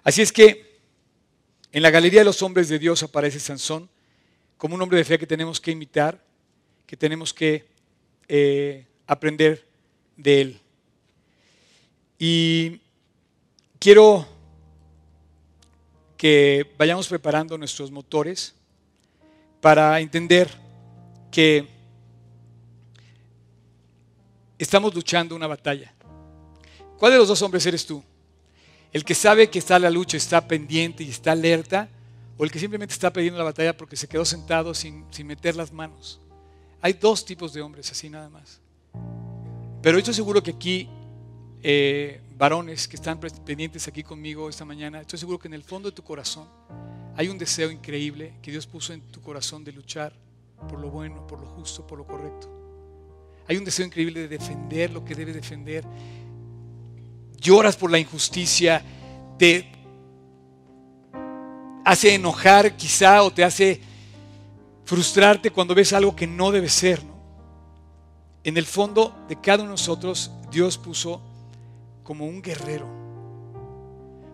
Así 0.08 0.22
es 0.22 0.32
que 0.32 0.80
en 1.70 1.84
la 1.84 1.90
galería 1.90 2.22
de 2.22 2.26
los 2.26 2.42
hombres 2.42 2.70
de 2.70 2.80
Dios 2.80 3.04
aparece 3.04 3.42
Sansón 3.42 3.90
como 4.58 4.74
un 4.74 4.82
hombre 4.82 5.00
de 5.00 5.04
fe 5.04 5.20
que 5.20 5.28
tenemos 5.28 5.60
que 5.60 5.72
imitar, 5.72 6.24
que 6.86 6.96
tenemos 6.96 7.34
que 7.34 7.68
eh, 8.30 8.88
aprender 9.06 9.68
de 10.16 10.42
él. 10.42 10.62
Y 12.18 12.80
quiero 13.80 14.26
que 16.16 16.74
vayamos 16.78 17.10
preparando 17.10 17.58
nuestros 17.58 17.92
motores 17.92 18.56
para 19.60 20.00
entender 20.00 20.50
que 21.30 21.68
estamos 24.58 24.96
luchando 24.96 25.36
una 25.36 25.48
batalla. 25.48 25.94
¿Cuál 26.98 27.12
de 27.12 27.18
los 27.18 27.28
dos 27.28 27.42
hombres 27.42 27.66
eres 27.66 27.86
tú? 27.86 28.02
¿El 28.94 29.04
que 29.04 29.16
sabe 29.16 29.50
que 29.50 29.60
está 29.60 29.80
la 29.80 29.90
lucha, 29.90 30.18
está 30.18 30.48
pendiente 30.48 31.04
y 31.04 31.10
está 31.10 31.34
alerta? 31.34 31.90
¿O 32.38 32.44
el 32.44 32.52
que 32.52 32.60
simplemente 32.60 32.94
está 32.94 33.12
perdiendo 33.12 33.38
la 33.38 33.46
batalla 33.46 33.76
porque 33.76 33.96
se 33.96 34.08
quedó 34.08 34.24
sentado 34.26 34.74
sin, 34.74 35.06
sin 35.12 35.28
meter 35.28 35.56
las 35.56 35.72
manos? 35.72 36.20
Hay 36.82 36.94
dos 36.94 37.26
tipos 37.26 37.54
de 37.54 37.62
hombres 37.62 37.92
así 37.92 38.10
nada 38.10 38.30
más. 38.30 38.62
Pero 39.82 39.98
estoy 39.98 40.14
seguro 40.14 40.42
que 40.42 40.52
aquí 40.52 40.90
eh, 41.64 42.22
varones 42.38 42.88
que 42.88 42.96
están 42.96 43.20
pendientes 43.20 43.88
aquí 43.88 44.04
conmigo 44.04 44.50
esta 44.50 44.64
mañana, 44.64 45.02
estoy 45.02 45.18
seguro 45.18 45.40
que 45.40 45.48
en 45.48 45.56
el 45.56 45.64
fondo 45.64 45.90
de 45.90 45.96
tu 45.96 46.04
corazón 46.04 46.48
hay 47.16 47.30
un 47.30 47.38
deseo 47.38 47.72
increíble 47.72 48.34
que 48.42 48.52
Dios 48.52 48.68
puso 48.68 48.94
en 48.94 49.02
tu 49.02 49.22
corazón 49.22 49.64
de 49.64 49.72
luchar 49.72 50.14
por 50.70 50.80
lo 50.80 50.90
bueno, 50.90 51.26
por 51.26 51.40
lo 51.42 51.48
justo, 51.48 51.86
por 51.86 51.98
lo 51.98 52.06
correcto. 52.06 52.48
Hay 53.48 53.58
un 53.58 53.66
deseo 53.66 53.86
increíble 53.86 54.22
de 54.22 54.28
defender 54.28 54.92
lo 54.92 55.04
que 55.04 55.16
debes 55.16 55.34
defender. 55.34 55.84
Lloras 57.40 57.76
por 57.76 57.92
la 57.92 58.00
injusticia, 58.00 58.82
te 59.38 59.72
hace 61.86 62.14
enojar 62.14 62.76
quizá 62.76 63.24
o 63.24 63.32
te 63.32 63.44
hace 63.44 63.82
frustrarte 64.84 65.52
cuando 65.52 65.76
ves 65.76 65.94
algo 65.94 66.16
que 66.16 66.28
no 66.28 66.52
debe 66.52 66.70
ser. 66.70 67.04
¿no? 67.04 67.18
En 68.44 68.58
el 68.58 68.66
fondo 68.66 69.14
de 69.28 69.40
cada 69.40 69.64
uno 69.64 69.72
de 69.72 69.74
nosotros 69.74 70.32
Dios 70.52 70.78
puso 70.78 71.22
como 72.04 72.26
un 72.26 72.42
guerrero. 72.42 72.88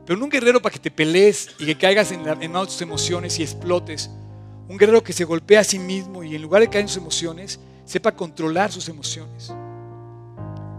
Pero 0.06 0.20
no 0.20 0.26
un 0.26 0.32
guerrero 0.32 0.62
para 0.62 0.74
que 0.74 0.80
te 0.80 0.92
pelees 0.92 1.50
y 1.60 1.66
que 1.66 1.78
caigas 1.78 2.12
en, 2.12 2.26
la, 2.26 2.34
en 2.34 2.54
tus 2.54 2.82
emociones 2.82 3.40
y 3.40 3.44
explotes. 3.44 4.10
Un 4.68 4.78
guerrero 4.78 5.04
que 5.04 5.14
se 5.14 5.24
golpea 5.24 5.62
a 5.62 5.64
sí 5.64 5.80
mismo 5.80 6.24
y 6.24 6.36
en 6.36 6.42
lugar 6.42 6.62
de 6.62 6.70
caer 6.70 6.84
en 6.84 6.90
sus 6.90 6.98
emociones, 6.98 7.60
sepa 7.86 8.12
controlar 8.12 8.72
sus 8.72 8.90
emociones. 8.90 9.52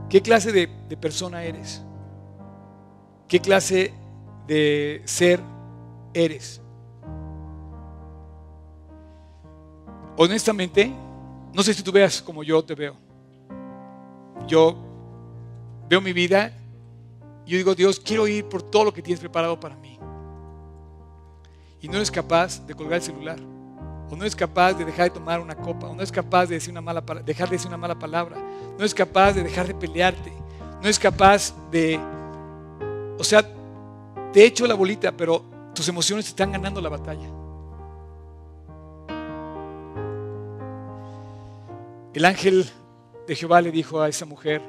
¿Qué 0.09 0.23
clase 0.23 0.53
de, 0.53 0.69
de 0.89 0.97
persona 0.97 1.43
eres? 1.43 1.83
¿Qué 3.29 3.41
clase 3.41 3.93
de 4.47 5.03
ser 5.05 5.41
eres? 6.13 6.61
Honestamente, 10.17 10.93
no 11.53 11.63
sé 11.63 11.75
si 11.75 11.83
tú 11.83 11.91
veas 11.91 12.23
como 12.23 12.43
yo 12.43 12.63
te 12.65 12.75
veo. 12.75 12.97
Yo 14.47 14.77
veo 15.89 16.01
mi 16.01 16.13
vida 16.13 16.53
y 17.47 17.53
yo 17.53 17.57
digo, 17.59 17.75
Dios, 17.75 18.01
quiero 18.01 18.27
ir 18.27 18.49
por 18.49 18.63
todo 18.63 18.85
lo 18.85 18.93
que 18.93 19.03
tienes 19.03 19.21
preparado 19.21 19.59
para 19.59 19.77
mí. 19.77 19.99
Y 21.81 21.89
no 21.89 21.97
eres 21.97 22.11
capaz 22.11 22.65
de 22.67 22.75
colgar 22.75 22.95
el 22.95 23.03
celular. 23.03 23.39
O 24.11 24.17
no 24.17 24.23
eres 24.23 24.37
capaz 24.37 24.75
de 24.75 24.85
dejar 24.85 25.05
de 25.05 25.11
tomar 25.11 25.41
una 25.41 25.55
copa. 25.55 25.89
O 25.89 25.91
no 25.91 25.97
eres 25.97 26.13
capaz 26.13 26.47
de 26.47 26.55
decir 26.55 26.71
una 26.71 26.81
mala, 26.81 27.03
dejar 27.25 27.49
de 27.49 27.57
decir 27.57 27.69
una 27.69 27.77
mala 27.77 27.99
palabra. 27.99 28.37
No 28.39 28.79
eres 28.79 28.95
capaz 28.95 29.33
de 29.33 29.43
dejar 29.43 29.67
de 29.67 29.75
pelearte. 29.75 30.33
No 30.77 30.83
eres 30.83 30.99
capaz 30.99 31.55
de... 31.71 32.01
O 33.19 33.25
sea, 33.25 33.43
te 34.33 34.43
he 34.43 34.47
hecho 34.47 34.67
la 34.67 34.75
bolita, 34.75 35.13
pero 35.13 35.43
tus 35.75 35.89
emociones 35.89 36.27
están 36.29 36.53
ganando 36.53 36.81
la 36.81 36.89
batalla. 36.89 37.29
El 42.13 42.25
ángel 42.25 42.69
de 43.27 43.35
Jehová 43.35 43.61
le 43.61 43.73
dijo 43.73 44.01
a 44.01 44.09
esa 44.09 44.25
mujer, 44.25 44.63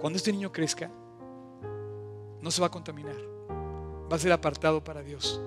cuando 0.00 0.16
este 0.16 0.32
niño 0.32 0.50
crezca, 0.52 0.90
no 2.40 2.50
se 2.50 2.60
va 2.60 2.66
a 2.66 2.70
contaminar, 2.70 3.16
va 4.10 4.16
a 4.16 4.18
ser 4.18 4.32
apartado 4.32 4.82
para 4.82 5.02
Dios. 5.02 5.40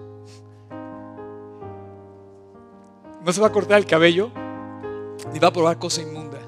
No 3.21 3.33
se 3.33 3.41
va 3.41 3.47
a 3.47 3.51
cortar 3.51 3.77
el 3.77 3.85
cabello, 3.85 4.31
ni 5.33 5.39
va 5.39 5.49
a 5.49 5.53
probar 5.53 5.77
cosa 5.77 6.01
inmunda. 6.01 6.39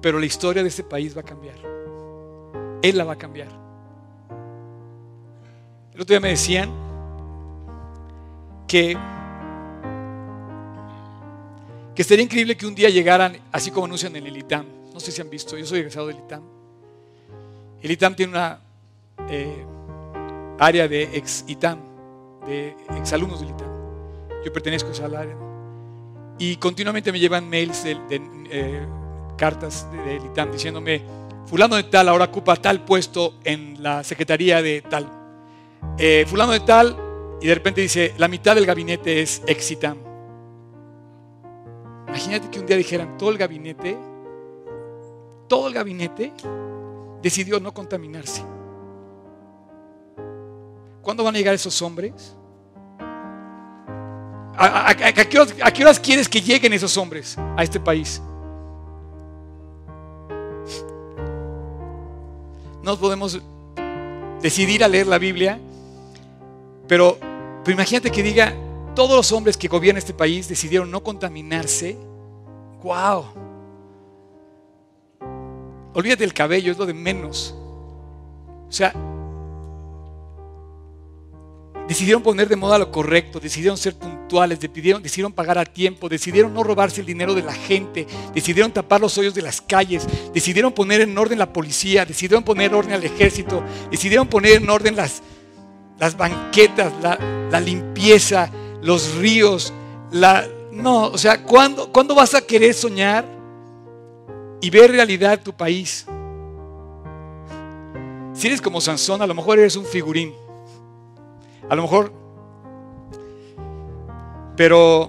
Pero 0.00 0.18
la 0.18 0.26
historia 0.26 0.62
de 0.62 0.68
este 0.68 0.84
país 0.84 1.16
va 1.16 1.20
a 1.20 1.24
cambiar. 1.24 1.56
Él 2.82 2.98
la 2.98 3.04
va 3.04 3.14
a 3.14 3.18
cambiar. 3.18 3.48
El 5.94 6.00
otro 6.00 6.14
día 6.14 6.20
me 6.20 6.30
decían 6.30 6.70
que 8.66 8.96
que 11.94 12.04
sería 12.04 12.24
increíble 12.24 12.56
que 12.56 12.66
un 12.66 12.74
día 12.74 12.88
llegaran, 12.88 13.36
así 13.52 13.70
como 13.70 13.84
anuncian 13.86 14.16
en 14.16 14.26
el 14.26 14.36
ITAM. 14.36 14.64
No 14.94 15.00
sé 15.00 15.12
si 15.12 15.20
han 15.20 15.28
visto, 15.28 15.58
yo 15.58 15.66
soy 15.66 15.80
egresado 15.80 16.06
del 16.06 16.18
ITAM. 16.18 16.42
El 17.82 17.90
ITAM 17.90 18.14
tiene 18.14 18.32
una 18.32 18.60
eh, 19.28 19.64
área 20.58 20.88
de 20.88 21.02
ex 21.14 21.44
ITAM, 21.46 21.78
de 22.46 22.74
exalumnos 22.96 23.40
del 23.40 23.50
ITAM. 23.50 23.68
Yo 24.44 24.52
pertenezco 24.52 24.88
a 24.88 24.92
esa 24.92 25.04
área. 25.06 25.36
Y 26.38 26.56
continuamente 26.56 27.12
me 27.12 27.20
llevan 27.20 27.48
mails 27.48 27.84
de, 27.84 27.98
eh, 28.50 28.86
cartas 29.36 29.86
del 29.92 30.24
ITAM 30.24 30.50
diciéndome, 30.50 31.02
fulano 31.46 31.76
de 31.76 31.84
tal 31.84 32.08
ahora 32.08 32.24
ocupa 32.24 32.56
tal 32.56 32.84
puesto 32.84 33.34
en 33.44 33.82
la 33.82 34.02
secretaría 34.02 34.62
de 34.62 34.80
tal. 34.80 35.21
Eh, 35.98 36.24
fulano 36.26 36.52
de 36.52 36.60
tal, 36.60 36.96
y 37.40 37.46
de 37.46 37.54
repente 37.54 37.80
dice, 37.80 38.14
la 38.18 38.28
mitad 38.28 38.54
del 38.54 38.66
gabinete 38.66 39.20
es 39.20 39.42
ex 39.46 39.70
ITAM. 39.70 39.98
Imagínate 42.08 42.50
que 42.50 42.60
un 42.60 42.66
día 42.66 42.76
dijeran, 42.76 43.16
todo 43.16 43.30
el 43.30 43.38
gabinete, 43.38 43.96
todo 45.48 45.68
el 45.68 45.74
gabinete 45.74 46.32
decidió 47.22 47.58
no 47.58 47.72
contaminarse. 47.72 48.42
¿Cuándo 51.02 51.24
van 51.24 51.34
a 51.34 51.38
llegar 51.38 51.54
esos 51.54 51.80
hombres? 51.82 52.36
¿A, 54.56 54.94
qué 54.94 55.82
horas, 55.82 55.98
quieres 55.98 56.28
que 56.28 56.40
lleguen 56.40 56.72
esos 56.72 56.96
hombres 56.96 57.36
a 57.56 57.62
este 57.62 57.80
país? 57.80 58.22
No 62.82 62.96
podemos 62.98 63.40
decidir 64.40 64.84
a 64.84 64.88
leer 64.88 65.06
la 65.06 65.18
Biblia, 65.18 65.58
pero, 66.88 67.18
imagínate 67.66 68.10
que 68.10 68.22
diga, 68.22 68.54
todos 68.94 69.16
los 69.16 69.32
hombres 69.32 69.56
que 69.56 69.68
gobiernan 69.68 69.98
este 69.98 70.14
país 70.14 70.48
decidieron 70.48 70.90
no 70.90 71.02
contaminarse. 71.02 71.96
¡Wow! 72.82 73.24
Olvídate 75.94 76.22
del 76.22 76.34
cabello, 76.34 76.72
es 76.72 76.78
lo 76.78 76.86
de 76.86 76.94
menos. 76.94 77.54
O 78.68 78.72
sea, 78.72 78.94
decidieron 81.86 82.22
poner 82.22 82.48
de 82.48 82.56
moda 82.56 82.78
lo 82.78 82.90
correcto, 82.90 83.38
decidieron 83.38 83.76
ser 83.76 83.94
puntuales, 83.94 84.60
decidieron, 84.60 85.32
pagar 85.32 85.58
a 85.58 85.66
tiempo, 85.66 86.08
decidieron 86.08 86.54
no 86.54 86.62
robarse 86.62 87.00
el 87.02 87.06
dinero 87.06 87.34
de 87.34 87.42
la 87.42 87.52
gente, 87.52 88.06
decidieron 88.34 88.72
tapar 88.72 89.00
los 89.00 89.18
hoyos 89.18 89.34
de 89.34 89.42
las 89.42 89.60
calles, 89.60 90.06
decidieron 90.32 90.72
poner 90.72 91.02
en 91.02 91.16
orden 91.18 91.38
la 91.38 91.52
policía, 91.52 92.06
decidieron 92.06 92.42
poner 92.42 92.70
en 92.70 92.78
orden 92.78 92.92
al 92.94 93.04
ejército, 93.04 93.62
decidieron 93.90 94.26
poner 94.26 94.52
en 94.62 94.70
orden 94.70 94.96
las, 94.96 95.22
las 96.02 96.16
banquetas, 96.16 96.92
la, 97.00 97.60
limpieza, 97.60 98.50
los 98.82 99.14
ríos, 99.18 99.72
la... 100.10 100.44
No, 100.72 101.04
o 101.04 101.16
sea, 101.16 101.44
¿cuándo, 101.44 101.86
vas 102.16 102.34
a 102.34 102.40
querer 102.40 102.74
soñar 102.74 103.24
y 104.60 104.68
ver 104.68 104.90
realidad 104.90 105.40
tu 105.40 105.52
país? 105.52 106.04
Si 108.32 108.48
eres 108.48 108.60
como 108.60 108.80
Sansón, 108.80 109.22
a 109.22 109.28
lo 109.28 109.34
mejor 109.34 109.60
eres 109.60 109.76
un 109.76 109.84
figurín. 109.84 110.34
A 111.70 111.76
lo 111.76 111.82
mejor... 111.82 112.12
Pero 114.56 115.08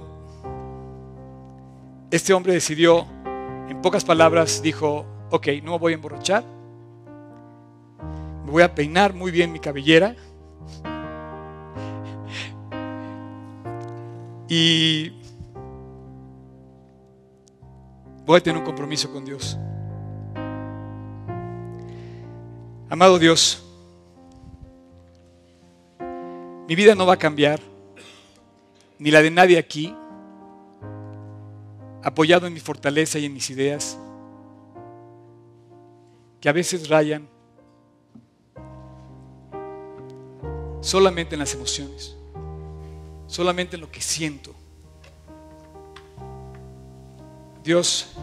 este 2.12 2.36
hombre 2.36 2.54
decidió, 2.54 3.08
en 3.68 3.82
pocas 3.82 4.06
palabras, 4.06 4.62
dijo, 4.62 5.08
ok, 5.32 5.48
no 5.64 5.72
me 5.72 5.78
voy 5.80 5.94
a 5.94 5.96
emborrachar, 5.96 6.44
me 8.46 8.52
voy 8.52 8.62
a 8.62 8.76
peinar 8.76 9.16
muy 9.16 9.32
bien 9.32 9.52
mi 9.52 9.60
cabellera, 9.60 10.16
Y 14.48 15.12
voy 18.26 18.38
a 18.38 18.44
tener 18.44 18.60
un 18.60 18.66
compromiso 18.66 19.12
con 19.12 19.26
Dios. 19.26 19.58
Amado 22.90 23.18
Dios, 23.18 23.64
mi 26.68 26.76
vida 26.76 26.94
no 26.94 27.08
va 27.08 27.14
a 27.14 27.18
cambiar, 27.18 27.60
ni 29.00 29.10
la 29.10 29.24
de 29.24 29.32
nadie 29.32 29.58
aquí, 29.58 29.96
apoyado 32.04 32.46
en 32.46 32.54
mi 32.54 32.60
fortaleza 32.60 33.18
y 33.18 33.26
en 33.26 33.34
mis 33.34 33.50
ideas, 33.50 33.98
que 36.40 36.50
a 36.50 36.52
veces 36.54 36.88
rayan 36.88 37.33
solamente 40.84 41.34
en 41.34 41.40
las 41.40 41.56
emociones 41.56 42.16
solamente 43.34 43.78
en 43.78 43.82
lo 43.82 43.92
que 43.92 44.00
siento. 44.00 44.54
Dios, 47.64 48.14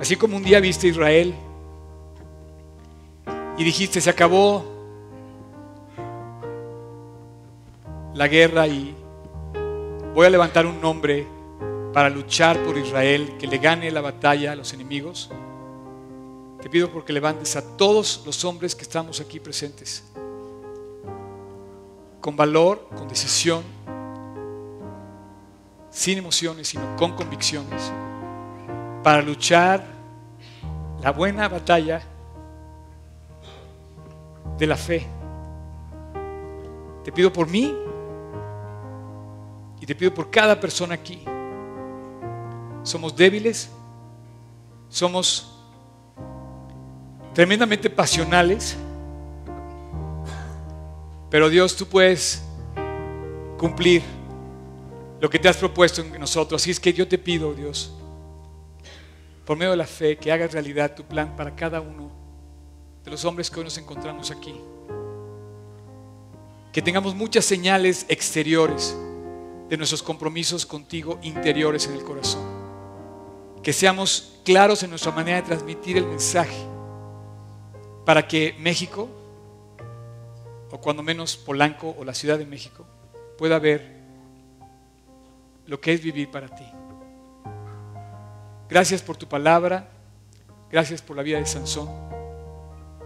así 0.00 0.16
como 0.16 0.36
un 0.36 0.42
día 0.42 0.58
viste 0.58 0.88
a 0.88 0.90
Israel 0.90 1.34
y 3.56 3.62
dijiste, 3.62 4.00
se 4.00 4.10
acabó 4.10 4.64
la 8.14 8.26
guerra 8.26 8.66
y 8.66 8.92
voy 10.14 10.26
a 10.26 10.30
levantar 10.30 10.66
un 10.66 10.80
nombre 10.80 11.28
para 11.92 12.10
luchar 12.10 12.62
por 12.64 12.76
Israel, 12.76 13.36
que 13.38 13.46
le 13.46 13.58
gane 13.58 13.90
la 13.90 14.00
batalla 14.00 14.52
a 14.52 14.56
los 14.56 14.72
enemigos. 14.72 15.30
Te 16.60 16.68
pido 16.68 16.90
porque 16.90 17.12
levantes 17.12 17.56
a 17.56 17.76
todos 17.76 18.22
los 18.26 18.44
hombres 18.44 18.74
que 18.74 18.82
estamos 18.82 19.20
aquí 19.20 19.40
presentes. 19.40 20.04
Con 22.20 22.36
valor, 22.36 22.88
con 22.96 23.08
decisión, 23.08 23.62
sin 25.90 26.18
emociones, 26.18 26.68
sino 26.68 26.96
con 26.96 27.14
convicciones, 27.14 27.92
para 29.02 29.22
luchar 29.22 29.84
la 31.02 31.12
buena 31.12 31.48
batalla 31.48 32.02
de 34.58 34.66
la 34.66 34.76
fe. 34.76 35.06
Te 37.04 37.12
pido 37.12 37.32
por 37.32 37.48
mí 37.48 37.74
y 39.80 39.86
te 39.86 39.94
pido 39.94 40.12
por 40.12 40.30
cada 40.30 40.60
persona 40.60 40.94
aquí. 40.94 41.24
Somos 42.88 43.14
débiles, 43.14 43.68
somos 44.88 45.46
tremendamente 47.34 47.90
pasionales, 47.90 48.78
pero 51.28 51.50
Dios, 51.50 51.76
tú 51.76 51.86
puedes 51.86 52.42
cumplir 53.58 54.02
lo 55.20 55.28
que 55.28 55.38
te 55.38 55.50
has 55.50 55.58
propuesto 55.58 56.00
en 56.00 56.18
nosotros. 56.18 56.62
Así 56.62 56.70
es 56.70 56.80
que 56.80 56.94
yo 56.94 57.06
te 57.06 57.18
pido, 57.18 57.52
Dios, 57.52 57.92
por 59.44 59.58
medio 59.58 59.72
de 59.72 59.76
la 59.76 59.86
fe, 59.86 60.16
que 60.16 60.32
hagas 60.32 60.52
realidad 60.52 60.94
tu 60.94 61.04
plan 61.04 61.36
para 61.36 61.54
cada 61.54 61.82
uno 61.82 62.10
de 63.04 63.10
los 63.10 63.22
hombres 63.26 63.50
que 63.50 63.58
hoy 63.60 63.64
nos 63.64 63.76
encontramos 63.76 64.30
aquí. 64.30 64.54
Que 66.72 66.80
tengamos 66.80 67.14
muchas 67.14 67.44
señales 67.44 68.06
exteriores 68.08 68.96
de 69.68 69.76
nuestros 69.76 70.02
compromisos 70.02 70.64
contigo 70.64 71.18
interiores 71.20 71.86
en 71.86 71.92
el 71.92 72.02
corazón. 72.02 72.57
Que 73.62 73.72
seamos 73.72 74.40
claros 74.44 74.82
en 74.82 74.90
nuestra 74.90 75.12
manera 75.12 75.38
de 75.38 75.42
transmitir 75.42 75.96
el 75.96 76.06
mensaje 76.06 76.56
para 78.04 78.26
que 78.26 78.54
México, 78.58 79.08
o 80.70 80.78
cuando 80.78 81.02
menos 81.02 81.36
Polanco 81.36 81.94
o 81.98 82.04
la 82.04 82.14
Ciudad 82.14 82.38
de 82.38 82.46
México, 82.46 82.86
pueda 83.36 83.58
ver 83.58 83.98
lo 85.66 85.80
que 85.80 85.92
es 85.92 86.02
vivir 86.02 86.30
para 86.30 86.48
ti. 86.48 86.64
Gracias 88.68 89.02
por 89.02 89.16
tu 89.16 89.28
palabra, 89.28 89.88
gracias 90.70 91.02
por 91.02 91.16
la 91.16 91.22
vida 91.22 91.38
de 91.38 91.46
Sansón. 91.46 91.88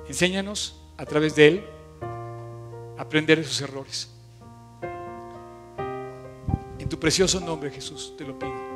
Enséñanos 0.08 0.80
a 0.96 1.04
través 1.06 1.34
de 1.34 1.48
él 1.48 1.64
a 2.96 3.02
aprender 3.02 3.38
de 3.38 3.44
sus 3.44 3.60
errores. 3.60 4.08
En 6.78 6.88
tu 6.88 6.98
precioso 6.98 7.40
nombre, 7.40 7.70
Jesús, 7.70 8.14
te 8.16 8.24
lo 8.24 8.38
pido. 8.38 8.71